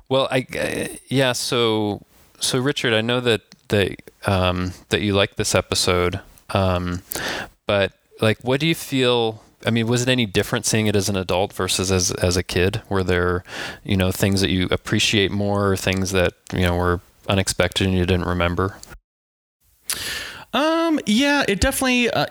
well, 0.08 0.26
I 0.32 0.44
uh, 0.58 0.96
yeah. 1.06 1.34
So 1.34 2.02
so 2.40 2.58
Richard, 2.58 2.92
I 2.92 3.00
know 3.00 3.20
that 3.20 3.42
that 3.68 4.02
um, 4.26 4.72
that 4.88 5.00
you 5.00 5.14
like 5.14 5.36
this 5.36 5.54
episode, 5.54 6.18
um, 6.50 7.02
but 7.68 7.92
like, 8.20 8.38
what 8.42 8.58
do 8.58 8.66
you 8.66 8.74
feel? 8.74 9.44
I 9.66 9.70
mean, 9.70 9.86
was 9.86 10.02
it 10.02 10.08
any 10.08 10.26
different 10.26 10.66
seeing 10.66 10.86
it 10.86 10.94
as 10.94 11.08
an 11.08 11.16
adult 11.16 11.52
versus 11.52 11.90
as 11.90 12.12
as 12.12 12.36
a 12.36 12.42
kid? 12.42 12.82
Were 12.88 13.02
there, 13.02 13.44
you 13.84 13.96
know, 13.96 14.12
things 14.12 14.40
that 14.40 14.50
you 14.50 14.68
appreciate 14.70 15.30
more, 15.30 15.72
or 15.72 15.76
things 15.76 16.12
that 16.12 16.34
you 16.52 16.62
know 16.62 16.76
were 16.76 17.00
unexpected 17.28 17.86
and 17.86 17.96
you 17.96 18.06
didn't 18.06 18.26
remember? 18.26 18.76
Um, 20.52 20.98
yeah, 21.04 21.44
it 21.46 21.60
definitely. 21.60 22.08
Uh, 22.10 22.26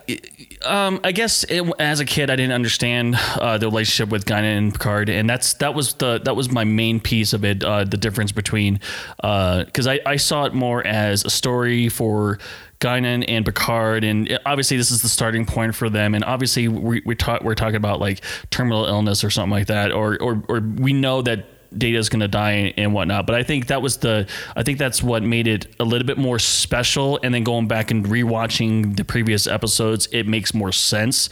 um, 0.65 0.99
I 1.03 1.11
guess 1.11 1.43
it, 1.43 1.63
as 1.78 1.99
a 1.99 2.05
kid, 2.05 2.32
I 2.32 2.36
didn't 2.36 2.53
understand 2.53 3.15
uh, 3.36 3.59
the 3.59 3.67
relationship 3.67 4.09
with 4.09 4.25
Guinan 4.25 4.57
and 4.57 4.73
Picard, 4.73 5.09
and 5.09 5.30
that's 5.30 5.53
that 5.55 5.75
was 5.75 5.93
the 5.95 6.19
that 6.19 6.36
was 6.36 6.49
my 6.49 6.63
main 6.63 6.99
piece 6.99 7.34
of 7.34 7.45
it. 7.45 7.63
Uh, 7.63 7.84
the 7.84 7.97
difference 7.97 8.32
between 8.32 8.80
because 9.17 9.86
I, 9.86 9.99
I 10.05 10.15
saw 10.15 10.45
it 10.45 10.53
more 10.53 10.86
as 10.86 11.25
a 11.25 11.30
story 11.30 11.89
for 11.89 12.39
Guinan 12.80 13.25
and 13.28 13.45
Picard, 13.45 14.03
and 14.03 14.39
obviously 14.45 14.78
this 14.78 14.91
is 14.91 15.01
the 15.01 15.09
starting 15.09 15.45
point 15.45 15.75
for 15.75 15.89
them. 15.89 16.13
And 16.13 16.23
obviously 16.23 16.67
we 16.67 17.01
we 17.05 17.15
talk 17.15 17.43
we're 17.43 17.55
talking 17.55 17.75
about 17.75 17.99
like 17.99 18.21
terminal 18.49 18.86
illness 18.86 19.23
or 19.23 19.30
something 19.30 19.51
like 19.51 19.67
that, 19.67 19.91
or 19.91 20.17
or 20.21 20.43
or 20.47 20.59
we 20.59 20.93
know 20.93 21.21
that 21.21 21.45
data 21.75 21.97
is 21.97 22.09
going 22.09 22.19
to 22.19 22.28
die 22.28 22.73
and 22.78 22.93
whatnot. 22.93 23.25
But 23.25 23.36
I 23.36 23.43
think 23.43 23.67
that 23.67 23.82
was 23.82 23.97
the, 23.97 24.28
I 24.55 24.63
think 24.63 24.78
that's 24.78 25.03
what 25.03 25.23
made 25.23 25.47
it 25.47 25.67
a 25.80 25.84
little 25.84 26.05
bit 26.05 26.17
more 26.17 26.39
special. 26.39 27.19
And 27.23 27.34
then 27.34 27.43
going 27.43 27.67
back 27.67 27.91
and 27.91 28.05
rewatching 28.05 28.95
the 28.95 29.03
previous 29.03 29.47
episodes, 29.47 30.07
it 30.11 30.28
makes 30.28 30.53
more 30.53 30.71
sense. 30.71 31.30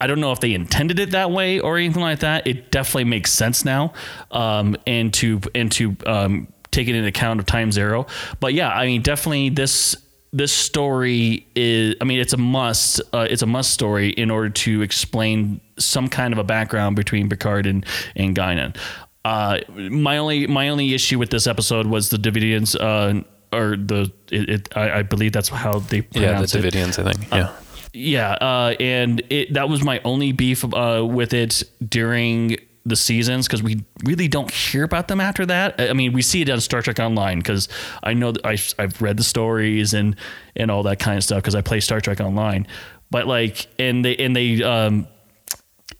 I 0.00 0.06
don't 0.06 0.20
know 0.20 0.32
if 0.32 0.40
they 0.40 0.54
intended 0.54 0.98
it 0.98 1.10
that 1.10 1.30
way 1.30 1.60
or 1.60 1.76
anything 1.76 2.02
like 2.02 2.20
that. 2.20 2.46
It 2.46 2.70
definitely 2.70 3.04
makes 3.04 3.32
sense 3.32 3.64
now. 3.64 3.92
Um, 4.30 4.76
and 4.86 5.12
to, 5.14 5.40
and 5.54 5.70
to, 5.72 5.96
um, 6.06 6.48
take 6.70 6.88
it 6.88 6.94
into 6.96 7.08
account 7.08 7.38
of 7.38 7.46
time 7.46 7.70
zero. 7.70 8.06
But 8.40 8.52
yeah, 8.52 8.68
I 8.68 8.86
mean, 8.86 9.02
definitely 9.02 9.50
this, 9.50 9.94
this 10.34 10.52
story 10.52 11.46
is 11.54 11.94
i 12.00 12.04
mean 12.04 12.18
it's 12.18 12.32
a 12.32 12.36
must 12.36 13.00
uh, 13.12 13.26
it's 13.30 13.42
a 13.42 13.46
must 13.46 13.70
story 13.70 14.10
in 14.10 14.30
order 14.30 14.50
to 14.50 14.82
explain 14.82 15.60
some 15.78 16.08
kind 16.08 16.32
of 16.32 16.38
a 16.38 16.44
background 16.44 16.96
between 16.96 17.28
picard 17.28 17.66
and 17.66 17.86
and 18.16 18.36
guinan 18.36 18.76
uh, 19.24 19.60
my 19.70 20.18
only 20.18 20.46
my 20.46 20.68
only 20.68 20.92
issue 20.92 21.18
with 21.18 21.30
this 21.30 21.46
episode 21.46 21.86
was 21.86 22.10
the 22.10 22.18
Devidians, 22.18 22.76
uh, 22.78 23.22
or 23.56 23.76
the 23.76 24.12
it, 24.30 24.50
it 24.50 24.76
I, 24.76 24.98
I 24.98 25.02
believe 25.02 25.32
that's 25.32 25.48
how 25.48 25.78
they 25.78 26.06
Yeah, 26.12 26.42
the 26.42 26.60
pronounce 26.60 26.98
it. 26.98 27.06
I 27.06 27.12
think. 27.12 27.30
Yeah. 27.32 27.52
Yeah, 27.96 28.32
uh, 28.32 28.74
and 28.80 29.22
it, 29.30 29.54
that 29.54 29.68
was 29.68 29.84
my 29.84 30.00
only 30.04 30.32
beef 30.32 30.64
uh, 30.64 31.06
with 31.08 31.32
it 31.32 31.62
during 31.88 32.56
the 32.86 32.96
seasons 32.96 33.46
because 33.46 33.62
we 33.62 33.82
really 34.04 34.28
don't 34.28 34.50
hear 34.50 34.84
about 34.84 35.08
them 35.08 35.20
after 35.20 35.46
that. 35.46 35.80
I 35.80 35.92
mean, 35.94 36.12
we 36.12 36.22
see 36.22 36.42
it 36.42 36.50
on 36.50 36.60
Star 36.60 36.82
Trek 36.82 36.98
Online 36.98 37.38
because 37.38 37.68
I 38.02 38.14
know 38.14 38.32
that 38.32 38.44
I, 38.44 38.58
I've 38.78 39.00
read 39.00 39.16
the 39.16 39.24
stories 39.24 39.94
and 39.94 40.16
and 40.54 40.70
all 40.70 40.82
that 40.84 40.98
kind 40.98 41.16
of 41.16 41.24
stuff 41.24 41.38
because 41.38 41.54
I 41.54 41.62
play 41.62 41.80
Star 41.80 42.00
Trek 42.00 42.20
Online. 42.20 42.66
But 43.10 43.26
like, 43.26 43.68
and 43.78 44.04
they 44.04 44.16
and 44.16 44.36
they 44.36 44.62
um, 44.62 45.06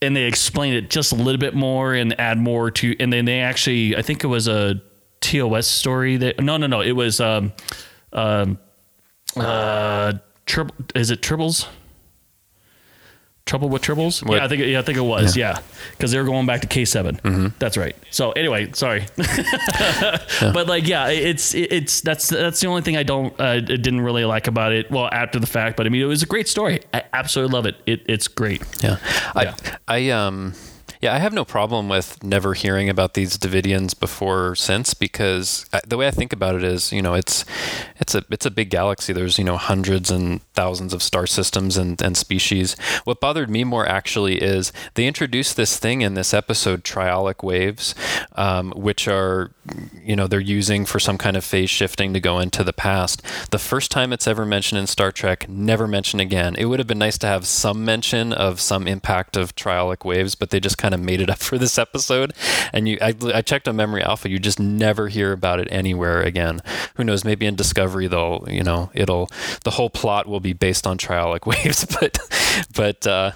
and 0.02 0.14
they 0.14 0.24
explain 0.24 0.74
it 0.74 0.90
just 0.90 1.12
a 1.12 1.14
little 1.14 1.38
bit 1.38 1.54
more 1.54 1.94
and 1.94 2.18
add 2.20 2.38
more 2.38 2.70
to, 2.70 2.96
and 3.00 3.12
then 3.12 3.24
they 3.24 3.40
actually, 3.40 3.96
I 3.96 4.02
think 4.02 4.24
it 4.24 4.26
was 4.28 4.48
a 4.48 4.82
TOS 5.20 5.66
story 5.66 6.18
that 6.18 6.40
no, 6.40 6.56
no, 6.56 6.66
no, 6.66 6.80
it 6.80 6.92
was 6.92 7.20
um, 7.20 7.52
um, 8.12 8.58
uh. 9.36 10.14
Is 10.94 11.10
it 11.10 11.22
Tribbles? 11.22 11.66
Trouble 13.46 13.68
with 13.68 13.82
Tribbles? 13.82 14.26
What- 14.26 14.36
Yeah, 14.38 14.44
I 14.44 14.48
think 14.48 14.62
it, 14.62 14.68
yeah, 14.68 14.78
I 14.78 14.82
think 14.82 14.96
it 14.96 15.02
was. 15.02 15.36
Yeah, 15.36 15.58
because 15.90 16.10
they 16.12 16.18
were 16.18 16.24
going 16.24 16.46
back 16.46 16.62
to 16.62 16.66
K 16.66 16.84
7 16.86 17.16
Mm-hmm. 17.16 17.46
That's 17.58 17.76
right. 17.76 17.94
So 18.10 18.32
anyway, 18.32 18.70
sorry, 18.72 19.04
but 20.40 20.66
like 20.66 20.86
yeah, 20.88 21.08
it's 21.08 21.54
it's 21.54 22.00
that's 22.00 22.28
that's 22.28 22.60
the 22.60 22.66
only 22.68 22.80
thing 22.82 22.96
I 22.96 23.02
don't 23.02 23.38
uh, 23.38 23.60
didn't 23.60 24.00
really 24.00 24.24
like 24.24 24.46
about 24.46 24.72
it. 24.72 24.90
Well, 24.90 25.08
after 25.12 25.38
the 25.38 25.46
fact, 25.46 25.76
but 25.76 25.86
I 25.86 25.90
mean 25.90 26.00
it 26.00 26.06
was 26.06 26.22
a 26.22 26.26
great 26.26 26.48
story. 26.48 26.80
I 26.94 27.02
absolutely 27.12 27.52
love 27.54 27.66
it. 27.66 27.76
It 27.86 28.02
it's 28.06 28.28
great. 28.28 28.62
Yeah. 28.82 28.96
Yeah. 29.36 29.54
I 29.88 29.88
I 29.88 30.08
um 30.10 30.54
yeah, 31.04 31.14
I 31.14 31.18
have 31.18 31.34
no 31.34 31.44
problem 31.44 31.90
with 31.90 32.24
never 32.24 32.54
hearing 32.54 32.88
about 32.88 33.12
these 33.12 33.36
Devidians 33.36 33.92
before 33.92 34.48
or 34.48 34.54
since 34.54 34.94
because 34.94 35.66
I, 35.70 35.82
the 35.86 35.98
way 35.98 36.06
I 36.06 36.10
think 36.10 36.32
about 36.32 36.54
it 36.54 36.64
is, 36.64 36.92
you 36.92 37.02
know, 37.02 37.12
it's 37.12 37.44
it's 38.00 38.14
a 38.14 38.24
it's 38.30 38.46
a 38.46 38.50
big 38.50 38.70
galaxy. 38.70 39.12
There's 39.12 39.38
you 39.38 39.44
know 39.44 39.58
hundreds 39.58 40.10
and 40.10 40.40
thousands 40.54 40.94
of 40.94 41.02
star 41.02 41.26
systems 41.26 41.76
and, 41.76 42.00
and 42.00 42.16
species. 42.16 42.74
What 43.04 43.20
bothered 43.20 43.50
me 43.50 43.64
more 43.64 43.86
actually 43.86 44.40
is 44.40 44.72
they 44.94 45.06
introduced 45.06 45.58
this 45.58 45.78
thing 45.78 46.00
in 46.00 46.14
this 46.14 46.32
episode, 46.32 46.84
triolic 46.84 47.42
waves, 47.42 47.94
um, 48.36 48.72
which 48.72 49.06
are 49.06 49.50
you 50.02 50.16
know 50.16 50.26
they're 50.26 50.40
using 50.40 50.86
for 50.86 50.98
some 50.98 51.18
kind 51.18 51.36
of 51.36 51.44
phase 51.44 51.68
shifting 51.68 52.14
to 52.14 52.20
go 52.20 52.38
into 52.38 52.64
the 52.64 52.72
past. 52.72 53.20
The 53.50 53.58
first 53.58 53.90
time 53.90 54.10
it's 54.14 54.26
ever 54.26 54.46
mentioned 54.46 54.78
in 54.78 54.86
Star 54.86 55.12
Trek, 55.12 55.50
never 55.50 55.86
mentioned 55.86 56.22
again. 56.22 56.54
It 56.56 56.64
would 56.64 56.78
have 56.78 56.88
been 56.88 56.98
nice 56.98 57.18
to 57.18 57.26
have 57.26 57.46
some 57.46 57.84
mention 57.84 58.32
of 58.32 58.58
some 58.58 58.88
impact 58.88 59.36
of 59.36 59.54
triolic 59.54 60.02
waves, 60.02 60.34
but 60.34 60.48
they 60.48 60.60
just 60.60 60.78
kind 60.78 60.93
of 60.94 61.00
made 61.00 61.20
it 61.20 61.30
up 61.30 61.38
for 61.38 61.58
this 61.58 61.78
episode. 61.78 62.32
And 62.72 62.88
you, 62.88 62.98
I, 63.00 63.14
I 63.34 63.42
checked 63.42 63.68
on 63.68 63.76
Memory 63.76 64.02
Alpha, 64.02 64.28
you 64.28 64.38
just 64.38 64.58
never 64.60 65.08
hear 65.08 65.32
about 65.32 65.60
it 65.60 65.68
anywhere 65.70 66.22
again. 66.22 66.60
Who 66.96 67.04
knows? 67.04 67.24
Maybe 67.24 67.46
in 67.46 67.54
Discovery, 67.56 68.06
they'll 68.06 68.44
you 68.48 68.62
know 68.62 68.90
it'll 68.94 69.28
the 69.64 69.72
whole 69.72 69.90
plot 69.90 70.26
will 70.26 70.40
be 70.40 70.52
based 70.52 70.86
on 70.86 70.98
triolic 70.98 71.46
waves, 71.46 71.84
but 72.00 72.18
but 72.74 73.06
uh, 73.06 73.32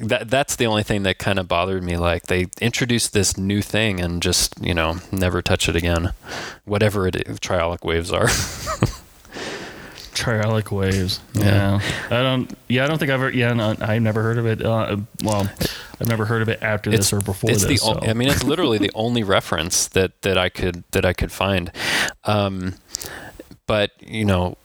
that 0.00 0.30
that's 0.30 0.56
the 0.56 0.66
only 0.66 0.82
thing 0.82 1.02
that 1.02 1.18
kind 1.18 1.38
of 1.38 1.48
bothered 1.48 1.82
me. 1.82 1.96
Like 1.96 2.24
they 2.24 2.46
introduced 2.60 3.12
this 3.12 3.36
new 3.36 3.62
thing 3.62 4.00
and 4.00 4.22
just 4.22 4.54
you 4.60 4.74
know 4.74 4.96
never 5.12 5.42
touch 5.42 5.68
it 5.68 5.76
again, 5.76 6.12
whatever 6.64 7.06
it 7.06 7.16
is, 7.16 7.38
triolic 7.40 7.84
waves 7.84 8.12
are. 8.12 8.28
Triolic 10.18 10.70
waves. 10.70 11.20
Yeah. 11.34 11.80
I 12.06 12.22
don't. 12.22 12.52
Yeah, 12.68 12.84
I 12.84 12.86
don't 12.88 12.98
think 12.98 13.10
I've 13.10 13.20
ever. 13.20 13.30
Yeah, 13.30 13.52
no, 13.52 13.76
I've 13.80 14.02
never 14.02 14.22
heard 14.22 14.38
of 14.38 14.46
it. 14.46 14.64
Uh, 14.64 14.96
well, 15.22 15.48
I've 16.00 16.08
never 16.08 16.24
heard 16.24 16.42
of 16.42 16.48
it 16.48 16.62
after 16.62 16.90
this 16.90 17.12
or 17.12 17.20
before 17.20 17.50
it's 17.50 17.62
this. 17.64 17.80
The, 17.80 17.86
so. 17.86 18.00
I 18.02 18.14
mean, 18.14 18.28
it's 18.28 18.42
literally 18.44 18.78
the 18.78 18.90
only 18.94 19.22
reference 19.22 19.88
that 19.88 20.22
that 20.22 20.36
I 20.36 20.48
could 20.48 20.84
that 20.90 21.04
I 21.04 21.12
could 21.12 21.32
find. 21.32 21.70
Um, 22.24 22.74
but 23.66 23.92
you 24.00 24.24
know. 24.24 24.56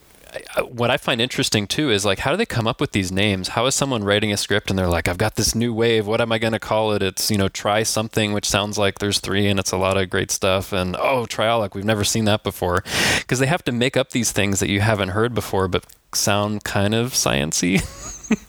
What 0.70 0.92
I 0.92 0.98
find 0.98 1.22
interesting 1.22 1.68
too 1.68 1.92
is 1.92 2.06
like, 2.06 2.20
how 2.20 2.32
do 2.32 2.38
they 2.38 2.46
come 2.46 2.68
up 2.68 2.82
with 2.82 2.92
these 2.92 3.12
names? 3.12 3.50
How 3.50 3.66
is 3.66 3.76
someone 3.76 4.04
writing 4.04 4.32
a 4.32 4.38
script 4.38 4.70
and 4.70 4.78
they're 4.78 4.88
like, 4.88 5.08
I've 5.08 5.18
got 5.18 5.36
this 5.36 5.56
new 5.56 5.74
wave. 5.74 6.08
What 6.08 6.22
am 6.22 6.32
I 6.32 6.40
going 6.40 6.54
to 6.54 6.60
call 6.60 6.94
it? 6.94 7.04
It's, 7.04 7.30
you 7.30 7.38
know, 7.38 7.50
try 7.50 7.84
something, 7.84 8.34
which 8.34 8.50
sounds 8.50 8.78
like 8.78 9.00
there's 9.00 9.20
three 9.20 9.48
and 9.48 9.60
it's 9.60 9.72
a 9.72 9.78
lot 9.78 9.98
of 9.98 10.10
great 10.10 10.32
stuff. 10.32 10.74
And 10.74 10.96
oh, 10.96 11.26
triolic, 11.26 11.76
we've 11.76 11.86
never 11.86 12.04
seen 12.04 12.26
that 12.26 12.44
before. 12.44 12.84
Because 13.20 13.40
they 13.40 13.48
have 13.48 13.64
to 13.66 13.72
make 13.72 13.96
up 13.96 14.12
these 14.12 14.32
things 14.32 14.60
that 14.60 14.70
you 14.70 14.82
haven't 14.82 15.10
heard 15.10 15.34
before, 15.34 15.68
but 15.68 15.86
sound 16.14 16.64
kind 16.64 16.94
of 16.94 17.14
sciency. 17.14 17.82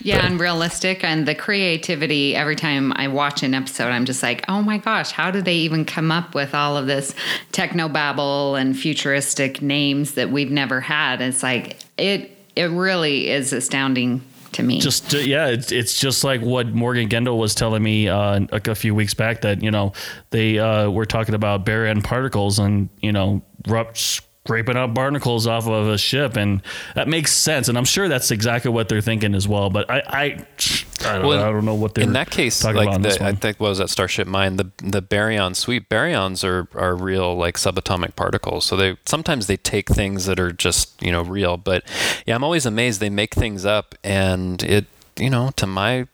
Yeah, 0.00 0.24
and 0.24 0.38
realistic 0.38 1.02
and 1.02 1.26
the 1.26 1.34
creativity. 1.34 2.34
Every 2.34 2.56
time 2.56 2.92
I 2.96 3.08
watch 3.08 3.42
an 3.42 3.52
episode, 3.52 3.88
I'm 3.90 4.04
just 4.04 4.22
like, 4.22 4.44
oh 4.48 4.62
my 4.62 4.78
gosh, 4.78 5.10
how 5.10 5.30
did 5.30 5.44
they 5.44 5.56
even 5.56 5.84
come 5.84 6.10
up 6.10 6.34
with 6.34 6.54
all 6.54 6.76
of 6.76 6.86
this 6.86 7.14
techno 7.52 7.88
babble 7.88 8.54
and 8.54 8.78
futuristic 8.78 9.60
names 9.60 10.12
that 10.14 10.30
we've 10.30 10.50
never 10.50 10.80
had? 10.80 11.20
It's 11.20 11.42
like 11.42 11.78
it. 11.96 12.30
It 12.56 12.70
really 12.70 13.28
is 13.28 13.52
astounding 13.52 14.22
to 14.52 14.62
me. 14.62 14.80
just 14.80 15.14
uh, 15.14 15.18
yeah 15.18 15.48
it's, 15.48 15.70
it's 15.70 16.00
just 16.00 16.24
like 16.24 16.40
what 16.40 16.68
morgan 16.68 17.08
gendel 17.08 17.38
was 17.38 17.54
telling 17.54 17.82
me 17.82 18.08
uh, 18.08 18.40
a, 18.50 18.70
a 18.70 18.74
few 18.74 18.94
weeks 18.94 19.12
back 19.12 19.42
that 19.42 19.62
you 19.62 19.70
know 19.70 19.92
they 20.30 20.58
uh, 20.58 20.88
were 20.88 21.04
talking 21.04 21.34
about 21.34 21.66
baryon 21.66 22.02
particles 22.02 22.58
and 22.58 22.88
you 23.00 23.12
know 23.12 23.42
rup- 23.66 23.94
scraping 24.48 24.78
up 24.78 24.94
barnacles 24.94 25.46
off 25.46 25.68
of 25.68 25.88
a 25.88 25.98
ship 25.98 26.34
and 26.34 26.62
that 26.94 27.06
makes 27.06 27.34
sense 27.34 27.68
and 27.68 27.76
i'm 27.76 27.84
sure 27.84 28.08
that's 28.08 28.30
exactly 28.30 28.70
what 28.70 28.88
they're 28.88 29.02
thinking 29.02 29.34
as 29.34 29.46
well 29.46 29.68
but 29.68 29.88
i 29.90 29.98
i, 30.08 30.46
I, 31.04 31.18
don't, 31.18 31.26
Well, 31.26 31.44
I 31.44 31.52
don't 31.52 31.66
know 31.66 31.74
what 31.74 31.94
they're 31.94 32.04
in 32.04 32.14
that 32.14 32.30
case, 32.30 32.58
talking 32.58 32.76
like 32.76 32.86
about 32.86 32.96
in 32.96 33.02
this 33.02 33.18
the, 33.18 33.26
I 33.26 33.32
think 33.32 33.60
what 33.60 33.68
was 33.68 33.78
that 33.78 33.88
Starship 33.90 34.26
Mine, 34.26 34.56
the 34.56 34.70
the 34.78 35.00
baryon 35.00 35.54
suite. 35.54 35.88
Baryons 35.88 36.42
are 36.42 36.66
are 36.76 36.96
real 36.96 37.36
like 37.36 37.56
subatomic 37.56 38.16
particles. 38.16 38.64
So 38.64 38.76
they 38.76 38.96
sometimes 39.04 39.46
they 39.46 39.56
take 39.56 39.88
things 39.88 40.26
that 40.26 40.40
are 40.40 40.50
just 40.50 41.00
you 41.00 41.12
know 41.12 41.22
real. 41.22 41.56
But 41.56 41.84
yeah, 42.26 42.34
I'm 42.34 42.42
always 42.42 42.66
amazed 42.66 43.00
they 43.00 43.10
make 43.10 43.34
things 43.34 43.64
up, 43.64 43.94
and 44.02 44.60
it 44.64 44.86
you 45.16 45.30
know 45.30 45.50
to 45.54 45.66
my 45.66 46.08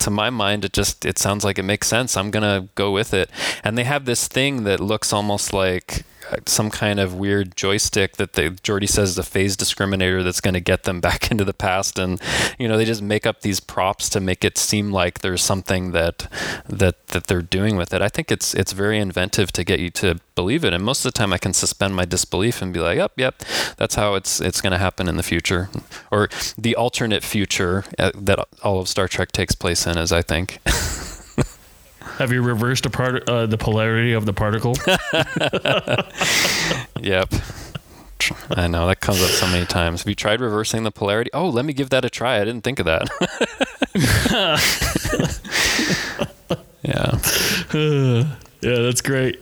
to 0.00 0.10
my 0.10 0.28
mind 0.28 0.64
it 0.64 0.72
just 0.72 1.06
it 1.06 1.18
sounds 1.18 1.44
like 1.44 1.58
it 1.60 1.62
makes 1.62 1.86
sense 1.86 2.16
i'm 2.16 2.32
gonna 2.32 2.68
go 2.74 2.90
with 2.90 3.14
it 3.14 3.30
and 3.62 3.78
they 3.78 3.84
have 3.84 4.04
this 4.04 4.26
thing 4.26 4.64
that 4.64 4.80
looks 4.80 5.12
almost 5.12 5.52
like 5.52 6.04
some 6.46 6.70
kind 6.70 7.00
of 7.00 7.14
weird 7.14 7.56
joystick 7.56 8.16
that 8.16 8.34
they 8.34 8.50
Geordi 8.50 8.88
says 8.88 9.10
is 9.10 9.18
a 9.18 9.22
phase 9.22 9.56
discriminator 9.56 10.22
that's 10.22 10.40
going 10.40 10.54
to 10.54 10.60
get 10.60 10.84
them 10.84 11.00
back 11.08 11.30
into 11.30 11.44
the 11.44 11.54
past. 11.54 11.98
And 11.98 12.20
you 12.58 12.68
know 12.68 12.76
they 12.76 12.84
just 12.84 13.02
make 13.02 13.26
up 13.26 13.40
these 13.40 13.60
props 13.60 14.08
to 14.10 14.20
make 14.20 14.44
it 14.44 14.58
seem 14.58 14.90
like 14.92 15.20
there's 15.20 15.42
something 15.42 15.92
that 15.92 16.28
that 16.68 17.06
that 17.08 17.26
they're 17.26 17.42
doing 17.42 17.76
with 17.76 17.92
it. 17.92 18.02
I 18.02 18.08
think 18.08 18.30
it's 18.30 18.54
it's 18.54 18.72
very 18.72 18.98
inventive 18.98 19.52
to 19.52 19.64
get 19.64 19.80
you 19.80 19.90
to 19.90 20.20
believe 20.34 20.64
it. 20.64 20.72
And 20.72 20.84
most 20.84 21.04
of 21.04 21.12
the 21.12 21.18
time 21.18 21.32
i 21.32 21.38
can 21.38 21.52
suspend 21.52 21.94
my 21.94 22.04
disbelief 22.04 22.62
and 22.62 22.72
be 22.72 22.80
like 22.80 22.96
yep 22.96 23.12
yep 23.16 23.42
that's 23.76 23.96
how 23.96 24.14
it's 24.14 24.40
it's 24.40 24.60
going 24.60 24.72
to 24.72 24.78
happen 24.78 25.08
in 25.08 25.16
the 25.16 25.22
future. 25.22 25.68
Or 26.10 26.28
the 26.56 26.76
alternate 26.76 27.22
future 27.22 27.84
uh, 27.98 28.12
that 28.14 28.46
all 28.62 28.80
of 28.80 28.88
star 28.88 29.08
trek 29.08 29.32
takes 29.32 29.54
place 29.54 29.86
in 29.86 29.98
is 29.98 30.12
i 30.12 30.22
think 30.22 30.58
have 32.18 32.32
you 32.32 32.42
reversed 32.42 32.84
the 32.84 32.90
part 32.90 33.28
uh, 33.28 33.46
the 33.46 33.58
polarity 33.58 34.12
of 34.12 34.26
the 34.26 34.32
particle 34.32 34.74
Yep. 37.00 37.32
I 38.50 38.68
know 38.68 38.86
that 38.86 39.00
comes 39.00 39.20
up 39.20 39.30
so 39.30 39.48
many 39.48 39.66
times. 39.66 40.02
Have 40.02 40.08
you 40.08 40.14
tried 40.14 40.40
reversing 40.40 40.84
the 40.84 40.92
polarity? 40.92 41.30
Oh, 41.34 41.48
let 41.48 41.64
me 41.64 41.72
give 41.72 41.90
that 41.90 42.04
a 42.04 42.10
try. 42.10 42.40
I 42.40 42.44
didn't 42.44 42.62
think 42.62 42.78
of 42.78 42.86
that. 42.86 43.08
yeah. 46.82 47.18
Yeah 48.62 48.76
that's 48.80 49.00
great 49.00 49.36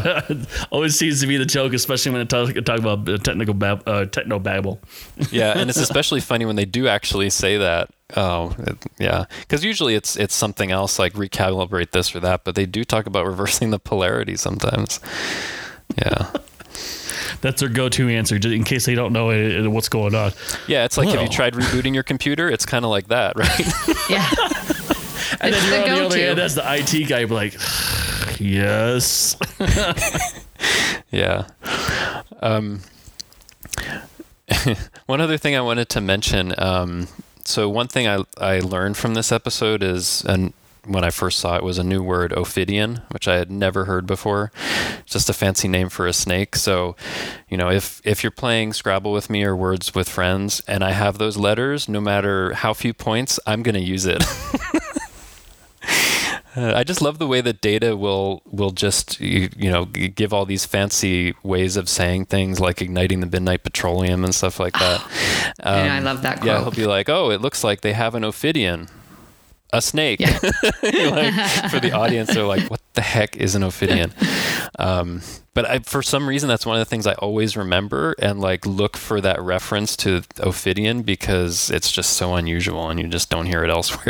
always 0.70 0.98
seems 0.98 1.20
to 1.20 1.26
be 1.26 1.36
the 1.36 1.44
joke 1.44 1.72
especially 1.74 2.12
when 2.12 2.20
it 2.20 2.28
talk, 2.28 2.52
talk 2.64 2.78
about 2.78 3.08
uh, 3.08 3.16
technical 3.18 3.54
bab- 3.54 3.86
uh, 3.86 4.04
techno 4.06 4.38
babble 4.38 4.80
Yeah, 5.30 5.58
and 5.58 5.68
it's 5.68 5.78
especially 5.78 6.20
funny 6.20 6.44
when 6.46 6.56
they 6.56 6.64
do 6.64 6.88
actually 6.88 7.28
say 7.30 7.58
that. 7.58 7.90
Oh, 8.16 8.54
it- 8.58 8.86
yeah, 8.98 9.24
because 9.40 9.64
usually 9.64 9.94
it's 9.94 10.16
it's 10.16 10.34
something 10.34 10.70
else 10.70 10.98
like 10.98 11.12
recalibrate 11.14 11.90
this 11.90 12.14
or 12.14 12.20
that, 12.20 12.44
but 12.44 12.54
they 12.54 12.64
do 12.66 12.84
talk 12.84 13.06
about 13.06 13.26
reversing 13.26 13.70
the 13.70 13.78
polarity 13.78 14.36
sometimes. 14.36 15.00
Yeah, 15.98 16.30
that's 17.42 17.60
their 17.60 17.68
go-to 17.68 18.08
answer 18.08 18.38
just 18.38 18.54
in 18.54 18.64
case 18.64 18.86
they 18.86 18.94
don't 18.94 19.12
know 19.12 19.30
uh, 19.30 19.68
what's 19.70 19.88
going 19.88 20.14
on 20.14 20.32
yeah. 20.66 20.84
It's 20.84 20.96
like 20.96 21.08
have 21.08 21.20
you 21.20 21.28
tried 21.28 21.54
rebooting 21.54 21.92
your 21.94 22.02
computer? 22.04 22.48
It's 22.48 22.64
kind 22.64 22.84
of 22.84 22.90
like 22.90 23.08
that, 23.08 23.36
right? 23.36 23.58
yeah. 24.08 24.28
And 25.40 25.54
It's 25.54 25.68
then 25.70 25.82
the 25.82 25.86
you're 25.86 25.94
on 25.96 26.00
the 26.00 26.06
other 26.06 26.08
go-to. 26.16 26.20
hand, 26.26 26.38
as 26.38 26.54
the 26.54 26.62
IT 26.64 27.08
guy, 27.08 27.24
be 27.26 27.34
like, 27.34 27.52
yes. 28.40 29.36
Yeah. 31.10 31.46
Um, 32.40 32.80
one 35.06 35.20
other 35.20 35.38
thing 35.38 35.56
I 35.56 35.60
wanted 35.60 35.88
to 35.90 36.00
mention. 36.00 36.54
Um, 36.58 37.08
so 37.44 37.68
one 37.68 37.88
thing 37.88 38.06
I 38.06 38.24
I 38.36 38.60
learned 38.60 38.96
from 38.96 39.14
this 39.14 39.32
episode 39.32 39.82
is, 39.82 40.22
and 40.26 40.52
when 40.84 41.04
I 41.04 41.10
first 41.10 41.38
saw 41.38 41.56
it, 41.56 41.62
was 41.62 41.78
a 41.78 41.84
new 41.84 42.02
word, 42.02 42.32
ophidian, 42.32 43.02
which 43.10 43.26
I 43.26 43.36
had 43.36 43.50
never 43.50 43.86
heard 43.86 44.06
before. 44.06 44.52
Just 45.06 45.30
a 45.30 45.32
fancy 45.32 45.68
name 45.68 45.88
for 45.88 46.06
a 46.06 46.12
snake. 46.12 46.56
So, 46.56 46.94
you 47.48 47.56
know, 47.56 47.70
if 47.70 48.02
if 48.04 48.22
you're 48.22 48.30
playing 48.30 48.74
Scrabble 48.74 49.12
with 49.12 49.30
me 49.30 49.44
or 49.44 49.56
Words 49.56 49.94
with 49.94 50.08
Friends, 50.08 50.62
and 50.68 50.84
I 50.84 50.92
have 50.92 51.16
those 51.16 51.36
letters, 51.38 51.88
no 51.88 52.00
matter 52.00 52.52
how 52.52 52.74
few 52.74 52.92
points, 52.92 53.40
I'm 53.46 53.62
gonna 53.62 53.78
use 53.78 54.04
it. 54.04 54.22
Uh, 56.58 56.72
I 56.74 56.82
just 56.82 57.00
love 57.00 57.18
the 57.18 57.26
way 57.28 57.40
that 57.40 57.60
data 57.60 57.96
will 57.96 58.42
will 58.44 58.72
just 58.72 59.20
you, 59.20 59.48
you 59.56 59.70
know 59.70 59.84
give 59.84 60.32
all 60.32 60.44
these 60.44 60.66
fancy 60.66 61.34
ways 61.44 61.76
of 61.76 61.88
saying 61.88 62.24
things 62.26 62.58
like 62.58 62.82
igniting 62.82 63.20
the 63.20 63.26
midnight 63.26 63.62
petroleum 63.62 64.24
and 64.24 64.34
stuff 64.34 64.58
like 64.58 64.72
that. 64.72 65.54
I 65.62 65.86
know, 65.86 65.92
I 65.92 65.98
love 66.00 66.22
that 66.22 66.38
Quote. 66.38 66.46
Yeah, 66.46 66.60
he'll 66.62 66.72
be 66.72 66.86
like, 66.86 67.08
"Oh, 67.08 67.30
it 67.30 67.40
looks 67.40 67.62
like 67.62 67.82
they 67.82 67.92
have 67.92 68.16
an 68.16 68.24
ophidian, 68.24 68.88
a 69.72 69.80
snake." 69.80 70.18
Yeah. 70.18 70.36
like, 70.82 71.70
for 71.70 71.78
the 71.78 71.92
audience, 71.92 72.34
they're 72.34 72.42
like, 72.42 72.68
"What 72.68 72.80
the 72.94 73.02
heck 73.02 73.36
is 73.36 73.54
an 73.54 73.62
ophidian?" 73.62 74.12
Um, 74.80 75.22
but 75.54 75.68
I, 75.68 75.78
for 75.80 76.04
some 76.04 76.28
reason, 76.28 76.48
that's 76.48 76.64
one 76.64 76.76
of 76.76 76.80
the 76.80 76.88
things 76.88 77.04
I 77.04 77.14
always 77.14 77.56
remember 77.56 78.14
and 78.20 78.40
like 78.40 78.64
look 78.64 78.96
for 78.96 79.20
that 79.22 79.40
reference 79.40 79.96
to 79.96 80.22
ophidian 80.38 81.02
because 81.02 81.68
it's 81.70 81.90
just 81.90 82.12
so 82.12 82.36
unusual 82.36 82.88
and 82.88 83.00
you 83.00 83.08
just 83.08 83.28
don't 83.28 83.46
hear 83.46 83.64
it 83.64 83.70
elsewhere. 83.70 84.06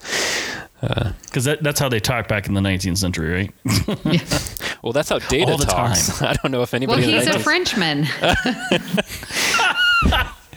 Uh, 0.82 1.12
because 1.22 1.44
that, 1.44 1.62
that's 1.62 1.78
how 1.78 1.88
they 1.88 2.00
talked 2.00 2.28
back 2.28 2.46
in 2.48 2.54
the 2.54 2.60
19th 2.60 2.98
century, 2.98 3.52
right? 3.64 4.22
Well, 4.82 4.92
that's 4.92 5.10
how 5.10 5.20
Data 5.20 5.52
All 5.52 5.58
the 5.58 5.64
talks. 5.64 6.20
I 6.22 6.32
don't 6.42 6.50
know 6.50 6.62
if 6.62 6.72
Well, 6.72 6.78
anybody. 6.78 7.04
in 7.04 7.10
the 7.12 7.18
he's 7.18 7.28
a 7.28 7.38
Frenchman. 7.38 8.02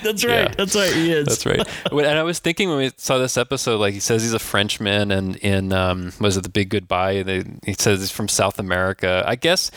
That's 0.05 0.23
right. 0.23 0.49
Yeah. 0.49 0.53
That's 0.55 0.75
right. 0.75 0.93
He 0.93 1.11
is. 1.11 1.25
That's 1.25 1.45
right. 1.45 1.67
And 1.91 2.19
I 2.19 2.23
was 2.23 2.37
thinking 2.37 2.69
when 2.69 2.77
we 2.77 2.91
saw 2.95 3.17
this 3.17 3.37
episode, 3.37 3.79
like 3.79 3.95
he 3.95 3.99
says 3.99 4.21
he's 4.21 4.33
a 4.33 4.39
Frenchman, 4.39 5.11
and 5.11 5.35
in 5.37 5.73
um, 5.73 6.13
was 6.19 6.37
it 6.37 6.43
the 6.43 6.49
Big 6.49 6.69
Goodbye? 6.69 7.23
They, 7.23 7.43
he 7.65 7.73
says 7.73 8.01
he's 8.01 8.11
from 8.11 8.27
South 8.27 8.59
America. 8.59 9.23
I 9.25 9.35
guess 9.35 9.71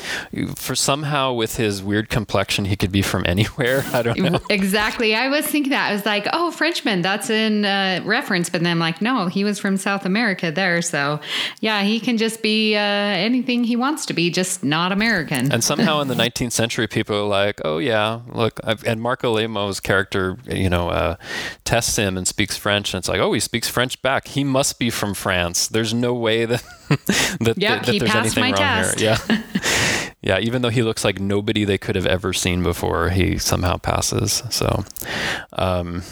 for 0.55 0.75
somehow 0.75 1.33
with 1.33 1.57
his 1.57 1.83
weird 1.83 2.11
complexion, 2.11 2.67
he 2.67 2.77
could 2.77 2.93
be 2.93 3.01
from 3.01 3.25
anywhere. 3.27 3.85
I 3.93 4.03
don't 4.03 4.19
know. 4.19 4.41
exactly. 4.51 5.15
I 5.15 5.29
was 5.29 5.47
thinking 5.47 5.71
that. 5.71 5.89
I 5.89 5.93
was 5.93 6.05
like, 6.05 6.27
oh, 6.33 6.51
Frenchman, 6.51 7.01
that's 7.01 7.31
in 7.31 7.65
uh, 7.65 8.03
reference. 8.05 8.51
But 8.51 8.63
then 8.63 8.73
I'm 8.73 8.79
like, 8.79 9.01
no, 9.01 9.29
he 9.29 9.45
was 9.45 9.59
from 9.59 9.79
South 9.79 10.05
America 10.05 10.53
there. 10.53 10.83
So 10.83 11.21
yeah, 11.61 11.83
he 11.83 12.01
can 12.01 12.19
just 12.19 12.43
be 12.43 12.77
uh, 12.77 12.81
anything 12.81 13.65
he 13.65 13.77
wants 13.77 14.05
to 14.07 14.13
be, 14.13 14.31
just 14.31 14.63
not 14.63 14.93
American. 14.93 15.51
And 15.51 15.65
somehow 15.65 16.01
in 16.01 16.09
the 16.09 16.15
19th 16.15 16.53
century, 16.53 16.87
people 16.87 17.17
are 17.17 17.29
like, 17.29 17.61
"Oh 17.65 17.79
yeah, 17.79 18.21
look." 18.29 18.61
I've, 18.65 18.85
and 18.85 19.01
Marc 19.01 19.23
Alaimo's 19.23 19.81
character, 19.81 20.18
you 20.47 20.69
know, 20.71 20.89
uh, 20.91 21.17
tests 21.65 21.97
him 21.97 22.17
and 22.17 22.27
speaks 22.27 22.57
French, 22.57 22.93
and 22.95 22.99
it's 23.01 23.09
like, 23.09 23.21
"Oh, 23.21 23.33
he 23.33 23.41
speaks 23.41 23.69
French 23.69 24.01
back. 24.03 24.29
He 24.29 24.45
must 24.45 24.79
be 24.79 24.91
from 24.91 25.15
France." 25.15 25.69
There's 25.69 25.93
no 25.95 26.15
way 26.15 26.45
that 26.47 26.63
that, 27.41 27.55
Yep, 27.57 27.59
that, 27.59 27.87
that 27.87 27.93
he 27.93 27.99
there's 27.99 28.15
anything 28.15 28.45
wrong 28.45 28.55
test. 28.55 29.01
here. 29.01 29.17
Yeah, 29.29 29.43
yeah. 30.23 30.39
Even 30.39 30.63
though 30.63 30.69
he 30.71 30.83
looks 30.83 31.05
like 31.05 31.21
nobody 31.21 31.65
they 31.65 31.79
could 31.79 31.97
have 31.97 32.07
ever 32.07 32.33
seen 32.33 32.63
before, 32.63 33.11
he 33.11 33.39
somehow 33.39 33.77
passes. 33.77 34.43
So, 34.51 34.85
um, 35.53 36.03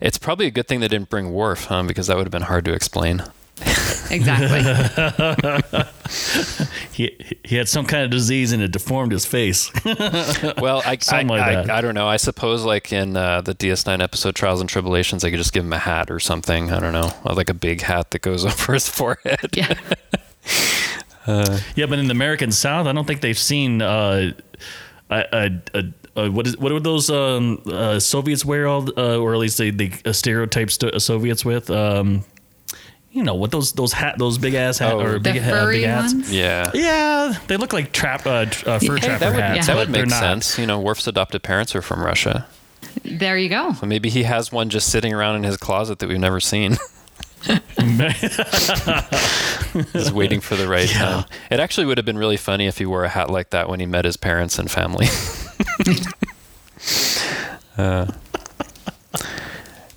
it's 0.00 0.18
probably 0.18 0.46
a 0.46 0.50
good 0.50 0.68
thing 0.68 0.80
they 0.80 0.88
didn't 0.88 1.10
bring 1.10 1.32
Worf, 1.32 1.64
huh? 1.64 1.82
Because 1.84 2.06
that 2.08 2.16
would 2.16 2.26
have 2.26 2.32
been 2.32 2.42
hard 2.42 2.64
to 2.66 2.72
explain. 2.72 3.22
exactly. 4.12 5.82
He, 6.92 7.16
he 7.42 7.56
had 7.56 7.68
some 7.68 7.86
kind 7.86 8.04
of 8.04 8.10
disease 8.10 8.52
and 8.52 8.62
it 8.62 8.70
deformed 8.70 9.12
his 9.12 9.24
face. 9.24 9.70
Well, 10.58 10.82
I, 10.84 10.98
I, 11.10 11.22
like 11.22 11.40
I, 11.40 11.54
that. 11.54 11.70
I 11.70 11.80
don't 11.80 11.94
know. 11.94 12.06
I 12.06 12.16
suppose 12.16 12.64
like 12.64 12.92
in 12.92 13.16
uh, 13.16 13.40
the 13.40 13.54
DS9 13.54 14.02
episode 14.02 14.34
Trials 14.34 14.60
and 14.60 14.68
Tribble-ations, 14.68 15.24
I 15.24 15.30
could 15.30 15.38
just 15.38 15.52
give 15.52 15.64
him 15.64 15.72
a 15.72 15.78
hat 15.78 16.10
or 16.10 16.20
something. 16.20 16.70
I 16.70 16.78
don't 16.78 16.92
know, 16.92 17.12
like 17.24 17.48
a 17.48 17.54
big 17.54 17.80
hat 17.80 18.10
that 18.10 18.20
goes 18.20 18.44
over 18.46 18.74
his 18.74 18.88
forehead. 18.88 19.50
yeah. 19.54 19.74
yeah, 21.74 21.86
but 21.86 21.98
in 21.98 22.06
the 22.06 22.12
American 22.12 22.52
South, 22.52 22.86
I 22.86 22.92
don't 22.92 23.06
think 23.06 23.20
they've 23.20 23.38
seen 23.38 23.80
uh, 23.82 24.32
a, 25.10 25.24
a, 25.32 25.50
a, 25.74 25.84
a 26.16 26.30
what 26.30 26.46
is 26.46 26.56
what 26.58 26.72
would 26.72 26.84
those 26.84 27.10
um, 27.10 27.62
uh, 27.66 27.98
Soviets 27.98 28.44
wear 28.44 28.66
all, 28.66 28.88
uh, 28.98 29.16
or 29.16 29.32
at 29.32 29.38
least 29.38 29.58
they, 29.58 29.70
they 29.70 29.92
uh, 30.04 30.12
stereotype 30.12 30.70
st- 30.70 31.00
Soviets 31.00 31.44
with. 31.44 31.70
Um, 31.70 32.24
you 33.12 33.22
know 33.22 33.34
what 33.34 33.50
those 33.50 33.72
those 33.72 33.92
hat 33.92 34.16
those 34.18 34.38
big 34.38 34.54
ass 34.54 34.78
hat 34.78 34.94
Oh. 34.94 35.00
or 35.00 35.18
big, 35.18 35.40
ha- 35.40 35.50
furry 35.50 35.78
big 35.80 35.86
hats. 35.86 36.14
ones? 36.14 36.32
Yeah. 36.32 36.70
Yeah, 36.74 37.38
they 37.46 37.56
look 37.56 37.72
like 37.72 37.92
trap 37.92 38.26
uh, 38.26 38.46
tr- 38.46 38.68
uh, 38.68 38.78
fur 38.78 38.96
Hey, 38.96 39.06
trapper 39.06 39.18
that 39.20 39.32
would, 39.34 39.40
hats. 39.42 39.66
that 39.66 39.76
would 39.76 39.90
make 39.90 40.10
sense. 40.10 40.58
You 40.58 40.66
know, 40.66 40.80
Worf's 40.80 41.06
adopted 41.06 41.42
parents 41.42 41.74
are 41.76 41.82
from 41.82 42.02
Russia. 42.02 42.46
There 43.04 43.36
you 43.38 43.48
go. 43.48 43.72
So 43.74 43.86
maybe 43.86 44.08
he 44.10 44.22
has 44.24 44.50
one 44.52 44.68
just 44.70 44.88
sitting 44.90 45.12
around 45.14 45.36
in 45.36 45.44
his 45.44 45.56
closet 45.56 45.98
that 46.00 46.08
we've 46.08 46.18
never 46.18 46.40
seen. 46.40 46.76
Just 49.92 50.12
waiting 50.12 50.40
for 50.40 50.54
the 50.54 50.68
right 50.68 50.88
time. 50.92 51.24
It 51.50 51.58
actually 51.60 51.86
would 51.86 51.98
have 51.98 52.04
been 52.04 52.18
really 52.18 52.36
funny 52.36 52.66
if 52.66 52.78
he 52.78 52.86
wore 52.86 53.02
a 53.04 53.08
hat 53.08 53.30
like 53.30 53.50
that 53.50 53.68
when 53.68 53.80
he 53.80 53.86
met 53.86 54.04
his 54.04 54.16
parents 54.16 54.58
and 54.60 54.70
family. 54.70 55.06
uh, 57.76 58.06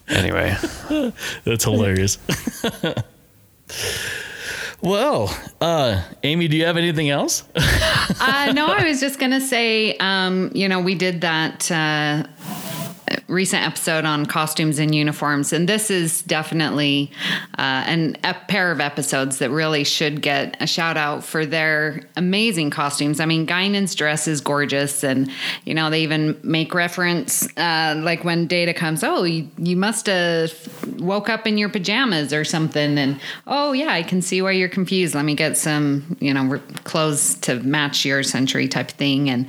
anyway, 0.10 0.56
That's 1.44 1.64
hilarious. 1.64 2.18
well, 4.82 5.36
uh, 5.62 6.02
Amy, 6.24 6.48
do 6.48 6.58
you 6.58 6.66
have 6.66 6.78
anything 6.78 7.10
else? 7.10 7.44
Uh, 8.18 8.52
no, 8.54 8.68
I 8.68 8.88
was 8.88 9.00
just 9.00 9.20
gonna 9.20 9.42
say, 9.42 9.98
um, 9.98 10.52
you 10.54 10.70
know, 10.70 10.80
we 10.80 10.96
did 10.96 11.22
that 11.22 11.70
uh, 11.72 12.24
recent 13.28 13.66
episode 13.66 14.06
on 14.06 14.26
costumes 14.26 14.80
and 14.80 14.94
uniforms, 14.94 15.54
and 15.54 15.68
this 15.68 15.90
is 15.90 16.22
definitely 16.24 17.12
uh, 17.58 17.84
an, 17.86 18.18
a 18.24 18.34
pair 18.34 18.72
of 18.72 18.80
episodes 18.80 19.40
that 19.40 19.50
really 19.50 19.84
should 19.84 20.22
get 20.22 20.56
a 20.62 20.68
shout 20.68 20.98
out 20.98 21.24
for 21.24 21.46
their 21.46 22.02
amazing 22.16 22.70
costumes. 22.70 23.20
I 23.20 23.26
mean, 23.26 23.46
Guinan's 23.46 23.96
dress 23.96 24.28
is 24.28 24.42
gorgeous, 24.42 25.04
and 25.04 25.32
you 25.66 25.74
know, 25.74 25.90
they 25.90 26.02
even 26.04 26.40
make 26.44 26.74
reference, 26.74 27.48
uh, 27.58 27.96
like 27.98 28.24
when 28.24 28.48
Data 28.48 28.74
comes, 28.74 29.04
oh, 29.04 29.24
you, 29.24 29.50
you 29.58 29.76
must 29.76 30.06
have 30.06 30.52
woke 31.00 31.30
up 31.30 31.48
in 31.48 31.58
your 31.58 31.70
pajamas 31.70 32.34
or 32.34 32.44
something, 32.44 32.98
and 32.98 33.20
oh 33.48 33.72
yeah, 33.74 33.90
I 33.90 34.04
can 34.04 34.22
see 34.22 34.42
why 34.42 34.52
you're 34.52 34.70
confused. 34.70 35.16
Let 35.16 35.26
me 35.26 35.36
get 35.36 35.58
some, 35.58 36.18
you 36.20 36.34
know, 36.34 36.60
clothes 36.84 37.36
to 37.42 37.56
match 37.62 38.06
your 38.06 38.24
century 38.24 38.68
type 38.68 38.92
thing, 38.92 39.30
and 39.30 39.48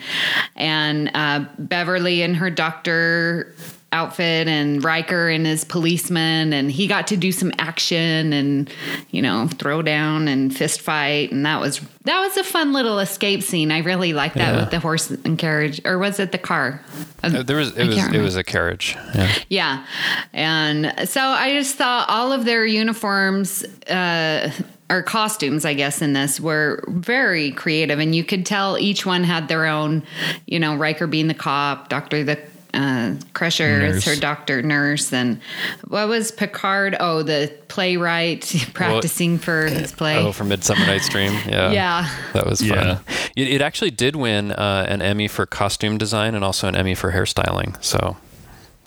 and 0.55 1.11
uh, 1.15 1.45
Beverly 1.59 2.23
and 2.23 2.37
her 2.37 2.51
doctor 2.51 3.55
outfit 3.97 4.47
and 4.49 4.85
Riker 4.85 5.29
in 5.31 5.45
his 5.45 5.65
policeman 5.65 6.53
and 6.53 6.71
he 6.71 6.87
got 6.87 7.07
to 7.09 7.17
do 7.17 7.33
some 7.33 7.51
action 7.59 8.33
and 8.33 8.71
you 9.11 9.23
know 9.23 9.49
throw 9.59 9.83
down 9.83 10.29
and 10.29 10.55
fist 10.57 10.81
fight 10.81 11.33
and 11.33 11.45
that 11.47 11.61
was 11.61 11.81
that 12.05 12.21
was 12.21 12.37
a 12.37 12.45
fun 12.45 12.73
little 12.73 12.99
escape 13.01 13.43
scene 13.43 13.73
I 13.73 13.79
really 13.79 14.13
liked 14.13 14.37
that 14.37 14.53
Yeah. 14.55 14.61
with 14.61 14.71
the 14.71 14.79
horse 14.81 15.11
and 15.11 15.39
carriage 15.39 15.81
or 15.85 15.99
was 15.99 16.21
it 16.21 16.31
the 16.33 16.39
car 16.39 16.81
Uh, 17.25 17.43
there 17.43 17.57
was 17.57 17.77
it 17.77 17.87
was 17.89 17.97
it 18.15 18.21
was 18.21 18.37
a 18.37 18.45
carriage. 18.45 18.97
Yeah. 19.15 19.33
yeah. 19.49 19.87
And 20.33 20.93
so 21.09 21.21
I 21.21 21.53
just 21.55 21.77
thought 21.77 22.09
all 22.09 22.31
of 22.33 22.45
their 22.45 22.65
uniforms, 22.67 23.65
uh, 23.89 24.51
or 24.89 25.03
costumes, 25.03 25.65
I 25.65 25.75
guess, 25.75 26.01
in 26.03 26.13
this 26.13 26.39
were 26.39 26.85
very 26.89 27.51
creative. 27.51 27.99
And 27.99 28.15
you 28.15 28.23
could 28.23 28.47
tell 28.47 28.79
each 28.79 29.05
one 29.05 29.25
had 29.25 29.49
their 29.49 29.67
own, 29.67 30.03
you 30.47 30.61
know, 30.61 30.77
Riker 30.77 31.07
being 31.09 31.27
the 31.27 31.35
cop, 31.35 31.89
Doctor 31.89 32.23
the 32.23 32.39
uh, 32.75 33.15
Crusher 33.33 33.81
is 33.85 34.05
her 34.05 34.17
doctor 34.17 34.63
nurse. 34.63 35.13
And 35.13 35.41
what 35.89 36.09
was 36.09 36.31
Picard? 36.31 36.97
Oh, 37.01 37.23
the 37.23 37.53
playwright 37.69 38.53
practicing 38.75 39.39
for 39.39 39.67
his 39.67 39.93
play. 39.93 40.17
Oh, 40.19 40.33
for 40.33 40.45
Midsummer 40.45 40.87
Night's 40.87 41.09
Dream. 41.09 41.33
Yeah. 41.47 41.71
Yeah. 41.71 42.11
That 42.33 42.47
was 42.47 42.61
fun. 42.61 42.69
Yeah. 42.71 42.99
It, 43.37 43.49
it 43.49 43.61
actually 43.61 43.91
did 43.91 44.17
win 44.17 44.53
uh, 44.53 44.87
an 44.89 45.01
Emmy 45.01 45.29
for 45.29 45.47
costume 45.47 45.97
design 45.97 46.35
and 46.35 46.45
also 46.45 46.67
an 46.67 46.75
Emmy 46.75 46.95
for 46.95 47.13
hairstyling. 47.13 47.83
So 47.85 48.17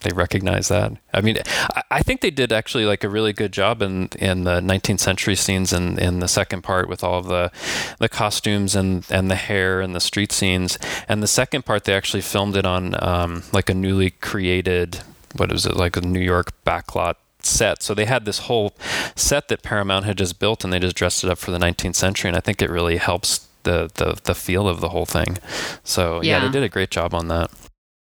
they 0.02 0.12
recognize 0.14 0.68
that. 0.70 0.93
I 1.14 1.22
mean, 1.22 1.38
I, 1.91 2.02
think 2.02 2.22
they 2.22 2.32
did 2.32 2.52
actually 2.54 2.86
like 2.86 3.04
a 3.04 3.10
really 3.10 3.34
good 3.34 3.52
job 3.52 3.82
in 3.82 4.10
in 4.20 4.43
the 4.45 4.62
19th 4.62 5.00
century 5.00 5.36
scenes 5.36 5.74
in, 5.74 6.00
in 6.00 6.20
the 6.20 6.28
second 6.28 6.62
part 6.64 6.88
with 6.88 7.04
all 7.04 7.20
of 7.20 7.28
the 7.28 7.52
the 8.00 8.10
costumes 8.10 8.76
and 8.76 9.06
and 9.10 9.30
the 9.30 9.36
hair 9.36 9.82
and 9.82 9.93
the 9.95 10.00
street 10.00 10.32
scenes. 10.32 10.78
And 11.08 11.22
the 11.22 11.28
second 11.28 11.66
part, 11.66 11.84
they 11.84 11.93
actually 11.93 12.22
filmed 12.22 12.56
it 12.56 12.66
on 12.66 12.95
um, 13.04 13.43
like 13.52 13.70
a 13.70 13.74
newly 13.74 14.12
created 14.12 15.00
what 15.36 15.52
is 15.52 15.66
it 15.66 15.76
like 15.76 15.95
a 15.97 16.02
New 16.02 16.20
York 16.22 16.54
backlot 16.66 17.16
set. 17.41 17.84
So 17.84 17.93
they 17.93 18.06
had 18.06 18.26
this 18.26 18.39
whole 18.39 18.76
set 19.16 19.47
that 19.50 19.62
Paramount 19.64 20.06
had 20.06 20.18
just 20.18 20.39
built, 20.39 20.64
and 20.64 20.74
they 20.74 20.80
just 20.80 20.95
dressed 20.95 21.24
it 21.24 21.30
up 21.30 21.38
for 21.38 21.52
the 21.52 21.60
19th 21.60 21.95
century. 21.95 22.30
And 22.30 22.38
I 22.38 22.41
think 22.41 22.62
it 22.62 22.70
really 22.70 22.97
helps 22.97 23.47
the 23.64 23.89
the, 23.95 24.18
the 24.24 24.34
feel 24.36 24.68
of 24.68 24.80
the 24.80 24.89
whole 24.89 25.06
thing. 25.06 25.38
So 25.84 26.22
yeah, 26.22 26.38
Yeah. 26.38 26.45
they 26.47 26.52
did 26.52 26.64
a 26.64 26.70
great 26.70 26.89
job 26.91 27.14
on 27.14 27.28
that. 27.28 27.52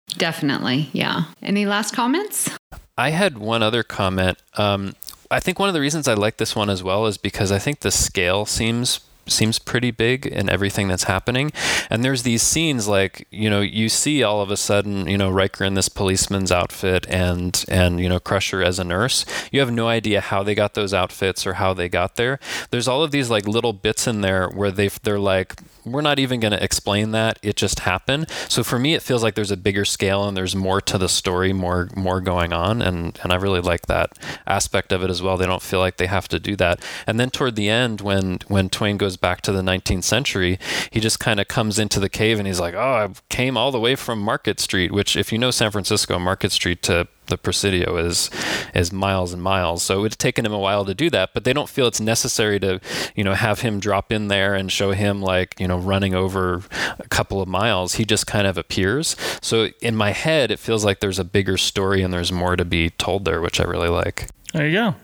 Definitely. 0.09 0.89
Yeah. 0.93 1.25
Any 1.41 1.65
last 1.65 1.93
comments? 1.93 2.49
I 2.97 3.09
had 3.09 3.37
one 3.37 3.61
other 3.61 3.83
comment. 3.83 4.37
Um, 4.55 4.93
I 5.29 5.39
think 5.39 5.59
one 5.59 5.67
of 5.67 5.73
the 5.73 5.81
reasons 5.81 6.07
I 6.07 6.13
like 6.13 6.37
this 6.37 6.55
one 6.55 6.69
as 6.69 6.83
well 6.83 7.05
is 7.07 7.17
because 7.17 7.51
I 7.51 7.59
think 7.59 7.79
the 7.79 7.91
scale 7.91 8.45
seems 8.45 9.01
seems 9.27 9.57
pretty 9.57 9.91
big 9.91 10.25
in 10.27 10.49
everything 10.49 10.87
that's 10.87 11.05
happening. 11.05 11.51
And 11.89 12.03
there's 12.03 12.23
these 12.23 12.43
scenes 12.43 12.87
like, 12.87 13.27
you 13.31 13.49
know, 13.49 13.61
you 13.61 13.89
see 13.89 14.21
all 14.23 14.41
of 14.41 14.51
a 14.51 14.57
sudden, 14.57 15.07
you 15.07 15.17
know, 15.17 15.29
Riker 15.29 15.63
in 15.63 15.73
this 15.73 15.89
policeman's 15.89 16.51
outfit 16.51 17.05
and 17.09 17.65
and 17.67 17.99
you 17.99 18.09
know, 18.09 18.19
Crusher 18.19 18.61
as 18.61 18.79
a 18.79 18.83
nurse. 18.83 19.25
You 19.51 19.59
have 19.59 19.71
no 19.71 19.87
idea 19.87 20.21
how 20.21 20.43
they 20.43 20.55
got 20.55 20.73
those 20.73 20.93
outfits 20.93 21.45
or 21.45 21.53
how 21.53 21.73
they 21.73 21.89
got 21.89 22.15
there. 22.15 22.39
There's 22.69 22.87
all 22.87 23.03
of 23.03 23.11
these 23.11 23.29
like 23.29 23.47
little 23.47 23.73
bits 23.73 24.07
in 24.07 24.21
there 24.21 24.47
where 24.49 24.71
they 24.71 24.89
they're 25.03 25.19
like 25.19 25.55
we're 25.85 26.01
not 26.01 26.19
even 26.19 26.39
going 26.39 26.51
to 26.51 26.63
explain 26.63 27.11
that. 27.11 27.39
It 27.41 27.55
just 27.55 27.81
happened. 27.81 28.29
So 28.49 28.63
for 28.63 28.79
me 28.79 28.93
it 28.93 29.01
feels 29.01 29.23
like 29.23 29.35
there's 29.35 29.51
a 29.51 29.57
bigger 29.57 29.85
scale 29.85 30.27
and 30.27 30.35
there's 30.35 30.55
more 30.55 30.81
to 30.81 30.97
the 30.97 31.09
story 31.09 31.53
more 31.53 31.89
more 31.95 32.21
going 32.21 32.53
on. 32.53 32.81
And 32.81 33.19
and 33.23 33.31
i 33.31 33.35
really 33.35 33.61
like 33.61 33.87
that 33.87 34.17
aspect 34.47 34.91
of 34.91 35.03
it 35.03 35.09
as 35.09 35.21
well. 35.21 35.37
They 35.37 35.45
don't 35.45 35.61
feel 35.61 35.79
like 35.79 35.97
they 35.97 36.07
have 36.07 36.27
to 36.29 36.39
do 36.39 36.55
that. 36.57 36.81
And 37.07 37.19
then 37.19 37.29
toward 37.29 37.55
the 37.55 37.69
end 37.69 38.01
when 38.01 38.39
when 38.47 38.69
twain 38.69 38.97
goes 38.97 39.17
back 39.17 39.41
to 39.41 39.51
the 39.51 39.61
19th 39.61 40.03
century 40.03 40.59
he 40.91 40.99
just 40.99 41.19
kind 41.19 41.39
of 41.39 41.47
comes 41.47 41.79
into 41.79 41.99
the 41.99 42.09
cave 42.09 42.37
and 42.37 42.47
he's 42.47 42.59
like 42.59 42.73
oh 42.73 42.79
i 42.79 43.09
came 43.29 43.57
all 43.57 43.71
the 43.71 43.79
way 43.79 43.95
from 43.95 44.19
market 44.19 44.59
street 44.59 44.91
which 44.91 45.15
if 45.15 45.31
you 45.31 45.37
know 45.37 45.51
san 45.51 45.71
francisco 45.71 46.19
market 46.19 46.51
street 46.51 46.81
to 46.81 47.07
the 47.27 47.37
Presidio 47.37 47.97
is 47.97 48.29
is 48.73 48.91
miles 48.91 49.33
and 49.33 49.41
miles. 49.41 49.83
So 49.83 50.05
it's 50.05 50.15
taken 50.15 50.45
him 50.45 50.53
a 50.53 50.59
while 50.59 50.85
to 50.85 50.93
do 50.93 51.09
that, 51.09 51.33
but 51.33 51.43
they 51.43 51.53
don't 51.53 51.69
feel 51.69 51.87
it's 51.87 51.99
necessary 51.99 52.59
to, 52.59 52.79
you 53.15 53.23
know, 53.23 53.33
have 53.33 53.61
him 53.61 53.79
drop 53.79 54.11
in 54.11 54.27
there 54.27 54.55
and 54.55 54.71
show 54.71 54.91
him 54.91 55.21
like, 55.21 55.59
you 55.59 55.67
know, 55.67 55.77
running 55.77 56.13
over 56.13 56.61
a 56.99 57.07
couple 57.09 57.41
of 57.41 57.47
miles. 57.47 57.95
He 57.95 58.05
just 58.05 58.27
kind 58.27 58.47
of 58.47 58.57
appears. 58.57 59.15
So 59.41 59.69
in 59.81 59.95
my 59.95 60.11
head, 60.11 60.51
it 60.51 60.59
feels 60.59 60.85
like 60.85 60.99
there's 60.99 61.19
a 61.19 61.23
bigger 61.25 61.57
story 61.57 62.01
and 62.01 62.13
there's 62.13 62.31
more 62.31 62.55
to 62.55 62.65
be 62.65 62.89
told 62.91 63.25
there, 63.25 63.41
which 63.41 63.59
I 63.59 63.63
really 63.63 63.89
like. 63.89 64.27
There 64.53 64.67
you 64.67 64.73
go. 64.73 64.95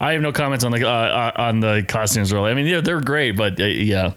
I 0.00 0.12
have 0.12 0.22
no 0.22 0.32
comments 0.32 0.64
on 0.64 0.72
the 0.72 0.86
uh, 0.86 0.90
uh, 0.90 1.32
on 1.36 1.60
the 1.60 1.84
costumes. 1.86 2.32
Really, 2.32 2.50
I 2.50 2.54
mean, 2.54 2.66
they're, 2.66 2.82
they're 2.82 3.00
great, 3.00 3.32
but 3.32 3.60
uh, 3.60 3.64
yeah. 3.64 4.12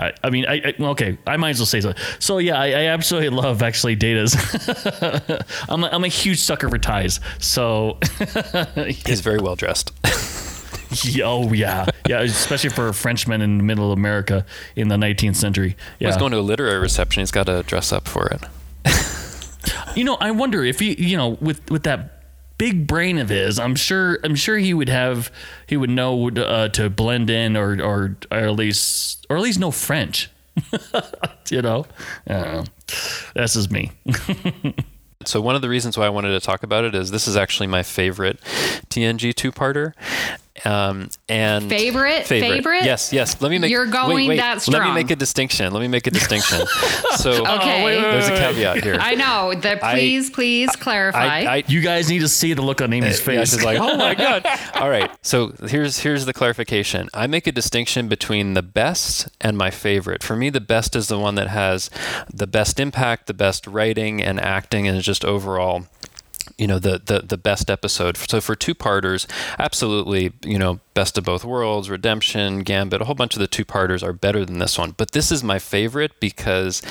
I, 0.00 0.12
I 0.24 0.30
mean, 0.30 0.46
I, 0.46 0.62
I 0.64 0.74
okay. 0.82 1.18
I 1.26 1.36
might 1.36 1.50
as 1.50 1.58
well 1.58 1.66
say 1.66 1.82
so. 1.82 1.92
So 2.18 2.38
yeah, 2.38 2.58
I, 2.58 2.68
I 2.68 2.84
absolutely 2.86 3.28
love 3.28 3.62
actually 3.62 3.96
Data's. 3.96 4.34
I'm 5.68 5.84
a, 5.84 5.88
I'm 5.88 6.04
a 6.04 6.08
huge 6.08 6.38
sucker 6.38 6.70
for 6.70 6.78
ties. 6.78 7.20
So 7.38 7.98
He's 9.06 9.20
very 9.20 9.38
well 9.38 9.56
dressed. 9.56 9.92
Yeah, 11.04 11.26
oh 11.26 11.52
yeah, 11.52 11.86
yeah, 12.08 12.22
especially 12.22 12.70
for 12.70 12.88
a 12.88 12.94
Frenchman 12.94 13.42
in 13.42 13.58
the 13.58 13.62
middle 13.62 13.92
of 13.92 13.98
America 13.98 14.44
in 14.74 14.88
the 14.88 14.96
19th 14.96 15.36
century. 15.36 15.76
Yeah, 16.00 16.08
He's 16.08 16.16
going 16.16 16.32
to 16.32 16.38
a 16.38 16.40
literary 16.40 16.80
reception. 16.80 17.20
He's 17.20 17.30
got 17.30 17.46
to 17.46 17.62
dress 17.62 17.92
up 17.92 18.08
for 18.08 18.26
it. 18.26 18.42
you 19.94 20.02
know, 20.02 20.16
I 20.16 20.32
wonder 20.32 20.64
if 20.64 20.80
he, 20.80 20.94
you 20.94 21.16
know, 21.16 21.36
with 21.40 21.70
with 21.70 21.84
that 21.84 22.19
big 22.60 22.86
brain 22.86 23.16
of 23.16 23.30
his, 23.30 23.58
I'm 23.58 23.74
sure, 23.74 24.18
I'm 24.22 24.34
sure 24.34 24.58
he 24.58 24.74
would 24.74 24.90
have, 24.90 25.32
he 25.66 25.78
would 25.78 25.88
know 25.88 26.28
uh, 26.28 26.68
to 26.68 26.90
blend 26.90 27.30
in 27.30 27.56
or, 27.56 27.80
or 27.82 28.16
or 28.30 28.38
at 28.38 28.52
least 28.52 29.26
or 29.30 29.38
at 29.38 29.42
least 29.42 29.58
know 29.58 29.70
French. 29.70 30.30
you 31.50 31.62
know, 31.62 31.86
that's 32.26 33.54
just 33.54 33.70
me. 33.70 33.92
So 35.26 35.38
one 35.42 35.54
of 35.54 35.60
the 35.60 35.68
reasons 35.68 35.98
why 35.98 36.06
I 36.06 36.08
wanted 36.08 36.30
to 36.30 36.40
talk 36.40 36.62
about 36.62 36.84
it 36.84 36.94
is 36.94 37.10
this 37.10 37.28
is 37.28 37.36
actually 37.36 37.66
my 37.66 37.82
favorite 37.82 38.40
TNG 38.88 39.34
two-parter. 39.34 39.92
Um, 40.64 41.08
and 41.28 41.68
Favorite? 41.68 42.26
Favorite? 42.26 42.84
Yes, 42.84 43.12
yes. 43.12 43.40
Let 43.40 43.50
me 43.50 43.58
make. 43.58 43.70
You're 43.70 43.86
going 43.86 44.28
wait. 44.28 44.36
that 44.38 44.66
Let 44.68 44.82
me 44.82 44.92
make 44.92 45.10
a 45.10 45.16
distinction. 45.16 45.72
Let 45.72 45.80
me 45.80 45.88
make 45.88 46.06
a 46.06 46.10
distinction. 46.10 46.66
so 47.16 47.46
Okay. 47.46 47.84
wait, 47.84 47.96
wait, 47.96 48.02
there's 48.02 48.28
a 48.28 48.36
caveat 48.36 48.82
here. 48.82 48.96
I 49.00 49.14
know. 49.14 49.54
The 49.54 49.78
please, 49.80 50.30
please 50.30 50.70
clarify. 50.76 51.18
I, 51.40 51.56
I, 51.56 51.64
You 51.66 51.80
guys 51.80 52.08
need 52.10 52.20
to 52.20 52.28
see 52.28 52.52
the 52.54 52.62
look 52.62 52.80
on 52.80 52.92
Amy's 52.92 53.18
Yeah, 53.20 53.24
face. 53.24 53.50
she's 53.52 53.64
like, 53.64 53.78
oh 53.80 53.96
my 53.96 54.14
god. 54.26 54.44
All 54.74 54.88
right. 54.90 55.10
So 55.22 55.52
here's 55.66 55.98
here's 56.00 56.26
the 56.26 56.32
clarification. 56.32 57.08
I 57.14 57.26
make 57.26 57.46
a 57.46 57.52
distinction 57.52 58.08
between 58.08 58.54
the 58.54 58.62
best 58.62 59.28
and 59.40 59.56
my 59.56 59.70
favorite. 59.70 60.22
For 60.22 60.36
me, 60.36 60.50
the 60.50 60.60
best 60.60 60.94
is 60.96 61.08
the 61.08 61.18
one 61.18 61.34
that 61.36 61.48
has 61.48 61.90
the 62.32 62.46
best 62.46 62.78
impact, 62.80 63.26
the 63.26 63.34
best 63.34 63.66
writing 63.66 64.22
and 64.22 64.40
acting, 64.40 64.86
and 64.88 65.00
just 65.00 65.24
overall 65.24 65.86
you 66.60 66.66
know 66.66 66.78
the, 66.78 67.00
the 67.04 67.20
the 67.20 67.38
best 67.38 67.70
episode. 67.70 68.16
So 68.16 68.40
for 68.40 68.54
two 68.54 68.74
parters 68.74 69.26
absolutely 69.58 70.32
you 70.44 70.58
know 70.58 70.80
best 70.94 71.16
of 71.16 71.24
both 71.24 71.44
worlds 71.44 71.88
redemption 71.88 72.60
gambit 72.60 73.00
a 73.00 73.06
whole 73.06 73.14
bunch 73.14 73.34
of 73.34 73.40
the 73.40 73.46
two 73.46 73.64
parters 73.64 74.02
are 74.02 74.12
better 74.12 74.44
than 74.44 74.58
this 74.58 74.78
one. 74.78 74.92
But 74.96 75.12
this 75.12 75.32
is 75.32 75.42
my 75.42 75.58
favorite 75.58 76.12
because 76.20 76.82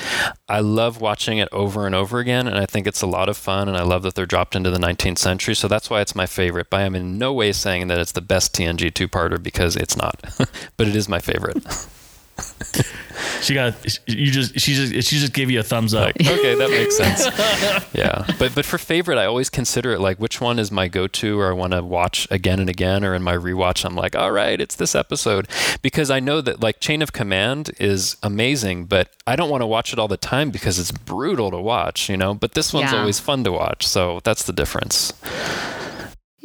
i 0.48 0.60
love 0.60 1.00
watching 1.00 1.38
it 1.38 1.48
over 1.52 1.86
and 1.86 1.94
over 1.94 2.18
again 2.18 2.48
and 2.48 2.58
i 2.58 2.66
think 2.66 2.86
it's 2.86 3.02
a 3.02 3.06
lot 3.06 3.28
of 3.28 3.36
fun 3.36 3.68
and 3.68 3.76
i 3.76 3.82
love 3.82 4.02
that 4.02 4.14
they're 4.14 4.26
dropped 4.26 4.56
into 4.56 4.70
the 4.70 4.78
19th 4.78 5.18
century. 5.18 5.54
So 5.54 5.68
that's 5.68 5.88
why 5.88 6.00
it's 6.00 6.14
my 6.14 6.26
favorite. 6.26 6.68
But 6.68 6.80
i 6.80 6.82
am 6.82 6.96
in 6.96 7.16
no 7.18 7.32
way 7.32 7.52
saying 7.52 7.86
that 7.88 7.98
it's 7.98 8.12
the 8.12 8.20
best 8.20 8.54
tng 8.54 8.92
two 8.92 9.08
parter 9.08 9.40
because 9.40 9.76
it's 9.76 9.96
not. 9.96 10.22
But 10.76 10.88
it 10.88 10.96
is 10.96 11.08
my 11.08 11.20
favorite 11.20 11.62
she 13.42 13.54
got 13.54 13.74
you 14.06 14.30
just 14.30 14.58
she 14.60 14.74
just 14.74 14.92
she 15.08 15.18
just 15.18 15.32
gave 15.32 15.50
you 15.50 15.60
a 15.60 15.62
thumbs 15.62 15.94
up. 15.94 16.06
Like, 16.06 16.20
okay, 16.20 16.54
that 16.54 16.70
makes 16.70 16.96
sense. 16.96 17.24
yeah, 17.94 18.24
but 18.38 18.54
but 18.54 18.64
for 18.64 18.78
favorite, 18.78 19.18
I 19.18 19.24
always 19.26 19.50
consider 19.50 19.92
it 19.92 20.00
like 20.00 20.18
which 20.18 20.40
one 20.40 20.58
is 20.58 20.70
my 20.70 20.88
go-to, 20.88 21.38
or 21.40 21.48
I 21.50 21.52
want 21.52 21.72
to 21.72 21.82
watch 21.82 22.26
again 22.30 22.60
and 22.60 22.68
again, 22.70 23.04
or 23.04 23.14
in 23.14 23.22
my 23.22 23.34
rewatch, 23.36 23.84
I'm 23.84 23.94
like, 23.96 24.14
all 24.16 24.32
right, 24.32 24.60
it's 24.60 24.76
this 24.76 24.94
episode, 24.94 25.48
because 25.82 26.10
I 26.10 26.20
know 26.20 26.40
that 26.40 26.60
like 26.60 26.80
Chain 26.80 27.02
of 27.02 27.12
Command 27.12 27.70
is 27.78 28.16
amazing, 28.22 28.86
but 28.86 29.10
I 29.26 29.36
don't 29.36 29.50
want 29.50 29.62
to 29.62 29.66
watch 29.66 29.92
it 29.92 29.98
all 29.98 30.08
the 30.08 30.16
time 30.16 30.50
because 30.50 30.78
it's 30.78 30.90
brutal 30.92 31.50
to 31.50 31.58
watch, 31.58 32.08
you 32.08 32.16
know. 32.16 32.34
But 32.34 32.52
this 32.54 32.72
one's 32.72 32.92
Yeah. 32.92 33.00
always 33.00 33.20
fun 33.20 33.44
to 33.44 33.52
watch, 33.52 33.86
so 33.86 34.20
that's 34.24 34.44
the 34.44 34.52
difference. 34.52 35.12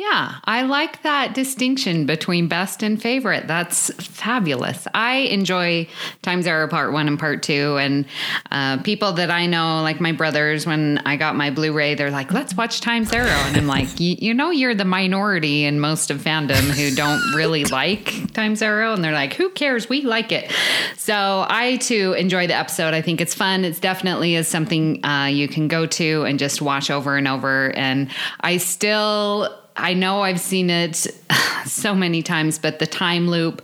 Yeah, 0.08 0.36
I 0.46 0.62
like 0.62 1.02
that 1.02 1.34
distinction 1.34 2.06
between 2.06 2.48
best 2.48 2.84
and 2.84 3.02
favorite. 3.02 3.48
That's 3.48 3.92
fabulous. 3.96 4.88
I 4.94 5.16
enjoy 5.16 5.88
Times 6.22 6.46
Arrow 6.46 6.68
Part 6.68 6.94
One 6.94 7.08
and 7.08 7.18
Part 7.18 7.42
Two, 7.42 7.78
and 7.78 8.06
uh, 8.52 8.78
people 8.84 9.14
that 9.14 9.32
I 9.32 9.48
know, 9.48 9.82
like 9.82 10.00
my 10.00 10.12
brothers, 10.12 10.68
when 10.68 11.00
I 11.00 11.16
got 11.16 11.36
my 11.36 11.50
Blu-ray, 11.50 11.96
they're 11.96 12.12
like, 12.12 12.32
"Let's 12.32 12.56
watch 12.56 12.82
Times 12.82 13.12
Arrow," 13.14 13.30
and 13.30 13.58
I'm 13.58 13.66
like, 13.66 13.88
"You 13.98 14.34
know, 14.36 14.52
you're 14.52 14.76
the 14.76 14.86
minority 14.86 15.66
in 15.66 15.80
most 15.80 16.12
of 16.12 16.22
fandom 16.22 16.70
who 16.70 16.96
don't 16.96 17.22
really 17.34 17.66
like 17.66 18.32
Times 18.34 18.62
Arrow," 18.62 18.94
and 18.94 19.04
they're 19.04 19.12
like, 19.12 19.34
"Who 19.34 19.50
cares? 19.50 19.90
We 19.90 20.02
like 20.02 20.32
it." 20.32 20.52
So 20.98 21.46
I 21.50 21.78
too 21.78 22.14
enjoy 22.14 22.46
the 22.46 22.56
episode. 22.56 22.94
I 22.94 23.02
think 23.02 23.22
it's 23.22 23.34
fun. 23.34 23.66
It's 23.66 23.80
definitely 23.80 24.36
is 24.36 24.48
something 24.48 25.04
uh, 25.04 25.26
you 25.26 25.48
can 25.48 25.68
go 25.68 25.88
to 25.88 26.26
and 26.26 26.38
just 26.38 26.62
watch 26.62 26.92
over 26.92 27.18
and 27.18 27.28
over. 27.28 27.72
And 27.76 28.12
I 28.42 28.58
still. 28.58 29.65
I 29.78 29.94
know 29.94 30.22
I've 30.22 30.40
seen 30.40 30.70
it 30.70 30.96
so 31.66 31.94
many 31.94 32.24
times, 32.24 32.60
but 32.60 32.80
the 32.80 32.88
time 32.88 33.28
loop, 33.28 33.62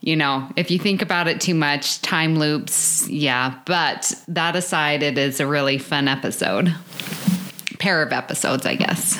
you 0.00 0.16
know, 0.16 0.48
if 0.56 0.70
you 0.70 0.78
think 0.78 1.02
about 1.02 1.28
it 1.28 1.40
too 1.40 1.54
much, 1.54 2.02
time 2.02 2.36
loops, 2.36 3.08
yeah. 3.08 3.58
But 3.66 4.12
that 4.28 4.56
aside, 4.56 5.02
it 5.02 5.18
is 5.18 5.40
a 5.40 5.46
really 5.46 5.78
fun 5.78 6.08
episode. 6.08 6.74
Pair 7.78 8.02
of 8.02 8.12
episodes, 8.12 8.66
I 8.66 8.76
guess. 8.76 9.18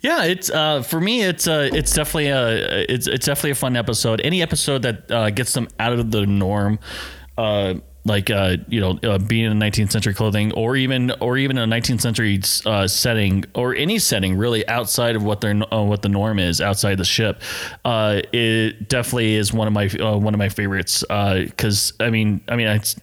Yeah, 0.00 0.24
it's 0.24 0.50
uh, 0.50 0.82
for 0.82 1.00
me. 1.00 1.22
It's 1.22 1.48
uh, 1.48 1.70
it's 1.72 1.94
definitely 1.94 2.28
a 2.28 2.84
it's 2.90 3.06
it's 3.06 3.24
definitely 3.24 3.52
a 3.52 3.54
fun 3.54 3.74
episode. 3.74 4.20
Any 4.20 4.42
episode 4.42 4.82
that 4.82 5.10
uh, 5.10 5.30
gets 5.30 5.54
them 5.54 5.66
out 5.78 5.94
of 5.94 6.10
the 6.10 6.26
norm, 6.26 6.78
uh, 7.38 7.76
like 8.06 8.30
uh, 8.30 8.56
you 8.68 8.80
know, 8.80 8.98
uh, 9.02 9.18
being 9.18 9.50
in 9.50 9.58
19th 9.58 9.92
century 9.92 10.14
clothing, 10.14 10.52
or 10.52 10.76
even 10.76 11.10
or 11.20 11.38
even 11.38 11.56
a 11.56 11.66
19th 11.66 12.00
century 12.00 12.40
uh, 12.66 12.86
setting, 12.86 13.44
or 13.54 13.74
any 13.74 13.98
setting 13.98 14.36
really 14.36 14.66
outside 14.68 15.16
of 15.16 15.22
what 15.22 15.40
their 15.40 15.54
uh, 15.72 15.82
what 15.82 16.02
the 16.02 16.08
norm 16.08 16.38
is 16.38 16.60
outside 16.60 16.98
the 16.98 17.04
ship. 17.04 17.40
Uh, 17.84 18.20
it 18.32 18.88
definitely 18.88 19.34
is 19.34 19.52
one 19.52 19.66
of 19.66 19.72
my 19.72 19.86
uh, 19.86 20.16
one 20.16 20.34
of 20.34 20.38
my 20.38 20.48
favorites. 20.48 21.02
Because 21.08 21.92
I 22.00 22.10
mean, 22.10 22.40
I 22.48 22.56
mean, 22.56 22.66
it's. 22.68 22.96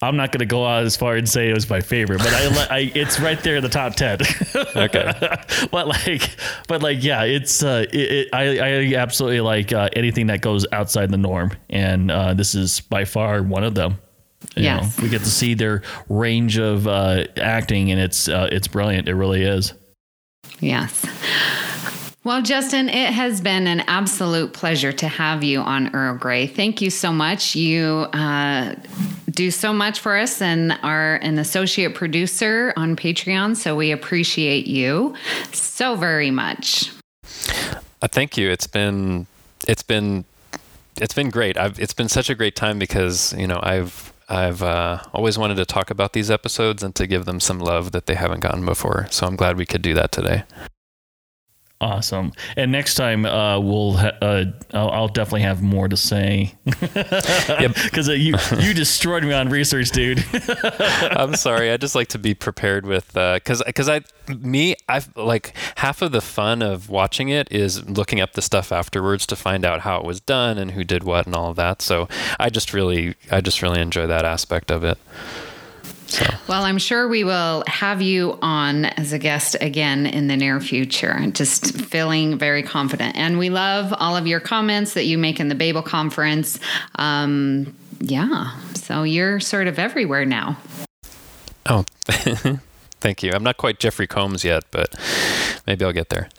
I'm 0.00 0.16
not 0.16 0.30
going 0.30 0.38
to 0.38 0.46
go 0.46 0.64
out 0.64 0.84
as 0.84 0.96
far 0.96 1.16
and 1.16 1.28
say 1.28 1.50
it 1.50 1.54
was 1.54 1.68
my 1.68 1.80
favorite, 1.80 2.18
but 2.18 2.32
I, 2.32 2.66
I 2.70 2.92
it's 2.94 3.18
right 3.18 3.42
there 3.42 3.56
in 3.56 3.64
the 3.64 3.68
top 3.68 3.96
ten. 3.96 4.18
Okay. 4.76 5.12
but 5.72 5.88
like, 5.88 6.36
but 6.68 6.82
like, 6.84 7.02
yeah, 7.02 7.24
it's 7.24 7.64
uh, 7.64 7.84
it, 7.92 8.12
it, 8.12 8.28
I 8.32 8.58
I 8.58 8.94
absolutely 8.94 9.40
like 9.40 9.72
uh, 9.72 9.88
anything 9.94 10.28
that 10.28 10.40
goes 10.40 10.64
outside 10.70 11.10
the 11.10 11.16
norm, 11.16 11.50
and 11.68 12.12
uh, 12.12 12.34
this 12.34 12.54
is 12.54 12.80
by 12.80 13.06
far 13.06 13.42
one 13.42 13.64
of 13.64 13.74
them. 13.74 13.98
You 14.58 14.64
Yes. 14.64 14.98
know, 14.98 15.04
we 15.04 15.08
get 15.10 15.20
to 15.22 15.30
see 15.30 15.54
their 15.54 15.82
range 16.08 16.58
of 16.58 16.86
uh, 16.86 17.24
acting, 17.36 17.90
and 17.90 18.00
it's 18.00 18.28
uh, 18.28 18.48
it's 18.52 18.68
brilliant. 18.68 19.08
It 19.08 19.14
really 19.14 19.42
is. 19.42 19.72
Yes. 20.60 21.04
Well, 22.24 22.42
Justin, 22.42 22.88
it 22.90 23.12
has 23.14 23.40
been 23.40 23.66
an 23.66 23.80
absolute 23.86 24.52
pleasure 24.52 24.92
to 24.92 25.08
have 25.08 25.42
you 25.42 25.60
on 25.60 25.94
Earl 25.94 26.16
Grey. 26.18 26.46
Thank 26.46 26.82
you 26.82 26.90
so 26.90 27.10
much. 27.10 27.54
You 27.56 28.06
uh, 28.12 28.74
do 29.30 29.50
so 29.50 29.72
much 29.72 30.00
for 30.00 30.16
us 30.16 30.42
and 30.42 30.78
are 30.82 31.14
an 31.16 31.38
associate 31.38 31.94
producer 31.94 32.74
on 32.76 32.96
Patreon, 32.96 33.56
so 33.56 33.76
we 33.76 33.92
appreciate 33.92 34.66
you 34.66 35.14
so 35.52 35.94
very 35.96 36.30
much. 36.30 36.90
Uh, 38.02 38.08
thank 38.08 38.36
you. 38.36 38.50
It's 38.50 38.66
been 38.66 39.26
it's 39.66 39.82
been 39.82 40.24
it's 41.00 41.14
been 41.14 41.30
great. 41.30 41.56
I've 41.56 41.78
it's 41.80 41.94
been 41.94 42.08
such 42.08 42.28
a 42.28 42.34
great 42.34 42.56
time 42.56 42.78
because 42.78 43.32
you 43.38 43.46
know 43.46 43.60
I've 43.62 44.12
I've 44.28 44.62
uh, 44.62 45.02
always 45.14 45.38
wanted 45.38 45.56
to 45.56 45.64
talk 45.64 45.90
about 45.90 46.12
these 46.12 46.30
episodes 46.30 46.82
and 46.82 46.94
to 46.96 47.06
give 47.06 47.24
them 47.24 47.40
some 47.40 47.58
love 47.58 47.92
that 47.92 48.06
they 48.06 48.14
haven't 48.14 48.40
gotten 48.40 48.64
before. 48.64 49.06
So 49.10 49.26
I'm 49.26 49.36
glad 49.36 49.56
we 49.56 49.64
could 49.64 49.82
do 49.82 49.94
that 49.94 50.12
today. 50.12 50.44
Awesome. 51.80 52.32
And 52.56 52.72
next 52.72 52.96
time, 52.96 53.24
uh, 53.24 53.60
we'll 53.60 53.92
ha- 53.92 54.16
uh, 54.20 54.46
I'll, 54.74 54.90
I'll 54.90 55.08
definitely 55.08 55.42
have 55.42 55.62
more 55.62 55.86
to 55.86 55.96
say 55.96 56.52
because 56.64 58.08
uh, 58.08 58.12
you 58.12 58.34
you 58.58 58.74
destroyed 58.74 59.22
me 59.22 59.32
on 59.32 59.48
research, 59.48 59.90
dude. 59.92 60.24
I'm 60.72 61.36
sorry. 61.36 61.70
I 61.70 61.76
just 61.76 61.94
like 61.94 62.08
to 62.08 62.18
be 62.18 62.34
prepared 62.34 62.84
with 62.84 63.12
because 63.12 63.62
because 63.64 63.88
I 63.88 64.00
me 64.26 64.74
I 64.88 65.02
like 65.14 65.54
half 65.76 66.02
of 66.02 66.10
the 66.10 66.20
fun 66.20 66.62
of 66.62 66.88
watching 66.88 67.28
it 67.28 67.46
is 67.52 67.88
looking 67.88 68.20
up 68.20 68.32
the 68.32 68.42
stuff 68.42 68.72
afterwards 68.72 69.24
to 69.26 69.36
find 69.36 69.64
out 69.64 69.82
how 69.82 69.98
it 69.98 70.04
was 70.04 70.20
done 70.20 70.58
and 70.58 70.72
who 70.72 70.82
did 70.82 71.04
what 71.04 71.26
and 71.26 71.36
all 71.36 71.50
of 71.50 71.56
that. 71.56 71.80
So 71.80 72.08
I 72.40 72.50
just 72.50 72.74
really 72.74 73.14
I 73.30 73.40
just 73.40 73.62
really 73.62 73.80
enjoy 73.80 74.08
that 74.08 74.24
aspect 74.24 74.72
of 74.72 74.82
it. 74.82 74.98
So 76.08 76.24
Well, 76.48 76.64
I'm 76.64 76.78
sure 76.78 77.06
we 77.06 77.22
will 77.22 77.62
have 77.66 78.00
you 78.00 78.38
on 78.40 78.86
as 78.86 79.12
a 79.12 79.18
guest 79.18 79.56
again 79.60 80.06
in 80.06 80.26
the 80.26 80.36
near 80.36 80.58
future. 80.60 81.18
Just 81.32 81.78
feeling 81.82 82.38
very 82.38 82.62
confident. 82.62 83.16
And 83.16 83.38
we 83.38 83.50
love 83.50 83.94
all 83.96 84.16
of 84.16 84.26
your 84.26 84.40
comments 84.40 84.94
that 84.94 85.04
you 85.04 85.18
make 85.18 85.38
in 85.38 85.48
the 85.48 85.54
Babel 85.54 85.82
conference. 85.82 86.58
Um, 86.94 87.76
yeah. 88.00 88.58
So 88.74 89.02
you're 89.02 89.38
sort 89.40 89.66
of 89.66 89.78
everywhere 89.78 90.24
now. 90.24 90.56
oh, 91.66 91.84
thank 93.00 93.22
you. 93.22 93.32
I'm 93.32 93.42
not 93.42 93.58
quite 93.58 93.78
Jeffrey 93.78 94.06
Combs 94.06 94.44
yet, 94.44 94.64
but 94.70 94.94
maybe 95.66 95.84
I'll 95.84 95.92
get 95.92 96.08
there. 96.08 96.28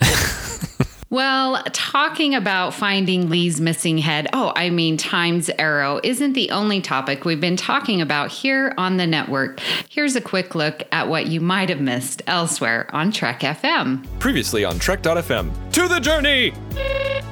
Well, 1.10 1.60
talking 1.72 2.36
about 2.36 2.72
finding 2.72 3.28
Lee's 3.28 3.60
missing 3.60 3.98
head, 3.98 4.28
oh, 4.32 4.52
I 4.54 4.70
mean, 4.70 4.96
Time's 4.96 5.50
Arrow 5.58 5.98
isn't 6.04 6.34
the 6.34 6.52
only 6.52 6.80
topic 6.80 7.24
we've 7.24 7.40
been 7.40 7.56
talking 7.56 8.00
about 8.00 8.30
here 8.30 8.72
on 8.78 8.96
the 8.96 9.08
network. 9.08 9.58
Here's 9.88 10.14
a 10.14 10.20
quick 10.20 10.54
look 10.54 10.84
at 10.92 11.08
what 11.08 11.26
you 11.26 11.40
might 11.40 11.68
have 11.68 11.80
missed 11.80 12.22
elsewhere 12.28 12.88
on 12.92 13.10
Trek 13.10 13.40
FM. 13.40 14.06
Previously 14.20 14.64
on 14.64 14.78
Trek.fm. 14.78 15.72
To 15.72 15.88
the 15.88 15.98
journey! 15.98 16.52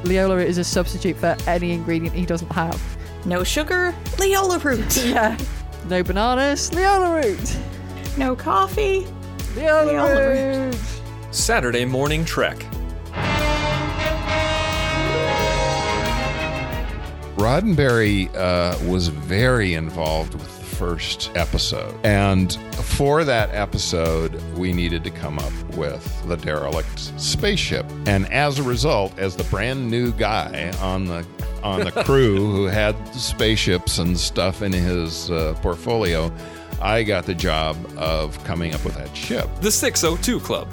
Leola 0.02 0.34
root 0.34 0.48
is 0.48 0.58
a 0.58 0.64
substitute 0.64 1.16
for 1.16 1.36
any 1.46 1.70
ingredient 1.70 2.16
he 2.16 2.26
doesn't 2.26 2.50
have. 2.50 2.82
No 3.26 3.44
sugar, 3.44 3.94
Leola 4.18 4.58
root. 4.58 4.96
Yeah. 5.04 5.38
No 5.88 6.02
bananas, 6.02 6.74
Leola 6.74 7.14
root. 7.14 7.56
No 8.16 8.34
coffee. 8.34 9.06
Leola, 9.54 9.86
Leola 9.86 10.66
root. 10.66 10.76
Saturday 11.30 11.84
Morning 11.84 12.24
Trek. 12.24 12.66
Roddenberry 17.38 18.34
uh, 18.34 18.76
was 18.90 19.06
very 19.06 19.74
involved 19.74 20.34
with 20.34 20.58
the 20.58 20.64
first 20.76 21.30
episode. 21.36 21.94
And 22.04 22.52
for 22.82 23.22
that 23.22 23.54
episode, 23.54 24.42
we 24.56 24.72
needed 24.72 25.04
to 25.04 25.10
come 25.10 25.38
up 25.38 25.52
with 25.76 26.26
the 26.26 26.36
derelict 26.36 26.98
spaceship. 27.20 27.86
And 28.06 28.26
as 28.32 28.58
a 28.58 28.64
result, 28.64 29.16
as 29.20 29.36
the 29.36 29.44
brand 29.44 29.88
new 29.88 30.10
guy 30.12 30.72
on 30.80 31.04
the 31.04 31.24
on 31.62 31.84
the 31.84 31.92
crew 32.04 32.50
who 32.50 32.64
had 32.66 32.96
spaceships 33.14 33.98
and 33.98 34.18
stuff 34.18 34.60
in 34.60 34.72
his 34.72 35.30
uh, 35.30 35.56
portfolio, 35.62 36.32
I 36.82 37.04
got 37.04 37.24
the 37.24 37.34
job 37.36 37.76
of 37.96 38.42
coming 38.42 38.74
up 38.74 38.84
with 38.84 38.96
that 38.96 39.16
ship. 39.16 39.48
The 39.60 39.70
602 39.70 40.40
Club. 40.40 40.68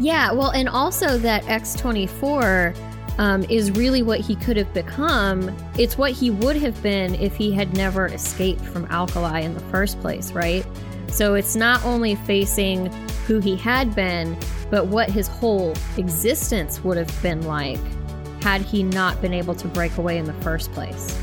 Yeah, 0.00 0.30
well, 0.30 0.52
and 0.52 0.68
also 0.68 1.18
that 1.18 1.42
X24 1.44 2.93
um, 3.18 3.44
is 3.44 3.70
really 3.72 4.02
what 4.02 4.20
he 4.20 4.36
could 4.36 4.56
have 4.56 4.72
become. 4.72 5.54
It's 5.78 5.96
what 5.96 6.12
he 6.12 6.30
would 6.30 6.56
have 6.56 6.82
been 6.82 7.14
if 7.16 7.36
he 7.36 7.52
had 7.52 7.76
never 7.76 8.06
escaped 8.06 8.62
from 8.62 8.86
Alkali 8.86 9.40
in 9.40 9.54
the 9.54 9.60
first 9.60 10.00
place, 10.00 10.32
right? 10.32 10.66
So 11.08 11.34
it's 11.34 11.54
not 11.54 11.84
only 11.84 12.16
facing 12.16 12.92
who 13.26 13.38
he 13.38 13.56
had 13.56 13.94
been, 13.94 14.36
but 14.70 14.86
what 14.86 15.10
his 15.10 15.28
whole 15.28 15.74
existence 15.96 16.82
would 16.82 16.96
have 16.96 17.22
been 17.22 17.42
like 17.42 17.78
had 18.42 18.60
he 18.60 18.82
not 18.82 19.20
been 19.22 19.32
able 19.32 19.54
to 19.54 19.68
break 19.68 19.96
away 19.96 20.18
in 20.18 20.24
the 20.24 20.34
first 20.34 20.72
place. 20.72 21.18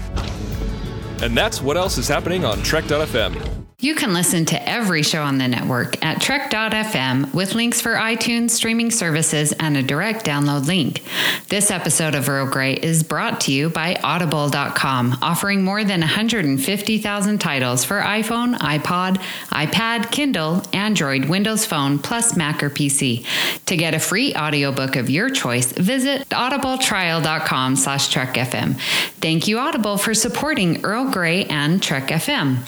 And 1.22 1.38
that's 1.38 1.62
what 1.62 1.78
else 1.78 1.98
is 1.98 2.08
happening 2.08 2.46
on 2.46 2.64
Trek.fm. 2.64 3.68
You 3.82 3.96
can 3.96 4.14
listen 4.14 4.46
to 4.46 4.70
every 4.70 5.02
show 5.02 5.24
on 5.24 5.40
the 5.40 5.48
network 5.48 6.06
at 6.06 6.22
Trek.fm 6.22 7.34
with 7.34 7.56
links 7.56 7.82
for 7.82 7.96
iTunes 7.96 8.52
streaming 8.52 8.92
services 8.92 9.54
and 9.54 9.76
a 9.76 9.82
direct 9.82 10.24
download 10.24 10.68
link. 10.68 11.02
This 11.50 11.72
episode 11.72 12.14
of 12.14 12.30
Earl 12.30 12.46
Grey 12.46 12.76
is 12.76 13.02
brought 13.02 13.42
to 13.42 13.52
you 13.52 13.72
by 13.72 13.96
Audible.com, 14.04 15.18
offering 15.24 15.64
more 15.64 15.84
than 15.84 16.02
150,000 16.02 17.38
titles 17.40 17.84
for 17.84 18.02
iPhone, 18.02 18.56
iPod, 18.60 19.18
iPad, 19.50 20.12
Kindle, 20.12 20.62
Android, 20.74 21.26
Windows 21.26 21.66
Phone, 21.66 21.98
plus 21.98 22.38
Mac 22.38 22.62
or 22.62 22.70
PC. 22.70 23.26
To 23.66 23.76
get 23.76 23.96
a 23.96 24.00
free 24.00 24.36
audiobook 24.36 24.96
of 24.96 25.10
your 25.10 25.32
choice, 25.32 25.72
visit 25.72 26.30
audibletrial.com 26.30 27.76
slash 27.78 28.14
trekfm. 28.14 28.80
Thank 29.20 29.48
you, 29.48 29.58
Audible, 29.58 29.98
for 29.98 30.14
supporting 30.14 30.86
Earl 30.86 31.10
Grey 31.10 31.46
and 31.46 31.82
Trek 31.82 32.10
FM. 32.10 32.60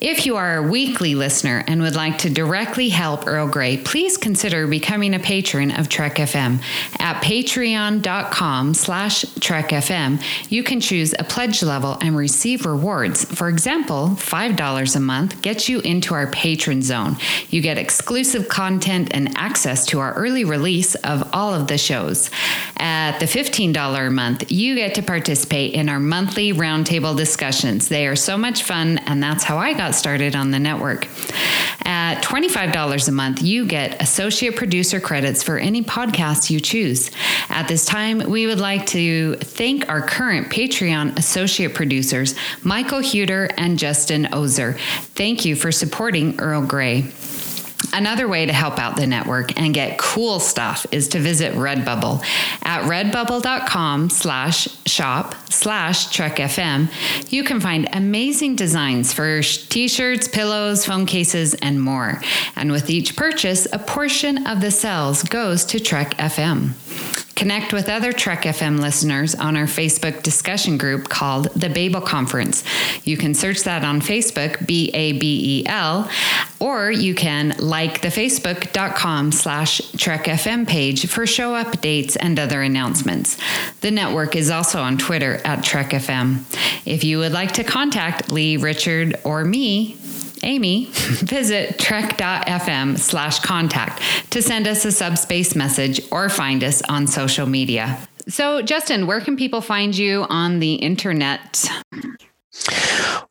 If 0.00 0.24
you 0.24 0.36
are 0.36 0.56
a 0.56 0.62
weekly 0.62 1.14
listener 1.14 1.62
and 1.66 1.82
would 1.82 1.94
like 1.94 2.18
to 2.18 2.30
directly 2.30 2.88
help 2.88 3.26
Earl 3.26 3.48
Grey, 3.48 3.76
please 3.76 4.16
consider 4.16 4.66
becoming 4.66 5.12
a 5.12 5.18
patron 5.18 5.70
of 5.70 5.90
Trek 5.90 6.14
FM. 6.14 6.62
At 6.98 7.22
patreon.com 7.22 8.72
slash 8.72 9.24
trekfm, 9.24 10.22
you 10.50 10.62
can 10.62 10.80
choose 10.80 11.14
a 11.18 11.24
pledge 11.24 11.62
level 11.62 11.98
and 12.00 12.16
receive 12.16 12.64
rewards. 12.64 13.26
For 13.26 13.50
example, 13.50 14.16
$5 14.16 14.96
a 14.96 15.00
month 15.00 15.42
gets 15.42 15.68
you 15.68 15.80
into 15.80 16.14
our 16.14 16.28
patron 16.28 16.80
zone. 16.80 17.18
You 17.50 17.60
get 17.60 17.76
exclusive 17.76 18.48
content 18.48 19.10
and 19.12 19.36
access 19.36 19.84
to 19.86 20.00
our 20.00 20.14
early 20.14 20.44
release 20.44 20.94
of 20.94 21.28
all 21.34 21.52
of 21.52 21.66
the 21.66 21.76
shows. 21.76 22.30
At 22.78 23.18
the 23.18 23.26
$15 23.26 24.06
a 24.06 24.10
month, 24.10 24.50
you 24.50 24.76
get 24.76 24.94
to 24.94 25.02
participate 25.02 25.74
in 25.74 25.90
our 25.90 26.00
monthly 26.00 26.54
roundtable 26.54 27.14
discussions. 27.14 27.88
They 27.88 28.06
are 28.06 28.16
so 28.16 28.38
much 28.38 28.62
fun, 28.62 28.96
and 28.98 29.22
that's 29.22 29.39
how 29.42 29.58
I 29.58 29.72
got 29.74 29.94
started 29.94 30.34
on 30.34 30.50
the 30.50 30.58
network. 30.58 31.06
At 31.84 32.22
$25 32.22 33.08
a 33.08 33.12
month, 33.12 33.42
you 33.42 33.66
get 33.66 34.00
associate 34.00 34.56
producer 34.56 35.00
credits 35.00 35.42
for 35.42 35.58
any 35.58 35.82
podcast 35.82 36.50
you 36.50 36.60
choose. 36.60 37.10
At 37.48 37.68
this 37.68 37.84
time, 37.84 38.18
we 38.30 38.46
would 38.46 38.60
like 38.60 38.86
to 38.86 39.36
thank 39.36 39.88
our 39.88 40.02
current 40.02 40.50
Patreon 40.50 41.18
associate 41.18 41.74
producers, 41.74 42.34
Michael 42.62 43.00
Huter 43.00 43.52
and 43.56 43.78
Justin 43.78 44.28
Oser. 44.32 44.74
Thank 45.14 45.44
you 45.44 45.56
for 45.56 45.72
supporting 45.72 46.38
Earl 46.38 46.66
Grey. 46.66 47.10
Another 47.92 48.28
way 48.28 48.46
to 48.46 48.52
help 48.52 48.78
out 48.78 48.96
the 48.96 49.06
network 49.06 49.58
and 49.58 49.74
get 49.74 49.98
cool 49.98 50.38
stuff 50.40 50.86
is 50.92 51.08
to 51.08 51.18
visit 51.18 51.54
Redbubble 51.54 52.22
at 52.62 52.82
redbubble.com 52.82 54.10
slash 54.10 54.68
shop 54.86 55.34
slash 55.50 56.08
trekfm. 56.08 56.88
You 57.32 57.44
can 57.44 57.60
find 57.60 57.88
amazing 57.92 58.56
designs 58.56 59.12
for 59.12 59.42
t-shirts, 59.42 60.28
pillows, 60.28 60.84
phone 60.86 61.06
cases, 61.06 61.54
and 61.54 61.80
more. 61.80 62.20
And 62.56 62.70
with 62.70 62.90
each 62.90 63.16
purchase, 63.16 63.66
a 63.72 63.78
portion 63.78 64.46
of 64.46 64.60
the 64.60 64.70
sales 64.70 65.22
goes 65.22 65.64
to 65.66 65.80
Trek 65.80 66.14
FM. 66.16 66.72
Connect 67.40 67.72
with 67.72 67.88
other 67.88 68.12
Trek 68.12 68.42
FM 68.42 68.80
listeners 68.80 69.34
on 69.34 69.56
our 69.56 69.64
Facebook 69.64 70.22
discussion 70.22 70.76
group 70.76 71.08
called 71.08 71.46
the 71.54 71.70
Babel 71.70 72.02
Conference. 72.02 72.62
You 73.04 73.16
can 73.16 73.32
search 73.32 73.62
that 73.62 73.82
on 73.82 74.02
Facebook, 74.02 74.66
B 74.66 74.90
A 74.92 75.12
B 75.12 75.62
E 75.62 75.66
L, 75.66 76.10
or 76.58 76.90
you 76.90 77.14
can 77.14 77.54
like 77.58 78.02
the 78.02 78.08
facebook.com 78.08 79.32
slash 79.32 79.80
Trek 79.92 80.24
FM 80.24 80.68
page 80.68 81.06
for 81.06 81.26
show 81.26 81.54
updates 81.54 82.14
and 82.20 82.38
other 82.38 82.60
announcements. 82.60 83.38
The 83.80 83.90
network 83.90 84.36
is 84.36 84.50
also 84.50 84.82
on 84.82 84.98
Twitter 84.98 85.40
at 85.42 85.64
Trek 85.64 85.92
FM. 85.92 86.42
If 86.84 87.04
you 87.04 87.20
would 87.20 87.32
like 87.32 87.52
to 87.52 87.64
contact 87.64 88.30
Lee, 88.30 88.58
Richard, 88.58 89.16
or 89.24 89.46
me, 89.46 89.96
Amy, 90.42 90.84
visit 90.90 91.78
trek.fm 91.78 92.98
slash 92.98 93.40
contact 93.40 94.02
to 94.30 94.42
send 94.42 94.66
us 94.66 94.84
a 94.84 94.92
subspace 94.92 95.54
message 95.54 96.00
or 96.10 96.28
find 96.28 96.64
us 96.64 96.82
on 96.82 97.06
social 97.06 97.46
media. 97.46 97.98
So, 98.28 98.62
Justin, 98.62 99.06
where 99.06 99.20
can 99.20 99.36
people 99.36 99.60
find 99.60 99.96
you 99.96 100.26
on 100.28 100.60
the 100.60 100.74
internet? 100.74 101.68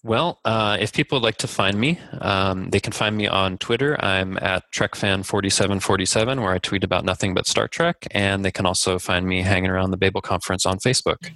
Well, 0.04 0.40
uh, 0.46 0.78
if 0.80 0.94
people 0.94 1.18
would 1.18 1.24
like 1.24 1.38
to 1.38 1.48
find 1.48 1.80
me, 1.80 2.00
um, 2.22 2.70
they 2.70 2.80
can 2.80 2.94
find 2.94 3.16
me 3.16 3.28
on 3.28 3.58
Twitter. 3.58 4.04
I'm 4.04 4.38
at 4.38 4.72
TrekFan4747, 4.72 6.42
where 6.42 6.52
I 6.52 6.58
tweet 6.58 6.84
about 6.84 7.04
nothing 7.04 7.34
but 7.34 7.46
Star 7.46 7.68
Trek. 7.68 8.08
And 8.12 8.46
they 8.46 8.52
can 8.52 8.66
also 8.66 8.98
find 8.98 9.28
me 9.28 9.42
hanging 9.42 9.70
around 9.70 9.92
the 9.92 9.98
Babel 9.98 10.22
Conference 10.22 10.66
on 10.66 10.80
Facebook. 10.80 11.32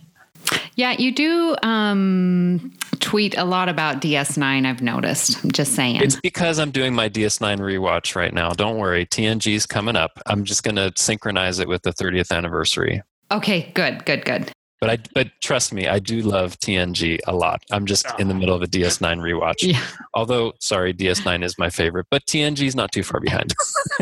Yeah, 0.76 0.96
you 0.98 1.14
do 1.14 1.56
um, 1.62 2.74
tweet 3.00 3.38
a 3.38 3.44
lot 3.44 3.70
about 3.70 4.02
DS9, 4.02 4.66
I've 4.66 4.82
noticed. 4.82 5.44
I'm 5.44 5.52
just 5.52 5.74
saying. 5.74 5.98
It's 6.02 6.20
because 6.20 6.60
I'm 6.60 6.72
doing 6.72 6.94
my 6.94 7.10
DS9 7.10 7.60
rewatch 7.60 8.16
right 8.16 8.34
now. 8.34 8.52
Don't 8.52 8.78
worry, 8.78 9.06
TNG's 9.06 9.66
coming 9.66 9.96
up. 9.96 10.20
I'm 10.26 10.44
just 10.44 10.64
going 10.64 10.76
to 10.76 10.92
synchronize 10.96 11.60
it 11.60 11.68
with 11.68 11.84
the 11.84 11.92
30th 11.92 12.32
anniversary. 12.32 13.04
Okay, 13.32 13.72
good, 13.74 14.06
good, 14.06 14.26
good. 14.26 14.52
But 14.84 14.90
I, 14.90 14.98
but 15.14 15.32
trust 15.40 15.74
me, 15.74 15.88
I 15.88 16.00
do 16.00 16.20
love 16.20 16.60
TNG 16.60 17.20
a 17.26 17.34
lot. 17.34 17.64
I'm 17.72 17.86
just 17.86 18.06
in 18.20 18.28
the 18.28 18.34
middle 18.34 18.54
of 18.54 18.62
a 18.62 18.68
DS9 18.68 19.20
rewatch. 19.20 19.62
Yeah. 19.62 19.82
Although, 20.14 20.52
sorry, 20.60 20.94
DS9 20.94 21.42
is 21.42 21.58
my 21.58 21.70
favorite, 21.70 22.08
but 22.12 22.26
TNG 22.26 22.68
is 22.68 22.76
not 22.76 22.92
too 22.92 23.02
far 23.02 23.22
behind. 23.22 23.54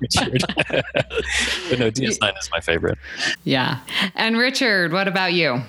Richard. 0.00 0.44
but 0.68 1.78
no, 1.80 1.90
DS9 1.90 2.38
is 2.38 2.48
my 2.52 2.60
favorite. 2.60 2.96
Yeah. 3.42 3.80
And 4.14 4.38
Richard, 4.38 4.92
what 4.92 5.08
about 5.08 5.32
you? 5.32 5.60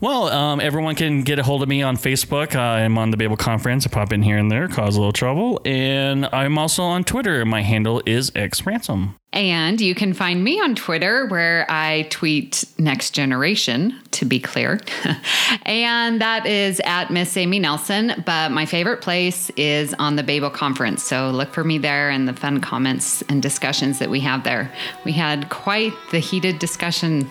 Well, 0.00 0.28
um, 0.28 0.60
everyone 0.60 0.94
can 0.94 1.22
get 1.22 1.40
a 1.40 1.42
hold 1.42 1.64
of 1.64 1.68
me 1.68 1.82
on 1.82 1.96
Facebook. 1.96 2.54
Uh, 2.54 2.60
I'm 2.60 2.96
on 2.96 3.10
the 3.10 3.16
Babel 3.16 3.36
Conference. 3.36 3.84
I 3.86 3.90
pop 3.90 4.12
in 4.12 4.22
here 4.22 4.38
and 4.38 4.52
there, 4.52 4.68
cause 4.68 4.94
a 4.94 5.00
little 5.00 5.12
trouble. 5.12 5.60
And 5.64 6.26
I'm 6.26 6.58
also 6.58 6.84
on 6.84 7.02
Twitter. 7.02 7.44
My 7.44 7.62
handle 7.62 8.00
is 8.06 8.30
xransom. 8.30 9.14
And 9.36 9.82
you 9.82 9.94
can 9.94 10.14
find 10.14 10.42
me 10.42 10.58
on 10.62 10.74
Twitter 10.74 11.26
where 11.26 11.66
I 11.68 12.06
tweet 12.08 12.64
Next 12.78 13.10
Generation, 13.10 13.94
to 14.12 14.24
be 14.24 14.40
clear. 14.40 14.80
and 15.66 16.22
that 16.22 16.46
is 16.46 16.80
at 16.86 17.10
Miss 17.10 17.36
Amy 17.36 17.58
Nelson. 17.58 18.14
But 18.24 18.50
my 18.50 18.64
favorite 18.64 19.02
place 19.02 19.50
is 19.50 19.94
on 19.98 20.16
the 20.16 20.22
Babel 20.22 20.48
Conference. 20.48 21.02
So 21.02 21.30
look 21.30 21.52
for 21.52 21.64
me 21.64 21.76
there 21.76 22.08
and 22.08 22.26
the 22.26 22.32
fun 22.32 22.62
comments 22.62 23.20
and 23.28 23.42
discussions 23.42 23.98
that 23.98 24.08
we 24.08 24.20
have 24.20 24.42
there. 24.42 24.72
We 25.04 25.12
had 25.12 25.50
quite 25.50 25.92
the 26.12 26.18
heated 26.18 26.58
discussion 26.58 27.30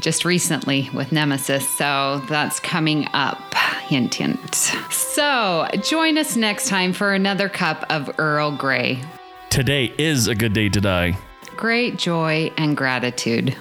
just 0.00 0.26
recently 0.26 0.90
with 0.92 1.12
Nemesis. 1.12 1.66
So 1.78 2.22
that's 2.28 2.60
coming 2.60 3.08
up. 3.14 3.54
Hint, 3.86 4.16
hint. 4.16 4.54
So 4.90 5.66
join 5.82 6.18
us 6.18 6.36
next 6.36 6.68
time 6.68 6.92
for 6.92 7.14
another 7.14 7.48
cup 7.48 7.86
of 7.88 8.10
Earl 8.18 8.54
Grey. 8.54 9.02
Today 9.52 9.92
is 9.98 10.28
a 10.28 10.34
good 10.34 10.54
day 10.54 10.70
to 10.70 10.80
die. 10.80 11.14
Great 11.58 11.98
joy 11.98 12.50
and 12.56 12.74
gratitude. 12.74 13.54